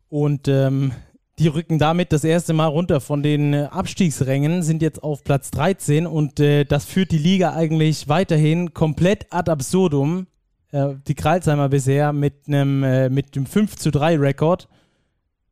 Und 0.09 0.47
ähm, 0.47 0.91
die 1.39 1.47
rücken 1.47 1.79
damit 1.79 2.11
das 2.11 2.23
erste 2.23 2.53
Mal 2.53 2.67
runter 2.67 2.99
von 2.99 3.21
den 3.21 3.53
Abstiegsrängen, 3.53 4.63
sind 4.63 4.81
jetzt 4.81 5.03
auf 5.03 5.23
Platz 5.23 5.51
13 5.51 6.07
und 6.07 6.39
äh, 6.39 6.65
das 6.65 6.85
führt 6.85 7.11
die 7.11 7.17
Liga 7.17 7.53
eigentlich 7.53 8.07
weiterhin 8.07 8.73
komplett 8.73 9.27
ad 9.31 9.51
absurdum 9.51 10.27
äh, 10.71 10.95
die 11.07 11.15
Kralsheimer 11.15 11.69
bisher 11.69 12.13
mit 12.13 12.47
einem 12.47 12.83
äh, 12.83 13.09
mit 13.09 13.35
dem 13.35 13.45
5 13.45 13.75
zu 13.75 13.91
3 13.91 14.17
Rekord 14.17 14.67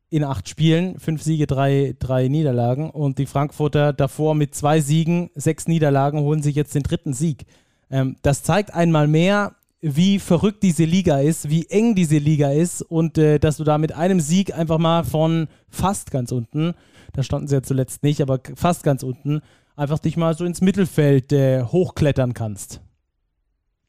in 0.10 0.24
acht 0.24 0.48
Spielen, 0.48 1.00
fünf 1.00 1.24
Siege, 1.24 1.48
drei, 1.48 1.96
drei 2.00 2.28
Niederlagen 2.28 2.90
und 2.90 3.18
die 3.18 3.26
Frankfurter 3.26 3.92
davor 3.92 4.36
mit 4.36 4.56
zwei 4.56 4.80
Siegen, 4.80 5.30
sechs 5.36 5.68
Niederlagen 5.68 6.20
holen 6.20 6.42
sich 6.42 6.56
jetzt 6.56 6.76
den 6.76 6.84
dritten 6.84 7.14
Sieg. 7.14 7.46
Ähm, 7.90 8.16
das 8.22 8.44
zeigt 8.44 8.74
einmal 8.74 9.08
mehr, 9.08 9.56
wie 9.88 10.18
verrückt 10.18 10.64
diese 10.64 10.84
Liga 10.84 11.20
ist, 11.20 11.50
wie 11.52 11.68
eng 11.70 11.94
diese 11.94 12.18
Liga 12.18 12.52
ist 12.52 12.82
und 12.82 13.20
äh, 13.20 13.38
dass 13.38 13.58
du 13.58 13.64
da 13.64 13.78
mit 13.78 13.94
einem 13.94 14.20
Sieg 14.20 14.58
einfach 14.58 14.80
mal 14.80 15.04
von 15.04 15.48
fast 15.70 16.10
ganz 16.10 16.32
unten, 16.32 16.74
da 17.14 17.22
standen 17.22 17.48
sie 17.48 17.56
ja 17.56 17.62
zuletzt 17.62 18.02
nicht, 18.02 18.22
aber 18.22 18.40
fast 18.56 18.84
ganz 18.84 19.04
unten, 19.04 19.42
einfach 19.76 20.00
dich 20.00 20.18
mal 20.18 20.36
so 20.36 20.44
ins 20.44 20.62
Mittelfeld 20.62 21.32
äh, 21.32 21.62
hochklettern 21.62 22.34
kannst. 22.34 22.82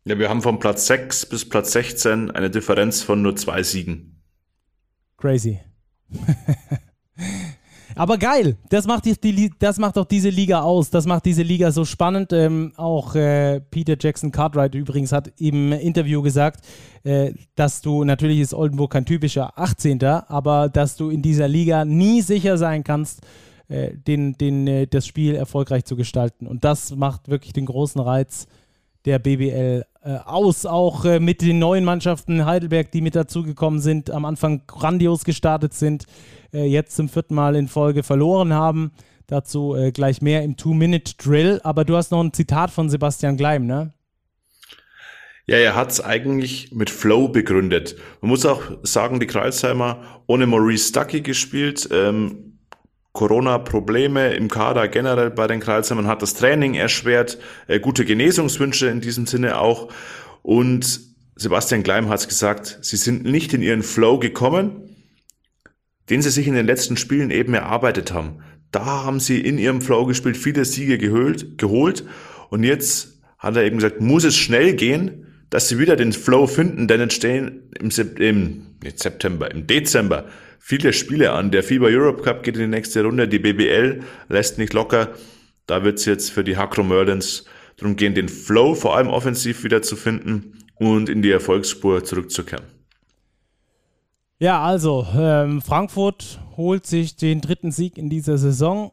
Ja, 0.05 0.18
wir 0.18 0.28
haben 0.28 0.42
von 0.42 0.59
Platz 0.59 0.86
6 0.86 1.26
bis 1.26 1.49
Platz 1.49 1.72
16 1.72 2.30
eine 2.30 2.51
Differenz 2.51 3.03
von 3.03 3.22
nur 3.22 3.34
zwei 3.34 3.62
Siegen. 3.62 4.22
Crazy. 5.16 5.61
Aber 7.97 8.18
geil, 8.18 8.57
das 8.68 8.86
macht, 8.86 9.07
die, 9.07 9.51
das 9.59 9.78
macht 9.78 9.97
auch 9.97 10.05
diese 10.05 10.28
Liga 10.28 10.61
aus. 10.61 10.90
Das 10.90 11.07
macht 11.07 11.24
diese 11.24 11.42
Liga 11.42 11.72
so 11.72 11.86
spannend. 11.86 12.30
Ähm, 12.32 12.72
auch 12.76 13.14
äh, 13.14 13.61
Peter 13.70 13.97
Jackson 13.99 14.30
Cartwright 14.30 14.74
übrigens 14.74 15.12
hat 15.12 15.32
im 15.38 15.72
Interview 15.72 16.20
gesagt, 16.20 16.61
äh, 17.05 17.32
dass 17.55 17.80
du, 17.80 18.05
natürlich 18.05 18.40
ist 18.40 18.53
Oldenburg 18.53 18.92
kein 18.92 19.07
typischer 19.07 19.59
18. 19.59 20.05
aber 20.05 20.68
dass 20.68 20.97
du 20.97 21.09
in 21.09 21.22
dieser 21.22 21.49
Liga 21.49 21.86
nie 21.86 22.20
sicher 22.20 22.59
sein 22.59 22.84
kannst, 22.84 23.22
äh, 23.68 23.97
den, 23.97 24.34
den, 24.34 24.66
äh, 24.66 24.86
das 24.86 25.07
Spiel 25.07 25.34
erfolgreich 25.34 25.86
zu 25.86 25.97
gestalten. 25.97 26.47
Und 26.47 26.64
das 26.64 26.94
macht 26.94 27.28
wirklich 27.30 27.55
den 27.55 27.66
großen 27.66 28.01
Reiz 28.01 28.47
der 29.07 29.18
BBL 29.20 29.84
äh, 30.03 30.16
aus, 30.24 30.66
auch 30.66 31.05
äh, 31.05 31.18
mit 31.18 31.40
den 31.40 31.59
neuen 31.59 31.84
Mannschaften 31.84 32.44
Heidelberg, 32.44 32.90
die 32.90 33.01
mit 33.01 33.16
dazugekommen 33.16 33.80
sind, 33.80 34.11
am 34.11 34.24
Anfang 34.24 34.62
grandios 34.66 35.24
gestartet 35.24 35.72
sind, 35.74 36.05
jetzt 36.53 36.97
zum 36.97 37.09
vierten 37.09 37.34
Mal 37.34 37.57
in 37.57 37.68
Folge 37.68 38.03
verloren 38.03 38.53
haben. 38.53 38.92
Dazu 39.26 39.74
äh, 39.74 39.90
gleich 39.90 40.22
mehr 40.22 40.42
im 40.42 40.57
Two-Minute-Drill. 40.57 41.61
Aber 41.64 41.84
du 41.84 41.97
hast 41.97 42.12
noch 42.12 42.22
ein 42.22 42.32
Zitat 42.32 42.70
von 42.70 42.88
Sebastian 42.88 43.36
Gleim, 43.36 43.66
ne? 43.66 43.92
Ja, 45.49 45.59
er 45.59 45.76
hat 45.76 45.92
es 45.92 46.01
eigentlich 46.01 46.72
mit 46.72 46.90
Flow 46.90 47.28
begründet. 47.28 47.97
Man 48.20 48.30
muss 48.30 48.44
auch 48.44 48.62
sagen, 48.82 49.20
die 49.20 49.28
Kreisheimer 49.28 50.22
ohne 50.26 50.47
Maurice 50.47 50.88
Stuckey 50.88 51.20
gespielt. 51.20 51.88
Ähm, 51.92 52.59
Corona-Probleme 53.12 54.34
im 54.34 54.49
Kader 54.49 54.88
generell 54.88 55.30
bei 55.30 55.47
den 55.47 55.61
Kreisheimern 55.61 56.07
hat 56.07 56.20
das 56.20 56.34
Training 56.34 56.74
erschwert, 56.74 57.38
äh, 57.66 57.80
gute 57.80 58.05
Genesungswünsche 58.05 58.88
in 58.88 59.01
diesem 59.01 59.26
Sinne 59.26 59.59
auch. 59.59 59.88
Und 60.42 61.01
Sebastian 61.34 61.82
Gleim 61.82 62.09
hat 62.09 62.28
gesagt, 62.28 62.78
sie 62.82 62.97
sind 62.97 63.24
nicht 63.24 63.55
in 63.55 63.62
ihren 63.62 63.82
Flow 63.82 64.18
gekommen, 64.18 64.86
den 66.11 66.22
sie 66.22 66.30
sich 66.30 66.46
in 66.46 66.54
den 66.54 66.66
letzten 66.66 66.96
Spielen 66.96 67.30
eben 67.30 67.54
erarbeitet 67.54 68.12
haben. 68.12 68.40
Da 68.72 68.84
haben 68.84 69.20
sie 69.20 69.40
in 69.40 69.59
ihrem 69.59 69.80
Flow 69.80 70.07
gespielt, 70.07 70.36
viele 70.36 70.64
Siege 70.64 70.98
geholt, 70.98 71.59
geholt 71.59 72.04
und 72.50 72.62
jetzt 72.62 73.20
hat 73.38 73.57
er 73.57 73.64
eben 73.64 73.76
gesagt, 73.76 74.00
muss 74.00 74.24
es 74.24 74.36
schnell 74.36 74.74
gehen, 74.74 75.26
dass 75.50 75.68
sie 75.68 75.78
wieder 75.78 75.96
den 75.96 76.12
Flow 76.12 76.46
finden, 76.46 76.88
denn 76.88 77.00
entstehen 77.00 77.70
im, 77.78 77.90
im 77.90 78.66
September, 78.94 79.50
im 79.50 79.66
Dezember 79.66 80.26
viele 80.59 80.92
Spiele 80.92 81.32
an. 81.32 81.52
Der 81.52 81.62
FIBA 81.62 81.86
Europe 81.86 82.22
Cup 82.22 82.42
geht 82.42 82.57
in 82.57 82.62
die 82.62 82.76
nächste 82.76 83.04
Runde, 83.04 83.28
die 83.28 83.38
BBL 83.38 84.00
lässt 84.28 84.59
nicht 84.59 84.72
locker. 84.72 85.14
Da 85.66 85.84
wird 85.84 85.98
es 85.98 86.04
jetzt 86.04 86.30
für 86.30 86.44
die 86.44 86.57
Hakro 86.57 86.82
Merlins 86.82 87.44
darum 87.76 87.96
gehen, 87.96 88.14
den 88.14 88.28
Flow 88.28 88.74
vor 88.74 88.96
allem 88.96 89.09
offensiv 89.09 89.64
wieder 89.64 89.82
zu 89.82 89.96
finden 89.96 90.59
und 90.74 91.09
in 91.09 91.22
die 91.22 91.30
Erfolgsspur 91.30 92.04
zurückzukehren. 92.04 92.64
Ja, 94.39 94.62
also 94.62 95.07
ähm, 95.16 95.62
Frankfurt 95.62 96.41
holt 96.57 96.87
sich 96.87 97.16
den 97.16 97.41
dritten 97.41 97.72
Sieg 97.72 97.97
in 97.97 98.11
dieser 98.11 98.37
Saison 98.37 98.93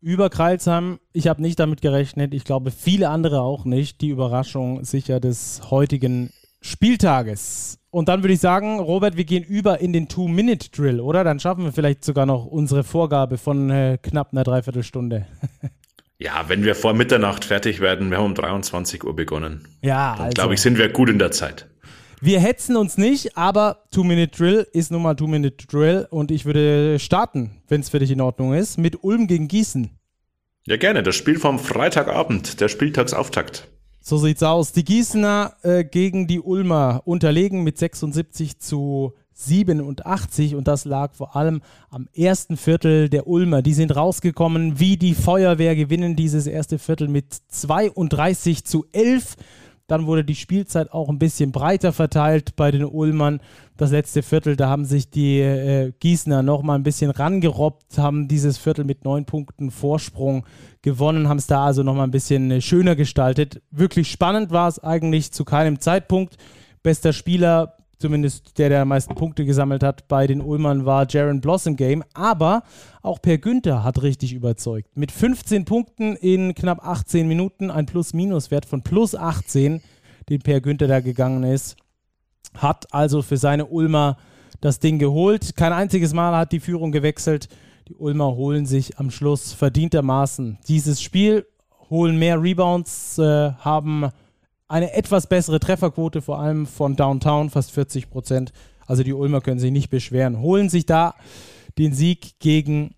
über 0.00 0.30
Kreilsheim. 0.30 1.00
Ich 1.12 1.26
habe 1.26 1.42
nicht 1.42 1.58
damit 1.58 1.80
gerechnet. 1.80 2.34
Ich 2.34 2.44
glaube, 2.44 2.70
viele 2.70 3.08
andere 3.08 3.40
auch 3.40 3.64
nicht. 3.64 4.00
Die 4.02 4.10
Überraschung 4.10 4.84
sicher 4.84 5.18
des 5.18 5.62
heutigen 5.70 6.30
Spieltages. 6.60 7.78
Und 7.90 8.08
dann 8.08 8.22
würde 8.22 8.34
ich 8.34 8.40
sagen, 8.40 8.78
Robert, 8.78 9.16
wir 9.16 9.24
gehen 9.24 9.42
über 9.42 9.80
in 9.80 9.92
den 9.92 10.08
Two-Minute-Drill, 10.08 11.00
oder? 11.00 11.24
Dann 11.24 11.40
schaffen 11.40 11.64
wir 11.64 11.72
vielleicht 11.72 12.04
sogar 12.04 12.26
noch 12.26 12.46
unsere 12.46 12.84
Vorgabe 12.84 13.38
von 13.38 13.70
äh, 13.70 13.98
knapp 14.02 14.32
einer 14.32 14.44
Dreiviertelstunde. 14.44 15.26
ja, 16.18 16.44
wenn 16.48 16.64
wir 16.64 16.74
vor 16.74 16.94
Mitternacht 16.94 17.44
fertig 17.44 17.80
werden, 17.80 18.10
wir 18.10 18.18
haben 18.18 18.26
um 18.26 18.34
23 18.34 19.04
Uhr 19.04 19.14
begonnen. 19.16 19.66
Ja, 19.82 20.14
Dann 20.14 20.24
also. 20.26 20.34
glaube 20.34 20.54
ich, 20.54 20.60
sind 20.60 20.78
wir 20.78 20.88
gut 20.88 21.08
in 21.08 21.18
der 21.18 21.32
Zeit. 21.32 21.68
Wir 22.24 22.40
hetzen 22.40 22.76
uns 22.76 22.96
nicht, 22.96 23.36
aber 23.36 23.84
Two-Minute-Drill 23.90 24.66
ist 24.72 24.90
nun 24.90 25.02
mal 25.02 25.14
Two-Minute-Drill 25.14 26.06
und 26.08 26.30
ich 26.30 26.46
würde 26.46 26.98
starten, 26.98 27.50
wenn 27.68 27.82
es 27.82 27.90
für 27.90 27.98
dich 27.98 28.10
in 28.10 28.22
Ordnung 28.22 28.54
ist, 28.54 28.78
mit 28.78 29.04
Ulm 29.04 29.26
gegen 29.26 29.46
Gießen. 29.46 29.90
Ja, 30.64 30.78
gerne. 30.78 31.02
Das 31.02 31.16
Spiel 31.16 31.38
vom 31.38 31.58
Freitagabend, 31.58 32.62
der 32.62 32.68
Spieltagsauftakt. 32.68 33.68
So 34.00 34.16
sieht's 34.16 34.42
aus. 34.42 34.72
Die 34.72 34.86
Gießener 34.86 35.56
äh, 35.60 35.84
gegen 35.84 36.26
die 36.26 36.40
Ulmer 36.40 37.02
unterlegen 37.04 37.62
mit 37.62 37.76
76 37.76 38.58
zu 38.58 39.12
87 39.34 40.54
und 40.54 40.66
das 40.66 40.86
lag 40.86 41.12
vor 41.12 41.36
allem 41.36 41.60
am 41.90 42.08
ersten 42.14 42.56
Viertel 42.56 43.10
der 43.10 43.26
Ulmer. 43.26 43.60
Die 43.60 43.74
sind 43.74 43.94
rausgekommen 43.94 44.80
wie 44.80 44.96
die 44.96 45.14
Feuerwehr, 45.14 45.76
gewinnen 45.76 46.16
dieses 46.16 46.46
erste 46.46 46.78
Viertel 46.78 47.08
mit 47.08 47.26
32 47.48 48.64
zu 48.64 48.86
11. 48.92 49.36
Dann 49.86 50.06
wurde 50.06 50.24
die 50.24 50.34
Spielzeit 50.34 50.92
auch 50.92 51.10
ein 51.10 51.18
bisschen 51.18 51.52
breiter 51.52 51.92
verteilt 51.92 52.56
bei 52.56 52.70
den 52.70 52.84
Ulmern. 52.84 53.40
Das 53.76 53.90
letzte 53.90 54.22
Viertel, 54.22 54.56
da 54.56 54.68
haben 54.68 54.86
sich 54.86 55.10
die 55.10 55.40
äh, 55.40 55.92
Gießener 56.00 56.42
noch 56.42 56.62
mal 56.62 56.74
ein 56.74 56.82
bisschen 56.84 57.10
rangerobbt, 57.10 57.98
haben 57.98 58.26
dieses 58.26 58.56
Viertel 58.56 58.84
mit 58.84 59.04
neun 59.04 59.26
Punkten 59.26 59.70
Vorsprung 59.70 60.46
gewonnen, 60.80 61.28
haben 61.28 61.38
es 61.38 61.46
da 61.46 61.66
also 61.66 61.82
noch 61.82 61.94
mal 61.94 62.04
ein 62.04 62.10
bisschen 62.10 62.50
äh, 62.50 62.60
schöner 62.62 62.96
gestaltet. 62.96 63.60
Wirklich 63.70 64.10
spannend 64.10 64.50
war 64.52 64.68
es 64.68 64.78
eigentlich 64.78 65.32
zu 65.32 65.44
keinem 65.44 65.78
Zeitpunkt. 65.80 66.36
Bester 66.82 67.12
Spieler 67.12 67.76
zumindest 67.98 68.58
der, 68.58 68.68
der 68.68 68.82
am 68.82 68.88
meisten 68.88 69.14
Punkte 69.14 69.44
gesammelt 69.44 69.82
hat 69.82 70.08
bei 70.08 70.26
den 70.26 70.40
Ulmern, 70.40 70.84
war 70.84 71.06
Jaron 71.08 71.40
Blossom 71.40 71.76
Game. 71.76 72.02
Aber 72.14 72.62
auch 73.02 73.20
Per 73.20 73.38
Günther 73.38 73.84
hat 73.84 74.02
richtig 74.02 74.32
überzeugt. 74.32 74.96
Mit 74.96 75.12
15 75.12 75.64
Punkten 75.64 76.16
in 76.16 76.54
knapp 76.54 76.86
18 76.86 77.26
Minuten, 77.26 77.70
ein 77.70 77.86
Plus-Minus-Wert 77.86 78.66
von 78.66 78.82
plus 78.82 79.14
18, 79.14 79.80
den 80.28 80.40
Per 80.40 80.60
Günther 80.60 80.88
da 80.88 81.00
gegangen 81.00 81.44
ist. 81.44 81.76
hat 82.56 82.92
also 82.92 83.22
für 83.22 83.36
seine 83.36 83.66
Ulmer 83.66 84.16
das 84.60 84.78
Ding 84.78 84.98
geholt. 84.98 85.56
Kein 85.56 85.72
einziges 85.72 86.12
Mal 86.14 86.36
hat 86.36 86.52
die 86.52 86.60
Führung 86.60 86.92
gewechselt. 86.92 87.48
Die 87.88 87.94
Ulmer 87.94 88.34
holen 88.34 88.64
sich 88.64 88.98
am 88.98 89.10
Schluss 89.10 89.52
verdientermaßen 89.52 90.58
dieses 90.68 91.02
Spiel, 91.02 91.46
holen 91.90 92.18
mehr 92.18 92.40
Rebounds, 92.40 93.18
äh, 93.18 93.52
haben 93.52 94.08
eine 94.68 94.92
etwas 94.94 95.26
bessere 95.26 95.60
Trefferquote, 95.60 96.22
vor 96.22 96.40
allem 96.40 96.66
von 96.66 96.96
Downtown, 96.96 97.50
fast 97.50 97.72
40 97.72 98.10
Prozent. 98.10 98.52
Also 98.86 99.02
die 99.02 99.12
Ulmer 99.12 99.40
können 99.40 99.60
sich 99.60 99.72
nicht 99.72 99.90
beschweren. 99.90 100.40
Holen 100.40 100.68
sich 100.68 100.86
da 100.86 101.14
den 101.78 101.94
Sieg 101.94 102.38
gegen 102.38 102.94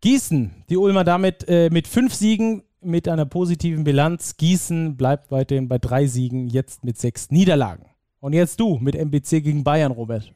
Gießen. 0.00 0.64
Die 0.68 0.76
Ulmer 0.76 1.04
damit 1.04 1.48
äh, 1.48 1.70
mit 1.70 1.88
fünf 1.88 2.14
Siegen 2.14 2.62
mit 2.80 3.08
einer 3.08 3.26
positiven 3.26 3.84
Bilanz. 3.84 4.36
Gießen 4.36 4.96
bleibt 4.96 5.30
weiterhin 5.30 5.68
bei 5.68 5.78
drei 5.78 6.06
Siegen, 6.06 6.48
jetzt 6.48 6.84
mit 6.84 6.98
sechs 6.98 7.30
Niederlagen. 7.30 7.86
Und 8.20 8.32
jetzt 8.32 8.60
du 8.60 8.78
mit 8.78 8.94
MBC 8.94 9.42
gegen 9.42 9.64
Bayern, 9.64 9.92
Robert. 9.92 10.32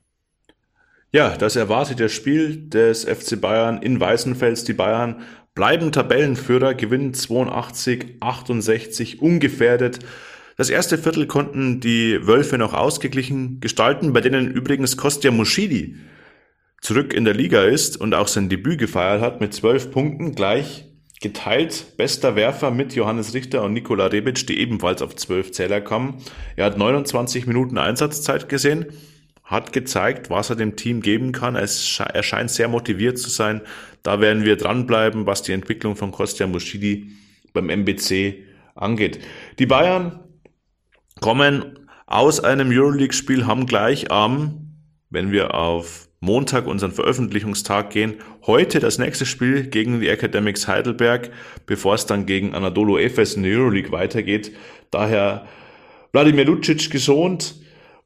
Ja, 1.12 1.36
das 1.36 1.57
erwartete 1.57 2.09
Spiel 2.09 2.68
des 2.68 3.05
FC 3.05 3.40
Bayern 3.40 3.82
in 3.82 3.98
Weißenfels. 3.98 4.64
Die 4.64 4.74
Bayern 4.74 5.22
bleiben 5.55 5.92
Tabellenführer, 5.92 6.74
gewinnen 6.74 7.14
82, 7.14 8.16
68, 8.20 9.20
ungefährdet. 9.20 10.01
Das 10.57 10.70
erste 10.70 10.98
Viertel 10.98 11.26
konnten 11.26 11.80
die 11.80 12.26
Wölfe 12.26 12.59
noch 12.59 12.74
ausgeglichen 12.74 13.61
gestalten, 13.61 14.12
bei 14.12 14.20
denen 14.20 14.51
übrigens 14.51 14.96
Kostja 14.96 15.30
Muschidi 15.30 15.96
zurück 16.80 17.12
in 17.12 17.24
der 17.24 17.34
Liga 17.34 17.64
ist 17.64 17.98
und 17.98 18.14
auch 18.14 18.28
sein 18.28 18.48
Debüt 18.48 18.78
gefeiert 18.78 19.20
hat 19.20 19.40
mit 19.40 19.55
zwölf 19.55 19.90
Punkten, 19.90 20.34
gleich 20.34 20.86
geteilt 21.20 21.98
bester 21.98 22.34
Werfer 22.34 22.70
mit 22.70 22.94
Johannes 22.94 23.34
Richter 23.34 23.62
und 23.62 23.74
Nikola 23.74 24.07
Rebic, 24.07 24.46
die 24.46 24.59
ebenfalls 24.59 25.03
auf 25.03 25.14
zwölf 25.16 25.53
Zähler 25.53 25.82
kommen. 25.82 26.22
Er 26.57 26.64
hat 26.64 26.78
29 26.78 27.46
Minuten 27.46 27.76
Einsatzzeit 27.76 28.48
gesehen, 28.48 28.86
hat 29.51 29.72
gezeigt, 29.72 30.30
was 30.30 30.48
er 30.48 30.57
dem 30.57 30.76
Team 30.76 31.01
geben 31.01 31.32
kann. 31.32 31.57
Er 31.57 32.22
scheint 32.22 32.51
sehr 32.51 32.68
motiviert 32.68 33.18
zu 33.18 33.28
sein. 33.28 33.61
Da 34.05 34.20
werden 34.20 34.44
wir 34.44 34.57
dranbleiben, 34.57 35.26
was 35.26 35.42
die 35.42 35.53
Entwicklung 35.53 35.96
von 35.96 36.12
Kostja 36.12 36.46
Muschidi 36.46 37.11
beim 37.53 37.68
MBC 37.68 38.44
angeht. 38.76 39.18
Die 39.59 39.66
Bayern 39.66 40.20
kommen 41.20 41.80
aus 42.07 42.38
einem 42.38 42.70
Euroleague-Spiel, 42.70 43.46
haben 43.46 43.66
gleich 43.66 44.12
am, 44.12 44.76
wenn 45.11 45.32
wir 45.32 45.55
auf 45.55 46.09
Montag, 46.20 46.66
unseren 46.66 46.92
Veröffentlichungstag 46.92 47.90
gehen. 47.90 48.16
Heute 48.46 48.78
das 48.78 48.98
nächste 48.98 49.26
Spiel 49.26 49.66
gegen 49.66 50.01
die 50.01 50.09
Academics 50.09 50.68
Heidelberg, 50.68 51.30
bevor 51.66 51.94
es 51.94 52.07
dann 52.07 52.24
gegen 52.26 52.55
Anadolu 52.55 52.98
Efes 52.98 53.34
in 53.34 53.42
der 53.42 53.59
Euroleague 53.59 53.90
weitergeht. 53.90 54.55
Daher 54.90 55.46
Wladimir 56.12 56.44
Lucic 56.44 56.90
geschont, 56.90 57.57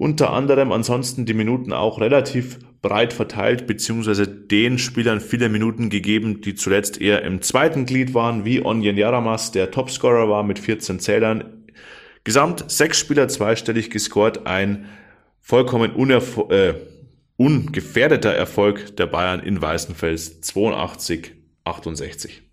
unter 0.05 0.35
anderem 0.35 0.71
ansonsten 0.71 1.25
die 1.25 1.33
Minuten 1.33 1.73
auch 1.73 1.99
relativ 1.99 2.59
breit 2.83 3.15
verteilt, 3.15 3.67
beziehungsweise 3.67 4.29
den 4.29 4.77
Spielern 4.77 5.19
viele 5.19 5.49
Minuten 5.49 5.89
gegeben, 5.89 6.43
die 6.43 6.55
zuletzt 6.55 7.01
eher 7.01 7.23
im 7.23 7.41
zweiten 7.41 7.87
Glied 7.87 8.13
waren, 8.13 8.45
wie 8.45 8.63
Onyen 8.63 8.99
Yaramas, 8.99 9.51
der 9.51 9.71
Topscorer 9.71 10.29
war 10.29 10.43
mit 10.43 10.59
14 10.59 11.01
Zählern. 11.01 11.65
Gesamt 12.23 12.71
sechs 12.71 12.99
Spieler 12.99 13.29
zweistellig 13.29 13.89
gescored, 13.89 14.47
ein 14.47 14.91
vollkommen 15.41 15.93
unerfo 15.93 16.51
äh, 16.51 16.75
ungefährdeter 17.39 18.35
Erfolg 18.35 18.99
der 18.99 19.07
Bayern 19.07 19.41
in 19.41 19.63
Weißenfels 19.63 20.43
82, 20.43 21.33
68. 21.65 22.44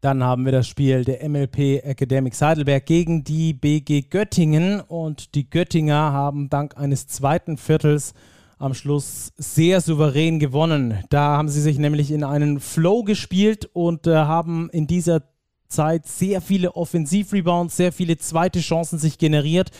Dann 0.00 0.22
haben 0.22 0.44
wir 0.44 0.52
das 0.52 0.68
Spiel 0.68 1.04
der 1.04 1.28
MLP 1.28 1.84
Academics 1.84 2.40
Heidelberg 2.40 2.86
gegen 2.86 3.24
die 3.24 3.52
BG 3.52 4.02
Göttingen 4.02 4.80
und 4.80 5.34
die 5.34 5.50
Göttinger 5.50 6.12
haben 6.12 6.48
dank 6.48 6.76
eines 6.76 7.08
zweiten 7.08 7.56
Viertels 7.56 8.14
am 8.58 8.74
Schluss 8.74 9.32
sehr 9.36 9.80
souverän 9.80 10.38
gewonnen. 10.38 11.02
Da 11.10 11.36
haben 11.36 11.48
sie 11.48 11.60
sich 11.60 11.78
nämlich 11.78 12.12
in 12.12 12.22
einen 12.22 12.60
Flow 12.60 13.02
gespielt 13.02 13.68
und 13.72 14.06
äh, 14.06 14.14
haben 14.14 14.70
in 14.70 14.86
dieser 14.86 15.22
Zeit 15.68 16.06
sehr 16.06 16.40
viele 16.40 16.76
Offensivrebounds, 16.76 17.76
sehr 17.76 17.92
viele 17.92 18.18
zweite 18.18 18.60
Chancen 18.60 18.98
sich 18.98 19.18
generiert 19.18 19.70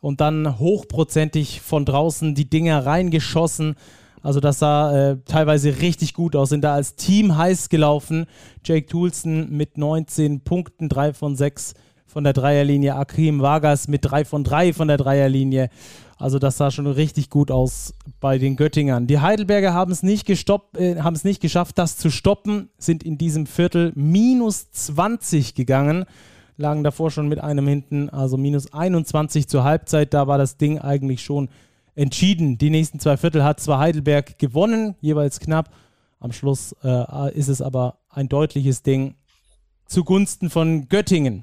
und 0.00 0.20
dann 0.20 0.58
hochprozentig 0.58 1.60
von 1.60 1.84
draußen 1.84 2.34
die 2.34 2.48
Dinger 2.48 2.84
reingeschossen. 2.84 3.76
Also 4.22 4.40
das 4.40 4.58
sah 4.58 5.10
äh, 5.10 5.16
teilweise 5.24 5.80
richtig 5.80 6.14
gut 6.14 6.34
aus, 6.34 6.48
sind 6.48 6.62
da 6.62 6.74
als 6.74 6.96
Team 6.96 7.36
heiß 7.36 7.68
gelaufen. 7.68 8.26
Jake 8.64 8.86
Toulson 8.86 9.50
mit 9.50 9.78
19 9.78 10.40
Punkten, 10.40 10.88
3 10.88 11.12
von 11.12 11.36
6 11.36 11.74
von 12.06 12.24
der 12.24 12.32
Dreierlinie. 12.32 12.96
Akim 12.96 13.40
Vargas 13.40 13.88
mit 13.88 14.04
3 14.04 14.24
von 14.24 14.42
3 14.42 14.72
von 14.72 14.88
der 14.88 14.96
Dreierlinie. 14.96 15.68
Also 16.18 16.38
das 16.38 16.56
sah 16.56 16.70
schon 16.70 16.86
richtig 16.86 17.28
gut 17.28 17.50
aus 17.50 17.92
bei 18.20 18.38
den 18.38 18.56
Göttingern. 18.56 19.06
Die 19.06 19.20
Heidelberger 19.20 19.74
haben 19.74 19.92
es 19.92 20.02
nicht 20.02 20.26
gestoppt, 20.26 20.78
äh, 20.78 21.00
haben 21.00 21.14
es 21.14 21.24
nicht 21.24 21.42
geschafft, 21.42 21.76
das 21.78 21.98
zu 21.98 22.10
stoppen, 22.10 22.70
sind 22.78 23.02
in 23.02 23.18
diesem 23.18 23.46
Viertel 23.46 23.92
minus 23.94 24.70
20 24.70 25.54
gegangen, 25.54 26.06
lagen 26.56 26.82
davor 26.84 27.10
schon 27.10 27.28
mit 27.28 27.40
einem 27.40 27.68
hinten, 27.68 28.08
also 28.08 28.38
minus 28.38 28.72
21 28.72 29.46
zur 29.46 29.64
Halbzeit. 29.64 30.14
Da 30.14 30.26
war 30.26 30.38
das 30.38 30.56
Ding 30.56 30.78
eigentlich 30.78 31.22
schon 31.22 31.50
entschieden. 31.96 32.58
Die 32.58 32.70
nächsten 32.70 33.00
zwei 33.00 33.16
Viertel 33.16 33.42
hat 33.42 33.58
zwar 33.58 33.80
Heidelberg 33.80 34.38
gewonnen, 34.38 34.94
jeweils 35.00 35.40
knapp. 35.40 35.74
Am 36.20 36.30
Schluss 36.30 36.74
äh, 36.84 37.36
ist 37.36 37.48
es 37.48 37.60
aber 37.60 37.98
ein 38.08 38.28
deutliches 38.28 38.84
Ding 38.84 39.16
zugunsten 39.86 40.50
von 40.50 40.88
Göttingen. 40.88 41.42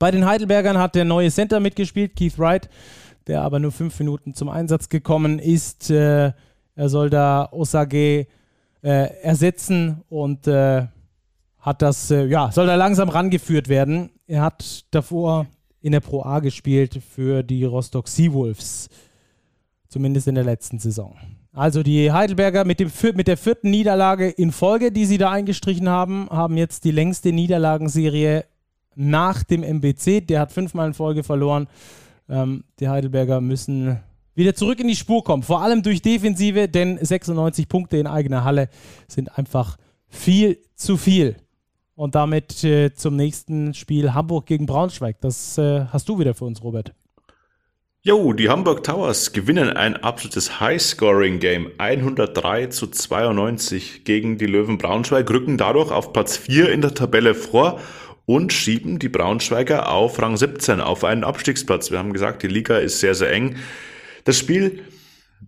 Bei 0.00 0.10
den 0.10 0.26
Heidelbergern 0.26 0.78
hat 0.78 0.94
der 0.96 1.04
neue 1.04 1.30
Center 1.30 1.60
mitgespielt, 1.60 2.16
Keith 2.16 2.38
Wright 2.38 2.68
der 3.26 3.42
aber 3.42 3.58
nur 3.58 3.72
fünf 3.72 3.98
Minuten 3.98 4.34
zum 4.34 4.48
Einsatz 4.48 4.88
gekommen 4.88 5.38
ist. 5.38 5.90
Äh, 5.90 6.32
er 6.74 6.88
soll 6.88 7.10
da 7.10 7.48
Osage 7.52 8.26
äh, 8.82 9.22
ersetzen 9.22 10.02
und 10.08 10.46
äh, 10.46 10.86
hat 11.58 11.82
das, 11.82 12.10
äh, 12.10 12.26
ja, 12.26 12.52
soll 12.52 12.66
da 12.66 12.76
langsam 12.76 13.08
rangeführt 13.08 13.68
werden. 13.68 14.10
Er 14.26 14.42
hat 14.42 14.84
davor 14.90 15.46
in 15.80 15.92
der 15.92 16.00
Pro 16.00 16.22
A 16.22 16.40
gespielt 16.40 17.00
für 17.08 17.42
die 17.42 17.64
Rostock 17.64 18.08
Seawolves, 18.08 18.88
zumindest 19.96 20.28
in 20.28 20.34
der 20.34 20.44
letzten 20.44 20.78
Saison. 20.78 21.16
Also 21.54 21.82
die 21.82 22.12
Heidelberger 22.12 22.66
mit, 22.66 22.80
dem, 22.80 22.90
mit 23.14 23.28
der 23.28 23.38
vierten 23.38 23.70
Niederlage 23.70 24.28
in 24.28 24.52
Folge, 24.52 24.92
die 24.92 25.06
sie 25.06 25.16
da 25.16 25.30
eingestrichen 25.30 25.88
haben, 25.88 26.28
haben 26.28 26.58
jetzt 26.58 26.84
die 26.84 26.90
längste 26.90 27.32
Niederlagenserie 27.32 28.44
nach 28.94 29.42
dem 29.42 29.62
MBC. 29.62 30.20
Der 30.20 30.40
hat 30.40 30.52
fünfmal 30.52 30.88
in 30.88 30.92
Folge 30.92 31.24
verloren. 31.24 31.66
Ähm, 32.28 32.64
die 32.78 32.90
Heidelberger 32.90 33.40
müssen 33.40 33.98
wieder 34.34 34.54
zurück 34.54 34.80
in 34.80 34.88
die 34.88 34.96
Spur 34.96 35.24
kommen. 35.24 35.42
Vor 35.42 35.62
allem 35.62 35.82
durch 35.82 36.02
Defensive, 36.02 36.68
denn 36.68 36.98
96 37.00 37.66
Punkte 37.66 37.96
in 37.96 38.06
eigener 38.06 38.44
Halle 38.44 38.68
sind 39.08 39.38
einfach 39.38 39.78
viel 40.08 40.58
zu 40.74 40.98
viel. 40.98 41.36
Und 41.94 42.14
damit 42.14 42.62
äh, 42.64 42.92
zum 42.92 43.16
nächsten 43.16 43.72
Spiel 43.72 44.12
Hamburg 44.12 44.44
gegen 44.44 44.66
Braunschweig. 44.66 45.22
Das 45.22 45.56
äh, 45.56 45.86
hast 45.86 46.06
du 46.06 46.18
wieder 46.18 46.34
für 46.34 46.44
uns, 46.44 46.62
Robert. 46.62 46.92
Jo, 48.08 48.32
die 48.32 48.48
Hamburg 48.48 48.84
Towers 48.84 49.32
gewinnen 49.32 49.68
ein 49.68 49.96
absolutes 49.96 50.60
High-Scoring-Game. 50.60 51.72
103 51.78 52.66
zu 52.66 52.86
92 52.86 54.04
gegen 54.04 54.38
die 54.38 54.46
Löwen 54.46 54.78
Braunschweig, 54.78 55.28
rücken 55.28 55.58
dadurch 55.58 55.90
auf 55.90 56.12
Platz 56.12 56.36
4 56.36 56.70
in 56.70 56.82
der 56.82 56.94
Tabelle 56.94 57.34
vor 57.34 57.80
und 58.24 58.52
schieben 58.52 59.00
die 59.00 59.08
Braunschweiger 59.08 59.88
auf 59.90 60.22
Rang 60.22 60.36
17, 60.36 60.80
auf 60.80 61.02
einen 61.02 61.24
Abstiegsplatz. 61.24 61.90
Wir 61.90 61.98
haben 61.98 62.12
gesagt, 62.12 62.44
die 62.44 62.46
Liga 62.46 62.78
ist 62.78 63.00
sehr, 63.00 63.16
sehr 63.16 63.32
eng. 63.32 63.56
Das 64.22 64.38
Spiel 64.38 64.84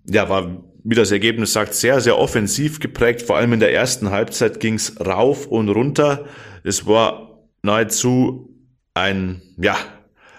ja, 0.05 0.29
war, 0.29 0.65
wie 0.83 0.97
das 0.97 1.13
Ergebnis 1.13 1.53
sagt, 1.53 1.75
sehr, 1.75 2.01
sehr 2.01 2.19
offensiv 2.19 2.81
geprägt. 2.81 3.23
Vor 3.23 3.37
allem 3.37 3.53
in 3.53 3.61
der 3.61 3.73
ersten 3.73 4.11
Halbzeit 4.11 4.59
ging's 4.59 4.97
rauf 4.99 5.47
und 5.47 5.69
runter. 5.69 6.25
Es 6.65 6.89
war 6.89 7.39
nahezu 7.63 8.53
ein, 8.95 9.43
ja, 9.59 9.77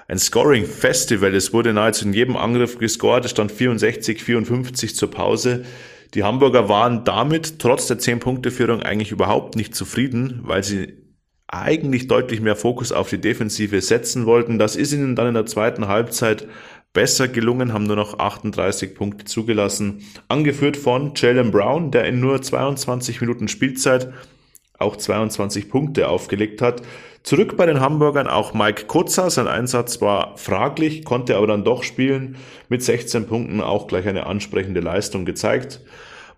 ein 0.10 0.18
Scoring-Festival. 0.18 1.36
Es 1.36 1.54
wurde 1.54 1.72
nahezu 1.72 2.06
in 2.06 2.14
jedem 2.14 2.36
Angriff 2.36 2.80
gescored. 2.80 3.26
Es 3.26 3.32
stand 3.32 3.52
64, 3.52 4.24
54 4.24 4.96
zur 4.96 5.12
Pause. 5.12 5.66
Die 6.16 6.24
Hamburger 6.24 6.68
waren 6.68 7.06
damit 7.06 7.60
trotz 7.60 7.86
der 7.88 8.00
10-Punkte-Führung 8.00 8.82
eigentlich 8.82 9.12
überhaupt 9.12 9.56
nicht 9.56 9.76
zufrieden, 9.76 10.42
weil 10.44 10.64
sie 10.64 10.94
eigentlich 11.48 12.08
deutlich 12.08 12.42
mehr 12.42 12.56
Fokus 12.56 12.92
auf 12.92 13.10
die 13.10 13.22
Defensive 13.22 13.82
setzen 13.82 14.26
wollten. 14.26 14.58
Das 14.58 14.76
ist 14.76 14.94
ihnen 14.94 15.16
dann 15.16 15.28
in 15.28 15.34
der 15.36 15.46
zweiten 15.46 15.88
Halbzeit 15.88 16.48
besser 16.92 17.28
gelungen, 17.28 17.72
haben 17.72 17.84
nur 17.84 17.96
noch 17.96 18.18
38 18.18 18.96
Punkte 18.96 19.26
zugelassen. 19.26 20.04
Angeführt 20.28 20.76
von 20.76 21.14
Jalen 21.16 21.52
Brown, 21.52 21.92
der 21.92 22.06
in 22.06 22.20
nur 22.20 22.42
22 22.42 23.22
Minuten 23.22 23.48
Spielzeit 23.48 24.12
auch 24.80 24.96
22 24.96 25.70
Punkte 25.70 26.08
aufgelegt 26.08 26.62
hat. 26.62 26.82
Zurück 27.24 27.58
bei 27.58 27.66
den 27.66 27.82
Hamburgern 27.82 28.28
auch 28.28 28.54
Mike 28.54 28.86
Kotzer. 28.86 29.30
Sein 29.30 29.48
Einsatz 29.48 30.02
war 30.02 30.38
fraglich, 30.38 31.04
konnte 31.04 31.36
aber 31.36 31.48
dann 31.48 31.64
doch 31.64 31.84
spielen. 31.84 32.38
Mit 32.70 32.82
16 32.82 33.28
Punkten 33.28 33.62
auch 33.62 33.88
gleich 33.88 34.08
eine 34.08 34.26
ansprechende 34.26 34.80
Leistung 34.80 35.26
gezeigt. 35.26 35.82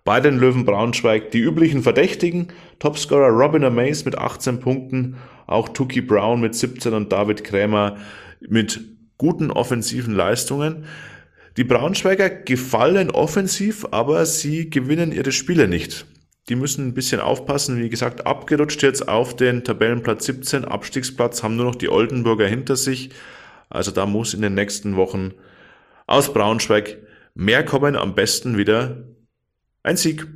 Bei 0.04 0.20
den 0.20 0.38
Löwen 0.38 0.64
Braunschweig 0.64 1.30
die 1.30 1.38
üblichen 1.38 1.82
Verdächtigen, 1.82 2.48
Topscorer 2.80 3.28
Robin 3.28 3.62
Amaze 3.62 4.04
mit 4.04 4.18
18 4.18 4.58
Punkten, 4.58 5.16
auch 5.46 5.68
Tuki 5.68 6.00
Brown 6.00 6.40
mit 6.40 6.56
17 6.56 6.92
und 6.92 7.12
David 7.12 7.44
Krämer 7.44 7.98
mit 8.40 8.80
guten 9.16 9.52
offensiven 9.52 10.14
Leistungen. 10.14 10.86
Die 11.56 11.64
Braunschweiger 11.64 12.30
gefallen 12.30 13.12
offensiv, 13.12 13.86
aber 13.92 14.26
sie 14.26 14.70
gewinnen 14.70 15.12
ihre 15.12 15.30
Spiele 15.30 15.68
nicht. 15.68 16.06
Die 16.48 16.56
müssen 16.56 16.88
ein 16.88 16.94
bisschen 16.94 17.20
aufpassen. 17.20 17.78
Wie 17.78 17.88
gesagt, 17.88 18.26
abgerutscht 18.26 18.82
jetzt 18.82 19.08
auf 19.08 19.36
den 19.36 19.64
Tabellenplatz 19.64 20.26
17, 20.26 20.64
Abstiegsplatz, 20.64 21.42
haben 21.42 21.56
nur 21.56 21.66
noch 21.66 21.76
die 21.76 21.88
Oldenburger 21.88 22.46
hinter 22.46 22.76
sich. 22.76 23.10
Also 23.70 23.90
da 23.90 24.06
muss 24.06 24.34
in 24.34 24.42
den 24.42 24.54
nächsten 24.54 24.96
Wochen 24.96 25.32
aus 26.06 26.32
Braunschweig 26.32 26.98
mehr 27.34 27.64
kommen. 27.64 27.96
Am 27.96 28.14
besten 28.14 28.58
wieder 28.58 29.04
ein 29.82 29.96
Sieg. 29.96 30.26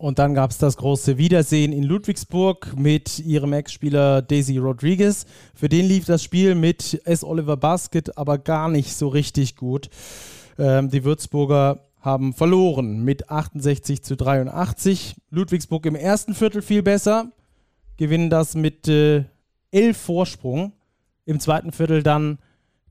Und 0.00 0.18
dann 0.18 0.32
gab 0.32 0.50
es 0.50 0.56
das 0.56 0.78
große 0.78 1.18
Wiedersehen 1.18 1.74
in 1.74 1.82
Ludwigsburg 1.82 2.74
mit 2.74 3.18
ihrem 3.18 3.52
Ex-Spieler 3.52 4.22
Daisy 4.22 4.56
Rodriguez. 4.56 5.26
Für 5.54 5.68
den 5.68 5.84
lief 5.84 6.06
das 6.06 6.24
Spiel 6.24 6.54
mit 6.54 7.02
S. 7.04 7.22
Oliver 7.22 7.58
Basket 7.58 8.16
aber 8.16 8.38
gar 8.38 8.70
nicht 8.70 8.94
so 8.94 9.08
richtig 9.08 9.56
gut. 9.56 9.90
Ähm, 10.58 10.88
die 10.88 11.04
Würzburger 11.04 11.89
haben 12.00 12.32
verloren 12.32 13.04
mit 13.04 13.30
68 13.30 14.02
zu 14.02 14.16
83. 14.16 15.16
Ludwigsburg 15.30 15.86
im 15.86 15.94
ersten 15.94 16.34
Viertel 16.34 16.62
viel 16.62 16.82
besser, 16.82 17.30
gewinnen 17.96 18.30
das 18.30 18.54
mit 18.54 18.88
äh, 18.88 19.24
11 19.70 19.96
Vorsprung. 19.96 20.72
Im 21.26 21.38
zweiten 21.40 21.72
Viertel 21.72 22.02
dann 22.02 22.38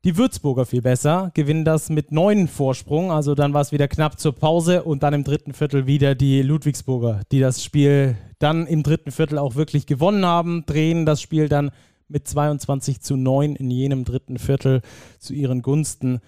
die 0.05 0.15
Würzburger 0.15 0.65
viel 0.65 0.81
besser, 0.81 1.31
gewinnen 1.33 1.65
das 1.65 1.89
mit 1.89 2.11
neun 2.11 2.47
Vorsprung. 2.47 3.11
Also 3.11 3.35
dann 3.35 3.53
war 3.53 3.61
es 3.61 3.71
wieder 3.71 3.87
knapp 3.87 4.19
zur 4.19 4.33
Pause 4.33 4.83
und 4.83 5.03
dann 5.03 5.13
im 5.13 5.23
dritten 5.23 5.53
Viertel 5.53 5.87
wieder 5.87 6.15
die 6.15 6.41
Ludwigsburger, 6.41 7.21
die 7.31 7.39
das 7.39 7.63
Spiel 7.63 8.15
dann 8.37 8.65
im 8.67 8.83
dritten 8.83 9.11
Viertel 9.11 9.37
auch 9.37 9.55
wirklich 9.55 9.87
gewonnen 9.87 10.25
haben, 10.25 10.65
drehen 10.65 11.05
das 11.05 11.21
Spiel 11.21 11.49
dann 11.49 11.71
mit 12.07 12.27
22 12.27 13.01
zu 13.01 13.17
9 13.17 13.55
in 13.55 13.69
jenem 13.69 14.05
dritten 14.05 14.39
Viertel 14.39 14.81
zu 15.19 15.33
ihren 15.33 15.61
Gunsten 15.61 16.21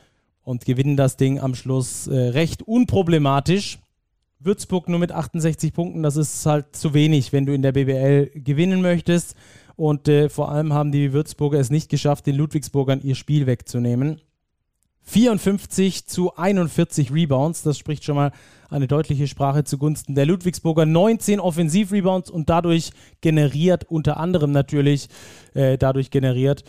und 0.44 0.66
gewinnen 0.66 0.98
das 0.98 1.18
Ding 1.18 1.40
am 1.40 1.56
Schluss 1.56 2.08
äh, 2.08 2.16
recht 2.16 2.64
unproblematisch. 2.64 3.80
Würzburg 4.40 4.90
nur 4.90 5.00
mit 5.00 5.12
68 5.12 5.72
Punkten, 5.72 6.02
das 6.02 6.18
ist 6.18 6.46
halt 6.46 6.76
zu 6.76 6.94
wenig, 6.96 7.32
wenn 7.32 7.46
du 7.46 7.54
in 7.54 7.62
der 7.62 7.74
BBL 7.74 8.32
gewinnen 8.34 8.82
möchtest. 8.82 9.36
Und 9.76 10.08
äh, 10.08 10.30
vor 10.30 10.52
allem 10.52 10.74
haben 10.74 10.92
die 10.92 11.14
Würzburger 11.14 11.60
es 11.60 11.70
nicht 11.70 11.90
geschafft, 11.90 12.26
den 12.26 12.36
Ludwigsburgern 12.36 13.02
ihr 13.04 13.16
Spiel 13.16 13.46
wegzunehmen. 13.46 14.20
54 15.04 16.08
zu 16.08 16.36
41 16.36 17.12
Rebounds, 17.12 17.64
das 17.64 17.78
spricht 17.78 18.04
schon 18.04 18.16
mal 18.16 18.32
eine 18.70 18.88
deutliche 18.88 19.28
Sprache 19.28 19.64
zugunsten 19.64 20.16
der 20.16 20.26
Ludwigsburger. 20.26 20.86
19 20.86 21.40
Offensiv-Rebounds 21.40 22.30
und 22.30 22.50
dadurch 22.50 22.92
generiert, 23.22 23.86
unter 23.90 24.18
anderem 24.18 24.52
natürlich, 24.52 25.08
äh, 25.54 25.78
dadurch 25.78 26.12
generiert 26.12 26.64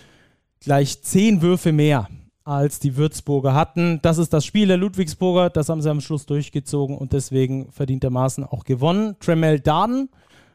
gleich 0.60 1.02
10 1.02 1.42
Würfe 1.42 1.72
mehr 1.72 2.08
als 2.44 2.78
die 2.80 2.96
Würzburger 2.96 3.54
hatten. 3.54 4.00
Das 4.02 4.18
ist 4.18 4.32
das 4.32 4.44
Spiel 4.44 4.68
der 4.68 4.76
Ludwigsburger, 4.76 5.50
das 5.50 5.68
haben 5.68 5.82
sie 5.82 5.90
am 5.90 6.00
Schluss 6.00 6.26
durchgezogen 6.26 6.96
und 6.96 7.12
deswegen 7.12 7.70
verdientermaßen 7.70 8.44
auch 8.44 8.64
gewonnen. 8.64 9.16
Tremel 9.20 9.60
Darden 9.60 10.08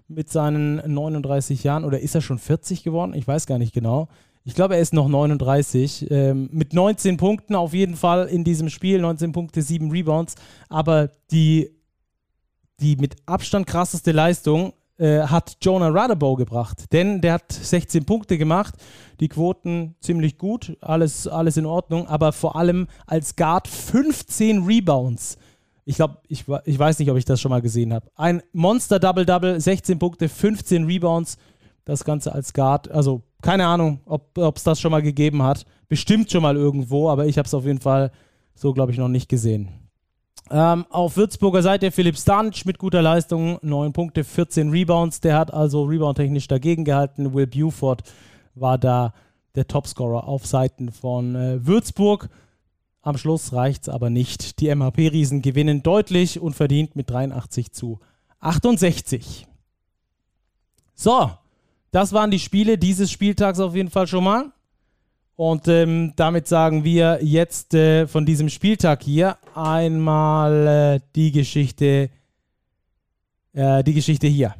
mit 0.08 0.30
seinen 0.30 0.76
39 0.94 1.64
Jahren 1.64 1.84
oder 1.84 2.00
ist 2.00 2.16
er 2.16 2.22
schon 2.22 2.40
40 2.40 2.84
geworden? 2.84 3.14
Ich 3.14 3.28
weiß 3.28 3.46
gar 3.46 3.58
nicht 3.58 3.74
genau. 3.74 4.08
Ich 4.48 4.56
glaube, 4.56 4.76
er 4.76 4.82
ist 4.82 4.94
noch 4.94 5.10
39. 5.10 6.10
Ähm, 6.10 6.50
mit 6.54 6.74
19 6.74 7.18
Punkten 7.18 7.54
auf 7.54 7.74
jeden 7.74 7.98
Fall 7.98 8.28
in 8.28 8.46
diesem 8.46 8.70
Spiel. 8.70 9.02
19 9.02 9.34
Punkte, 9.34 9.62
7 9.62 9.92
Rebounds. 9.92 10.36
Aber 10.70 11.10
die, 11.32 11.70
die 12.80 12.96
mit 12.96 13.18
Abstand 13.26 13.68
krasseste 13.68 14.14
Leistung 14.14 14.72
äh, 14.98 15.22
hat 15.22 15.58
Jonah 15.62 15.90
Radabow 15.90 16.36
gebracht. 16.36 16.92
Denn 16.92 17.22
der 17.22 17.34
hat 17.34 17.52
16 17.52 18.06
Punkte 18.06 18.38
gemacht. 18.38 18.76
Die 19.20 19.28
Quoten 19.28 19.96
ziemlich 20.00 20.38
gut. 20.38 20.78
Alles, 20.82 21.28
alles 21.28 21.58
in 21.58 21.66
Ordnung. 21.66 22.08
Aber 22.08 22.32
vor 22.32 22.56
allem 22.56 22.88
als 23.06 23.36
Guard 23.36 23.68
15 23.68 24.64
Rebounds. 24.64 25.38
Ich 25.86 25.96
glaube, 25.96 26.18
ich, 26.28 26.46
ich 26.66 26.78
weiß 26.80 27.00
nicht, 27.00 27.10
ob 27.10 27.18
ich 27.18 27.26
das 27.26 27.40
schon 27.40 27.52
mal 27.52 27.62
gesehen 27.62 27.94
habe. 27.94 28.08
Ein 28.16 28.44
Monster-Double-Double, 28.54 29.60
16 29.62 30.00
Punkte, 30.00 30.30
15 30.30 30.86
Rebounds. 30.86 31.38
Das 31.86 32.04
Ganze 32.04 32.34
als 32.34 32.54
Guard. 32.54 32.92
Also 32.92 33.22
keine 33.42 33.66
Ahnung, 33.68 34.02
ob 34.06 34.58
es 34.58 34.64
das 34.64 34.82
schon 34.82 34.92
mal 34.92 35.02
gegeben 35.02 35.44
hat. 35.44 35.66
Bestimmt 35.88 36.32
schon 36.32 36.42
mal 36.42 36.58
irgendwo, 36.58 37.10
aber 37.10 37.28
ich 37.28 37.38
habe 37.38 37.46
es 37.46 37.54
auf 37.54 37.66
jeden 37.66 37.80
Fall 37.80 38.12
so, 38.56 38.74
glaube 38.74 38.92
ich, 38.92 38.98
noch 38.98 39.08
nicht 39.08 39.30
gesehen. 39.30 39.87
Ähm, 40.50 40.86
auf 40.90 41.18
Würzburger 41.18 41.62
Seite 41.62 41.92
Philipp 41.92 42.18
Stanic 42.18 42.66
mit 42.66 42.78
guter 42.78 43.02
Leistung, 43.02 43.60
9 43.62 43.94
Punkte, 43.94 44.24
14 44.24 44.70
Rebounds. 44.70 45.20
Der 45.22 45.38
hat 45.38 45.54
also 45.54 45.84
reboundtechnisch 45.84 46.48
dagegen 46.48 46.86
gehalten. 46.86 47.34
Will 47.34 47.48
Buford 47.48 48.04
war 48.56 48.78
da 48.78 49.14
der 49.56 49.68
Topscorer 49.68 50.28
auf 50.28 50.46
Seiten 50.46 50.92
von 50.92 51.36
äh, 51.36 51.66
Würzburg. 51.66 52.30
Am 53.02 53.18
Schluss 53.18 53.54
reicht 53.54 53.84
es 53.84 53.90
aber 53.90 54.10
nicht. 54.10 54.60
Die 54.60 54.74
MHP-Riesen 54.74 55.42
gewinnen 55.42 55.84
deutlich 55.84 56.40
und 56.40 56.54
verdient 56.54 56.96
mit 56.96 57.10
83 57.10 57.72
zu 57.72 58.00
68. 58.40 59.48
So, 60.94 61.32
das 61.92 62.14
waren 62.14 62.32
die 62.32 62.40
Spiele 62.40 62.78
dieses 62.78 63.12
Spieltags 63.12 63.60
auf 63.60 63.76
jeden 63.76 63.90
Fall 63.90 64.08
schon 64.08 64.24
mal. 64.24 64.52
Und 65.38 65.68
ähm, 65.68 66.14
damit 66.16 66.48
sagen 66.48 66.84
wir 66.84 67.20
jetzt 67.22 67.76
äh, 67.76 68.08
von 68.08 68.26
diesem 68.26 68.50
Spieltag 68.50 69.04
hier 69.04 69.38
einmal 69.54 70.98
äh, 70.98 71.00
die 71.16 71.32
Geschichte, 71.32 72.10
äh, 73.54 73.84
die 73.84 73.94
Geschichte 73.94 74.26
hier. 74.26 74.56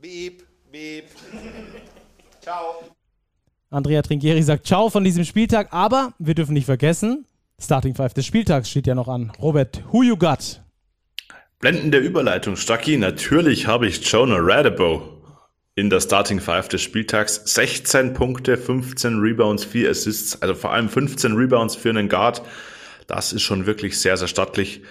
Beep, 0.00 0.42
beep. 0.72 1.04
Ciao. 2.40 2.82
Andrea 3.70 4.02
Trinkieri 4.02 4.42
sagt 4.42 4.66
Ciao 4.66 4.90
von 4.90 5.04
diesem 5.04 5.24
Spieltag, 5.24 5.68
aber 5.72 6.12
wir 6.18 6.34
dürfen 6.34 6.54
nicht 6.54 6.66
vergessen, 6.66 7.24
Starting 7.60 7.94
Five 7.94 8.12
des 8.12 8.26
Spieltags 8.26 8.68
steht 8.68 8.88
ja 8.88 8.96
noch 8.96 9.06
an. 9.06 9.30
Robert, 9.40 9.84
who 9.92 10.02
you 10.02 10.16
got? 10.16 10.60
Blendende 11.60 11.98
Überleitung, 11.98 12.56
Stucky. 12.56 12.96
Natürlich 12.96 13.68
habe 13.68 13.86
ich 13.86 14.04
Jonah 14.04 14.38
Radabow 14.40 15.21
in 15.74 15.90
der 15.90 16.00
Starting 16.00 16.40
Five 16.40 16.68
des 16.68 16.82
Spieltags. 16.82 17.42
16 17.44 18.12
Punkte, 18.14 18.56
15 18.56 19.18
Rebounds, 19.20 19.64
4 19.64 19.90
Assists, 19.90 20.40
also 20.42 20.54
vor 20.54 20.72
allem 20.72 20.88
15 20.88 21.34
Rebounds 21.34 21.76
für 21.76 21.90
einen 21.90 22.08
Guard. 22.08 22.42
Das 23.06 23.32
ist 23.32 23.42
schon 23.42 23.66
wirklich 23.66 23.98
sehr, 23.98 24.16
sehr 24.16 24.28
stattlich 24.28 24.82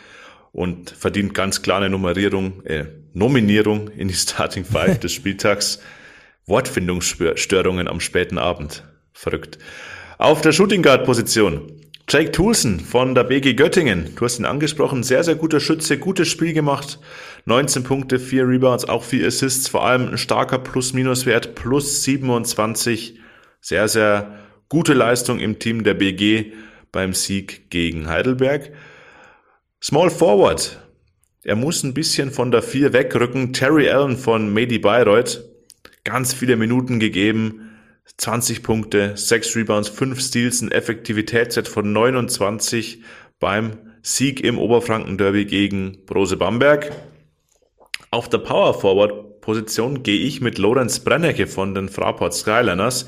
und 0.51 0.89
verdient 0.91 1.33
ganz 1.33 1.61
klar 1.61 1.77
eine 1.77 1.89
Nummerierung, 1.89 2.65
äh, 2.65 2.85
Nominierung 3.13 3.89
in 3.89 4.07
die 4.07 4.13
Starting 4.15 4.65
Five 4.65 4.99
des 4.99 5.13
Spieltags. 5.13 5.79
Wortfindungsstörungen 6.47 7.87
am 7.87 7.99
späten 7.99 8.37
Abend. 8.37 8.83
Verrückt. 9.13 9.59
Auf 10.17 10.41
der 10.41 10.51
Shooting 10.51 10.81
Guard 10.81 11.05
Position 11.05 11.80
Jake 12.11 12.33
Toulson 12.33 12.81
von 12.81 13.15
der 13.15 13.23
BG 13.23 13.53
Göttingen, 13.53 14.13
du 14.17 14.25
hast 14.25 14.37
ihn 14.37 14.43
angesprochen, 14.43 15.01
sehr, 15.01 15.23
sehr 15.23 15.35
guter 15.35 15.61
Schütze, 15.61 15.97
gutes 15.97 16.27
Spiel 16.27 16.51
gemacht. 16.51 16.99
19 17.45 17.83
Punkte, 17.83 18.19
4 18.19 18.49
Rebounds, 18.49 18.83
auch 18.83 19.05
4 19.05 19.25
Assists, 19.25 19.69
vor 19.69 19.85
allem 19.85 20.09
ein 20.09 20.17
starker 20.17 20.59
Plus-Minus-Wert, 20.59 21.55
plus 21.55 22.03
27. 22.03 23.17
Sehr, 23.61 23.87
sehr 23.87 24.39
gute 24.67 24.93
Leistung 24.93 25.39
im 25.39 25.57
Team 25.57 25.85
der 25.85 25.93
BG 25.93 26.51
beim 26.91 27.13
Sieg 27.13 27.69
gegen 27.69 28.09
Heidelberg. 28.09 28.73
Small 29.81 30.09
Forward, 30.09 30.81
er 31.45 31.55
muss 31.55 31.81
ein 31.83 31.93
bisschen 31.93 32.31
von 32.31 32.51
der 32.51 32.61
4 32.61 32.91
wegrücken. 32.91 33.53
Terry 33.53 33.89
Allen 33.89 34.17
von 34.17 34.53
Medi 34.53 34.79
Bayreuth, 34.79 35.45
ganz 36.03 36.33
viele 36.33 36.57
Minuten 36.57 36.99
gegeben 36.99 37.70
20 38.17 38.63
Punkte, 38.63 39.13
6 39.15 39.55
Rebounds, 39.55 39.89
5 39.89 40.19
Steals, 40.19 40.61
ein 40.61 40.71
Effektivitätsset 40.71 41.67
von 41.67 41.91
29 41.91 43.01
beim 43.39 43.77
Sieg 44.01 44.41
im 44.41 44.57
Oberfranken-Derby 44.57 45.45
gegen 45.45 46.05
Brose 46.05 46.37
Bamberg. 46.37 46.91
Auf 48.09 48.29
der 48.29 48.39
Power 48.39 48.73
Forward 48.79 49.41
Position 49.41 50.03
gehe 50.03 50.19
ich 50.19 50.41
mit 50.41 50.57
Lorenz 50.57 50.99
Brennecke 50.99 51.47
von 51.47 51.73
den 51.73 51.89
Fraport 51.89 52.33
Skyliners, 52.33 53.07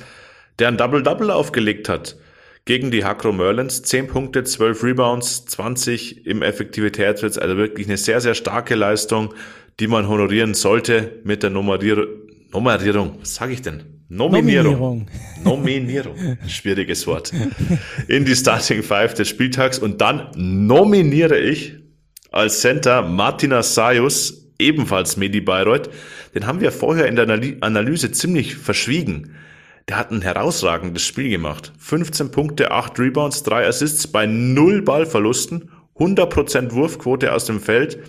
der 0.60 0.68
ein 0.68 0.78
Double-Double 0.78 1.32
aufgelegt 1.32 1.90
hat 1.90 2.18
gegen 2.66 2.92
die 2.92 3.04
Hakro 3.04 3.32
Merlins. 3.32 3.84
10 3.84 4.08
Punkte, 4.08 4.44
12 4.44 4.84
Rebounds, 4.84 5.46
20 5.46 6.26
im 6.26 6.42
Effektivitätswert, 6.42 7.38
also 7.38 7.58
wirklich 7.58 7.88
eine 7.88 7.98
sehr, 7.98 8.22
sehr 8.22 8.34
starke 8.34 8.76
Leistung, 8.76 9.34
die 9.80 9.88
man 9.88 10.08
honorieren 10.08 10.54
sollte 10.54 11.20
mit 11.24 11.44
der 11.44 11.50
Nummerier 11.50 12.08
Nummerierung. 12.52 13.18
Was 13.20 13.36
sage 13.36 13.54
ich 13.54 13.62
denn? 13.62 13.93
Nominierung. 14.14 15.08
Nominierung. 15.44 16.16
Nominierung. 16.16 16.38
Schwieriges 16.48 17.08
Wort. 17.08 17.32
In 18.08 18.26
die 18.26 18.36
Starting 18.36 18.84
Five 18.84 19.16
des 19.16 19.30
Spieltags. 19.30 19.80
Und 19.80 20.02
dann 20.02 20.30
nominiere 20.36 21.40
ich 21.40 21.76
als 22.32 22.62
Center 22.62 23.02
Martina 23.02 23.64
Sayus, 23.64 24.50
ebenfalls 24.60 25.18
Medi 25.18 25.42
Bayreuth. 25.42 25.90
Den 26.36 26.46
haben 26.46 26.62
wir 26.62 26.72
vorher 26.72 27.08
in 27.08 27.16
der 27.16 27.28
Analyse 27.62 28.12
ziemlich 28.12 28.56
verschwiegen. 28.56 29.36
Der 29.90 29.98
hat 29.98 30.12
ein 30.12 30.22
herausragendes 30.22 31.06
Spiel 31.06 31.30
gemacht. 31.30 31.74
15 31.80 32.32
Punkte, 32.32 32.72
8 32.72 33.00
Rebounds, 33.00 33.44
3 33.44 33.68
Assists 33.68 34.08
bei 34.08 34.26
0 34.26 34.84
Ballverlusten, 34.84 35.72
100% 35.98 36.72
Wurfquote 36.72 37.34
aus 37.34 37.46
dem 37.46 37.60
Feld, 37.60 38.00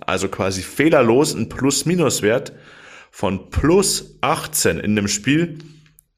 also 0.00 0.28
quasi 0.28 0.62
fehlerlos 0.62 1.34
ein 1.34 1.48
Plus-Minus-Wert 1.48 2.52
von 3.10 3.50
plus 3.50 4.16
18 4.20 4.78
in 4.78 4.96
dem 4.96 5.08
Spiel. 5.08 5.58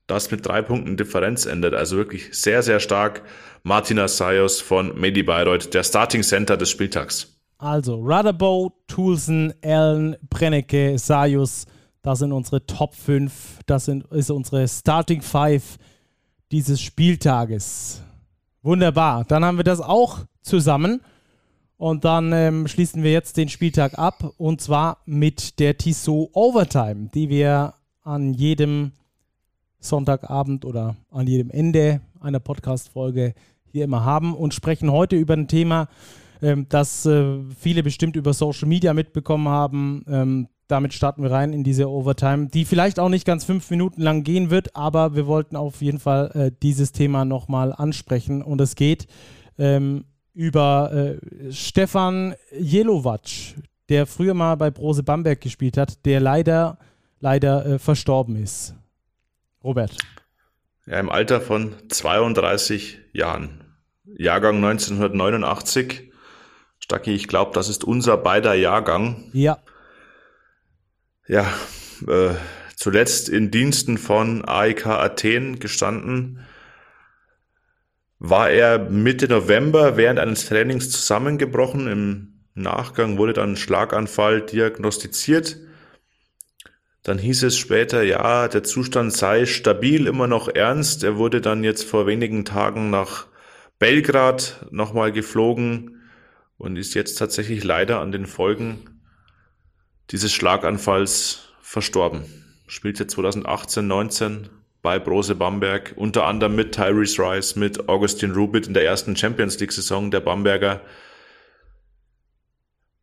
das 0.07 0.33
mit 0.33 0.45
drei 0.45 0.61
Punkten 0.61 0.97
Differenz 0.97 1.47
endet. 1.47 1.73
Also 1.73 1.97
wirklich 1.97 2.31
sehr, 2.33 2.65
sehr 2.65 2.81
stark. 2.81 3.23
Martina 3.63 4.09
Sayos 4.09 4.61
von 4.61 4.99
Medi 4.99 5.23
Bayreuth, 5.23 5.73
der 5.73 5.85
Starting 5.85 6.23
Center 6.23 6.57
des 6.57 6.69
Spieltags. 6.69 7.33
Also 7.59 7.95
Rutherbow, 7.95 8.73
Toulson, 8.89 9.55
Allen, 9.63 10.17
Brennecke, 10.29 10.99
Sayus, 10.99 11.67
das 12.03 12.21
sind 12.21 12.33
unsere 12.33 12.65
Top 12.67 12.95
5. 12.95 13.61
Das 13.67 13.85
sind, 13.85 14.07
ist 14.13 14.31
unsere 14.31 14.67
Starting 14.67 15.21
5 15.21 15.77
dieses 16.51 16.81
Spieltages. 16.81 18.03
Wunderbar. 18.63 19.25
Dann 19.25 19.45
haben 19.45 19.59
wir 19.59 19.65
das 19.65 19.81
auch 19.81 20.21
zusammen. 20.43 21.03
Und 21.81 22.05
dann 22.05 22.35
ähm, 22.35 22.69
schließen 22.69 23.03
wir 23.03 23.11
jetzt 23.11 23.39
den 23.39 23.49
Spieltag 23.49 23.99
ab 23.99 24.35
und 24.37 24.61
zwar 24.61 24.99
mit 25.07 25.59
der 25.59 25.79
Tissot 25.79 26.29
Overtime, 26.35 27.09
die 27.15 27.31
wir 27.31 27.73
an 28.03 28.35
jedem 28.35 28.93
Sonntagabend 29.79 30.67
oder 30.67 30.97
an 31.11 31.27
jedem 31.27 31.49
Ende 31.49 32.03
einer 32.21 32.39
Podcast-Folge 32.39 33.33
hier 33.65 33.85
immer 33.85 34.05
haben 34.05 34.35
und 34.35 34.53
sprechen 34.53 34.93
heute 34.93 35.17
über 35.17 35.33
ein 35.33 35.49
Thema, 35.49 35.89
ähm, 36.43 36.67
das 36.69 37.07
äh, 37.07 37.39
viele 37.59 37.83
bestimmt 37.83 38.15
über 38.15 38.35
Social 38.35 38.69
Media 38.69 38.93
mitbekommen 38.93 39.49
haben. 39.49 40.05
Ähm, 40.07 40.49
damit 40.69 40.93
starten 40.93 41.23
wir 41.23 41.31
rein 41.31 41.55
in 41.55 41.65
diese 41.65 41.89
Overtime, 41.89 42.49
die 42.49 42.67
vielleicht 42.67 43.01
auch 43.01 43.09
nicht 43.09 43.25
ganz 43.25 43.45
fünf 43.47 43.71
Minuten 43.71 44.03
lang 44.03 44.23
gehen 44.23 44.51
wird, 44.51 44.77
aber 44.77 45.17
wir 45.17 45.27
wollten 45.27 45.57
auf 45.57 45.81
jeden 45.81 45.99
Fall 45.99 46.31
äh, 46.35 46.53
dieses 46.63 46.93
Thema 46.93 47.25
nochmal 47.25 47.73
ansprechen 47.73 48.43
und 48.43 48.61
es 48.61 48.75
geht 48.75 49.07
ähm, 49.57 50.05
über 50.35 50.93
äh, 50.93 51.53
Stefan 51.53 52.35
Jelovac, 52.53 53.55
der 53.89 54.07
früher 54.07 54.35
mal 54.35 54.57
bei 54.57 54.71
Brose 54.71 55.03
Bamberg 55.03 55.41
gespielt 55.41 55.77
hat, 55.77 56.05
der 56.05 56.21
leider, 56.21 56.79
leider 57.21 57.67
äh, 57.67 57.79
verstorben 57.79 58.37
ist. 58.37 58.75
Robert. 59.63 59.97
Ja, 60.87 60.99
im 60.99 61.11
Alter 61.11 61.41
von 61.41 61.75
32 61.89 62.99
Jahren. 63.13 63.65
Jahrgang 64.05 64.57
1989. 64.57 66.11
Stacki, 66.79 67.13
ich 67.13 67.29
glaube, 67.29 67.53
das 67.55 67.69
ist 67.69 67.85
unser 67.85 68.17
beider 68.17 68.55
Jahrgang. 68.55 69.31
Ja. 69.33 69.59
Ja, 71.29 71.53
äh, 72.09 72.35
zuletzt 72.75 73.29
in 73.29 73.51
Diensten 73.51 73.99
von 73.99 74.45
AIK 74.45 74.87
Athen 74.87 75.61
gestanden 75.61 76.41
war 78.21 78.51
er 78.51 78.79
Mitte 78.79 79.29
November 79.29 79.97
während 79.97 80.21
eines 80.21 80.47
Trainings 80.47 80.91
zusammengebrochen. 80.91 81.89
Im 81.89 82.43
Nachgang 82.55 83.17
wurde 83.17 83.33
dann 83.33 83.53
ein 83.53 83.57
Schlaganfall 83.57 84.43
diagnostiziert. 84.43 85.57
Dann 87.03 87.19
hieß 87.19 87.45
es 87.45 87.57
später, 87.57 88.03
ja, 88.03 88.47
der 88.47 88.63
Zustand 88.63 89.15
sei 89.15 89.47
stabil, 89.47 90.07
immer 90.07 90.27
noch 90.27 90.49
ernst. 90.49 91.03
Er 91.03 91.17
wurde 91.17 91.41
dann 91.41 91.65
jetzt 91.65 91.85
vor 91.85 92.07
wenigen 92.07 92.45
Tagen 92.45 92.91
nach 92.91 93.27
Belgrad 93.79 94.67
nochmal 94.71 95.13
geflogen 95.13 96.03
und 96.59 96.77
ist 96.77 96.93
jetzt 96.93 97.15
tatsächlich 97.15 97.65
leider 97.65 98.01
an 98.01 98.13
den 98.13 98.27
Folgen 98.27 99.01
dieses 100.11 100.31
Schlaganfalls 100.31 101.55
verstorben. 101.63 102.25
Spielte 102.67 103.07
2018, 103.07 103.87
19 103.87 104.51
bei 104.83 104.99
Brose 104.99 105.35
Bamberg, 105.35 105.93
unter 105.97 106.27
anderem 106.27 106.55
mit 106.55 106.75
Tyrese 106.75 107.23
Rice, 107.23 107.57
mit 107.57 107.89
Augustin 107.89 108.33
Rubit 108.33 108.67
in 108.67 108.75
der 108.75 108.85
ersten 108.85 109.17
Champions 109.17 109.59
League-Saison 109.59 110.11
der 110.11 110.21
Bamberger. 110.21 110.81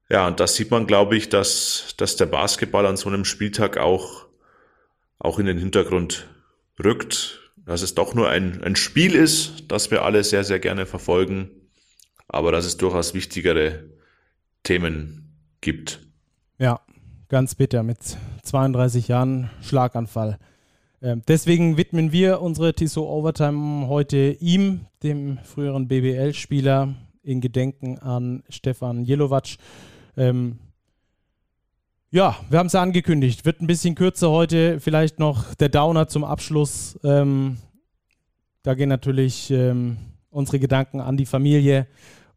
Ja, 0.10 0.28
und 0.28 0.40
da 0.40 0.48
sieht 0.48 0.72
man, 0.72 0.88
glaube 0.88 1.18
ich, 1.18 1.30
dass, 1.30 1.94
dass 1.98 2.16
der 2.16 2.26
Basketball 2.26 2.86
an 2.86 2.98
so 2.98 3.10
einem 3.10 3.26
Spieltag 3.26 3.78
auch, 3.78 4.26
auch 5.20 5.38
in 5.38 5.46
den 5.46 5.58
Hintergrund 5.58 6.28
rückt, 6.84 7.52
dass 7.58 7.82
es 7.82 7.94
doch 7.94 8.16
nur 8.16 8.30
ein, 8.30 8.64
ein 8.64 8.76
Spiel 8.76 9.14
ist, 9.14 9.66
das 9.68 9.92
wir 9.92 10.04
alle 10.04 10.24
sehr, 10.24 10.44
sehr 10.44 10.60
gerne 10.60 10.86
verfolgen, 10.86 11.52
aber 12.28 12.52
dass 12.52 12.66
es 12.66 12.78
durchaus 12.78 13.14
wichtigere 13.14 13.84
Themen 14.64 15.38
gibt. 15.62 16.00
Ja, 16.58 16.80
ganz 17.28 17.56
bitter 17.56 17.84
mit 17.84 18.00
32 18.44 19.10
Jahren 19.10 19.50
Schlaganfall. 19.62 20.40
Ähm, 21.02 21.22
deswegen 21.28 21.78
widmen 21.78 22.12
wir 22.12 22.42
unsere 22.42 22.74
Tissot 22.74 23.08
Overtime 23.08 23.88
heute 23.88 24.36
ihm, 24.40 24.82
dem 25.04 25.38
früheren 25.44 25.88
BBL-Spieler, 25.88 26.96
in 27.22 27.42
Gedenken 27.42 28.00
an 28.00 28.44
Stefan 28.50 29.04
Jelovac. 29.04 29.58
Ähm, 30.16 30.58
ja, 32.10 32.38
wir 32.50 32.58
haben 32.58 32.68
es 32.68 32.74
ja 32.74 32.82
angekündigt. 32.82 33.46
Wird 33.46 33.62
ein 33.62 33.68
bisschen 33.68 33.94
kürzer 33.94 34.32
heute. 34.32 34.80
Vielleicht 34.80 35.20
noch 35.20 35.54
der 35.56 35.70
Downer 35.70 36.08
zum 36.08 36.24
Abschluss. 36.24 36.98
Ähm, 37.04 37.58
da 38.64 38.74
gehen 38.74 38.90
natürlich 38.90 39.52
ähm, 39.52 39.98
unsere 40.30 40.60
Gedanken 40.60 41.02
an 41.02 41.18
die 41.18 41.26
Familie. 41.26 41.86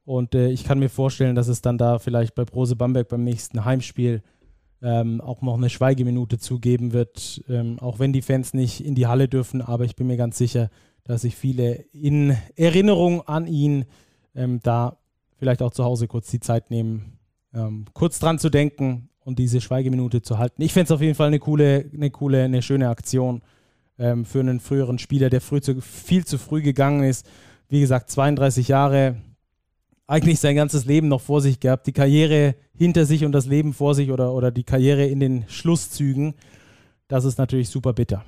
Und 0.04 0.34
äh, 0.34 0.48
ich 0.48 0.64
kann 0.64 0.80
mir 0.80 0.88
vorstellen, 0.88 1.36
dass 1.36 1.46
es 1.48 1.62
dann 1.62 1.78
da 1.78 2.00
vielleicht 2.00 2.34
bei 2.34 2.44
Brose 2.44 2.74
Bamberg 2.74 3.08
beim 3.08 3.22
nächsten 3.22 3.64
Heimspiel 3.64 4.22
ähm, 4.82 5.20
auch 5.20 5.42
noch 5.42 5.56
eine 5.56 5.70
Schweigeminute 5.70 6.38
zugeben 6.38 6.92
wird, 6.92 7.42
ähm, 7.48 7.78
auch 7.80 7.98
wenn 7.98 8.12
die 8.12 8.22
Fans 8.22 8.54
nicht 8.54 8.84
in 8.84 8.94
die 8.94 9.06
Halle 9.06 9.28
dürfen. 9.28 9.62
Aber 9.62 9.84
ich 9.84 9.96
bin 9.96 10.06
mir 10.06 10.16
ganz 10.16 10.38
sicher, 10.38 10.70
dass 11.04 11.22
sich 11.22 11.36
viele 11.36 11.84
in 11.92 12.36
Erinnerung 12.56 13.22
an 13.26 13.46
ihn 13.46 13.84
ähm, 14.34 14.60
da 14.62 14.98
vielleicht 15.38 15.62
auch 15.62 15.72
zu 15.72 15.84
Hause 15.84 16.06
kurz 16.06 16.30
die 16.30 16.40
Zeit 16.40 16.70
nehmen, 16.70 17.18
ähm, 17.54 17.86
kurz 17.92 18.18
dran 18.18 18.38
zu 18.38 18.50
denken 18.50 19.08
und 19.20 19.38
diese 19.38 19.60
Schweigeminute 19.60 20.22
zu 20.22 20.38
halten. 20.38 20.62
Ich 20.62 20.72
fände 20.72 20.84
es 20.84 20.90
auf 20.92 21.00
jeden 21.00 21.14
Fall 21.14 21.28
eine 21.28 21.38
coole, 21.38 21.90
eine 21.92 22.10
coole, 22.10 22.44
eine 22.44 22.62
schöne 22.62 22.88
Aktion 22.88 23.42
ähm, 23.98 24.24
für 24.24 24.40
einen 24.40 24.60
früheren 24.60 24.98
Spieler, 24.98 25.30
der 25.30 25.40
früh 25.40 25.60
zu, 25.60 25.80
viel 25.80 26.24
zu 26.24 26.38
früh 26.38 26.62
gegangen 26.62 27.04
ist. 27.04 27.28
Wie 27.68 27.80
gesagt, 27.80 28.10
32 28.10 28.68
Jahre, 28.68 29.16
eigentlich 30.06 30.40
sein 30.40 30.56
ganzes 30.56 30.86
Leben 30.86 31.08
noch 31.08 31.20
vor 31.20 31.40
sich 31.40 31.60
gehabt, 31.60 31.86
die 31.86 31.92
Karriere 31.92 32.56
hinter 32.80 33.04
sich 33.04 33.26
und 33.26 33.32
das 33.32 33.44
Leben 33.44 33.74
vor 33.74 33.94
sich 33.94 34.10
oder, 34.10 34.32
oder 34.32 34.50
die 34.50 34.64
Karriere 34.64 35.04
in 35.04 35.20
den 35.20 35.44
Schlusszügen. 35.48 36.32
Das 37.08 37.26
ist 37.26 37.36
natürlich 37.36 37.68
super 37.68 37.92
bitter. 37.92 38.24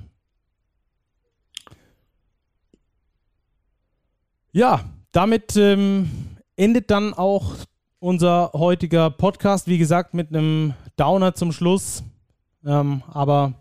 Ja, 4.51 4.81
damit 5.11 5.55
ähm, 5.55 6.11
endet 6.55 6.91
dann 6.91 7.15
auch 7.15 7.55
unser 7.97 8.51
heutiger 8.53 9.09
Podcast. 9.09 9.67
Wie 9.67 9.79
gesagt, 9.79 10.13
mit 10.13 10.29
einem 10.29 10.75
Downer 10.97 11.33
zum 11.33 11.51
Schluss. 11.51 12.03
Ähm, 12.63 13.01
aber 13.07 13.55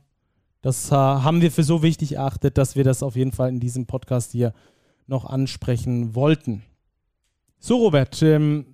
das 0.60 0.92
äh, 0.92 0.94
haben 0.94 1.40
wir 1.40 1.50
für 1.50 1.64
so 1.64 1.82
wichtig 1.82 2.16
erachtet, 2.16 2.58
dass 2.58 2.76
wir 2.76 2.84
das 2.84 3.02
auf 3.02 3.16
jeden 3.16 3.32
Fall 3.32 3.48
in 3.48 3.60
diesem 3.60 3.86
Podcast 3.86 4.32
hier 4.32 4.52
noch 5.06 5.24
ansprechen 5.24 6.14
wollten. 6.14 6.62
So, 7.58 7.78
Robert, 7.78 8.20
ähm, 8.20 8.71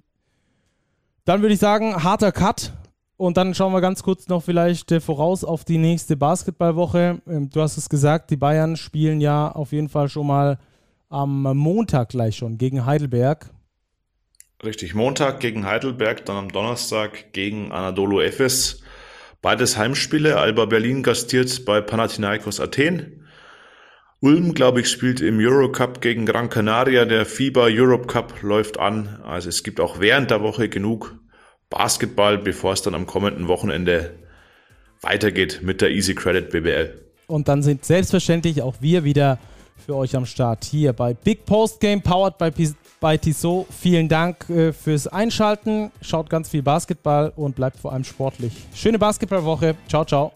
dann 1.28 1.42
würde 1.42 1.52
ich 1.52 1.60
sagen, 1.60 2.02
harter 2.02 2.32
Cut. 2.32 2.72
Und 3.18 3.36
dann 3.36 3.52
schauen 3.52 3.74
wir 3.74 3.82
ganz 3.82 4.02
kurz 4.02 4.28
noch 4.28 4.42
vielleicht 4.42 4.90
äh, 4.92 5.00
voraus 5.00 5.44
auf 5.44 5.64
die 5.64 5.76
nächste 5.76 6.16
Basketballwoche. 6.16 7.20
Ähm, 7.28 7.50
du 7.50 7.60
hast 7.60 7.76
es 7.76 7.90
gesagt, 7.90 8.30
die 8.30 8.36
Bayern 8.36 8.76
spielen 8.76 9.20
ja 9.20 9.50
auf 9.50 9.72
jeden 9.72 9.90
Fall 9.90 10.08
schon 10.08 10.26
mal 10.26 10.58
am 11.10 11.42
Montag 11.42 12.10
gleich 12.10 12.36
schon 12.36 12.56
gegen 12.56 12.86
Heidelberg. 12.86 13.50
Richtig, 14.64 14.94
Montag 14.94 15.40
gegen 15.40 15.66
Heidelberg, 15.66 16.24
dann 16.24 16.36
am 16.36 16.48
Donnerstag 16.48 17.32
gegen 17.34 17.72
Anadolu 17.72 18.20
Efes. 18.20 18.82
Beides 19.42 19.76
Heimspiele. 19.76 20.38
Alba 20.38 20.64
Berlin 20.64 21.02
gastiert 21.02 21.66
bei 21.66 21.82
Panathinaikos 21.82 22.58
Athen. 22.58 23.26
Ulm, 24.20 24.54
glaube 24.54 24.80
ich, 24.80 24.90
spielt 24.90 25.20
im 25.20 25.38
Eurocup 25.38 26.00
gegen 26.00 26.26
Gran 26.26 26.48
Canaria. 26.48 27.04
Der 27.04 27.24
FIBA 27.24 27.66
Europe 27.70 28.06
Cup 28.06 28.42
läuft 28.42 28.78
an. 28.78 29.20
Also 29.24 29.48
es 29.48 29.62
gibt 29.62 29.78
auch 29.78 30.00
während 30.00 30.30
der 30.30 30.42
Woche 30.42 30.68
genug 30.68 31.17
Basketball, 31.70 32.38
bevor 32.38 32.72
es 32.72 32.82
dann 32.82 32.94
am 32.94 33.06
kommenden 33.06 33.48
Wochenende 33.48 34.14
weitergeht 35.00 35.60
mit 35.62 35.80
der 35.80 35.90
Easy 35.90 36.14
Credit 36.14 36.50
BBL. 36.50 37.00
Und 37.26 37.48
dann 37.48 37.62
sind 37.62 37.84
selbstverständlich 37.84 38.62
auch 38.62 38.76
wir 38.80 39.04
wieder 39.04 39.38
für 39.84 39.94
euch 39.94 40.16
am 40.16 40.26
Start 40.26 40.64
hier 40.64 40.92
bei 40.92 41.14
Big 41.14 41.44
Post 41.44 41.80
Game, 41.80 42.02
powered 42.02 42.36
by, 42.38 42.50
by 43.00 43.18
Tissot. 43.18 43.66
Vielen 43.70 44.08
Dank 44.08 44.48
äh, 44.50 44.72
fürs 44.72 45.06
Einschalten. 45.06 45.90
Schaut 46.00 46.28
ganz 46.30 46.48
viel 46.48 46.62
Basketball 46.62 47.32
und 47.36 47.54
bleibt 47.54 47.78
vor 47.78 47.92
allem 47.92 48.04
sportlich. 48.04 48.52
Schöne 48.74 48.98
Basketballwoche. 48.98 49.76
Ciao, 49.88 50.04
ciao. 50.04 50.32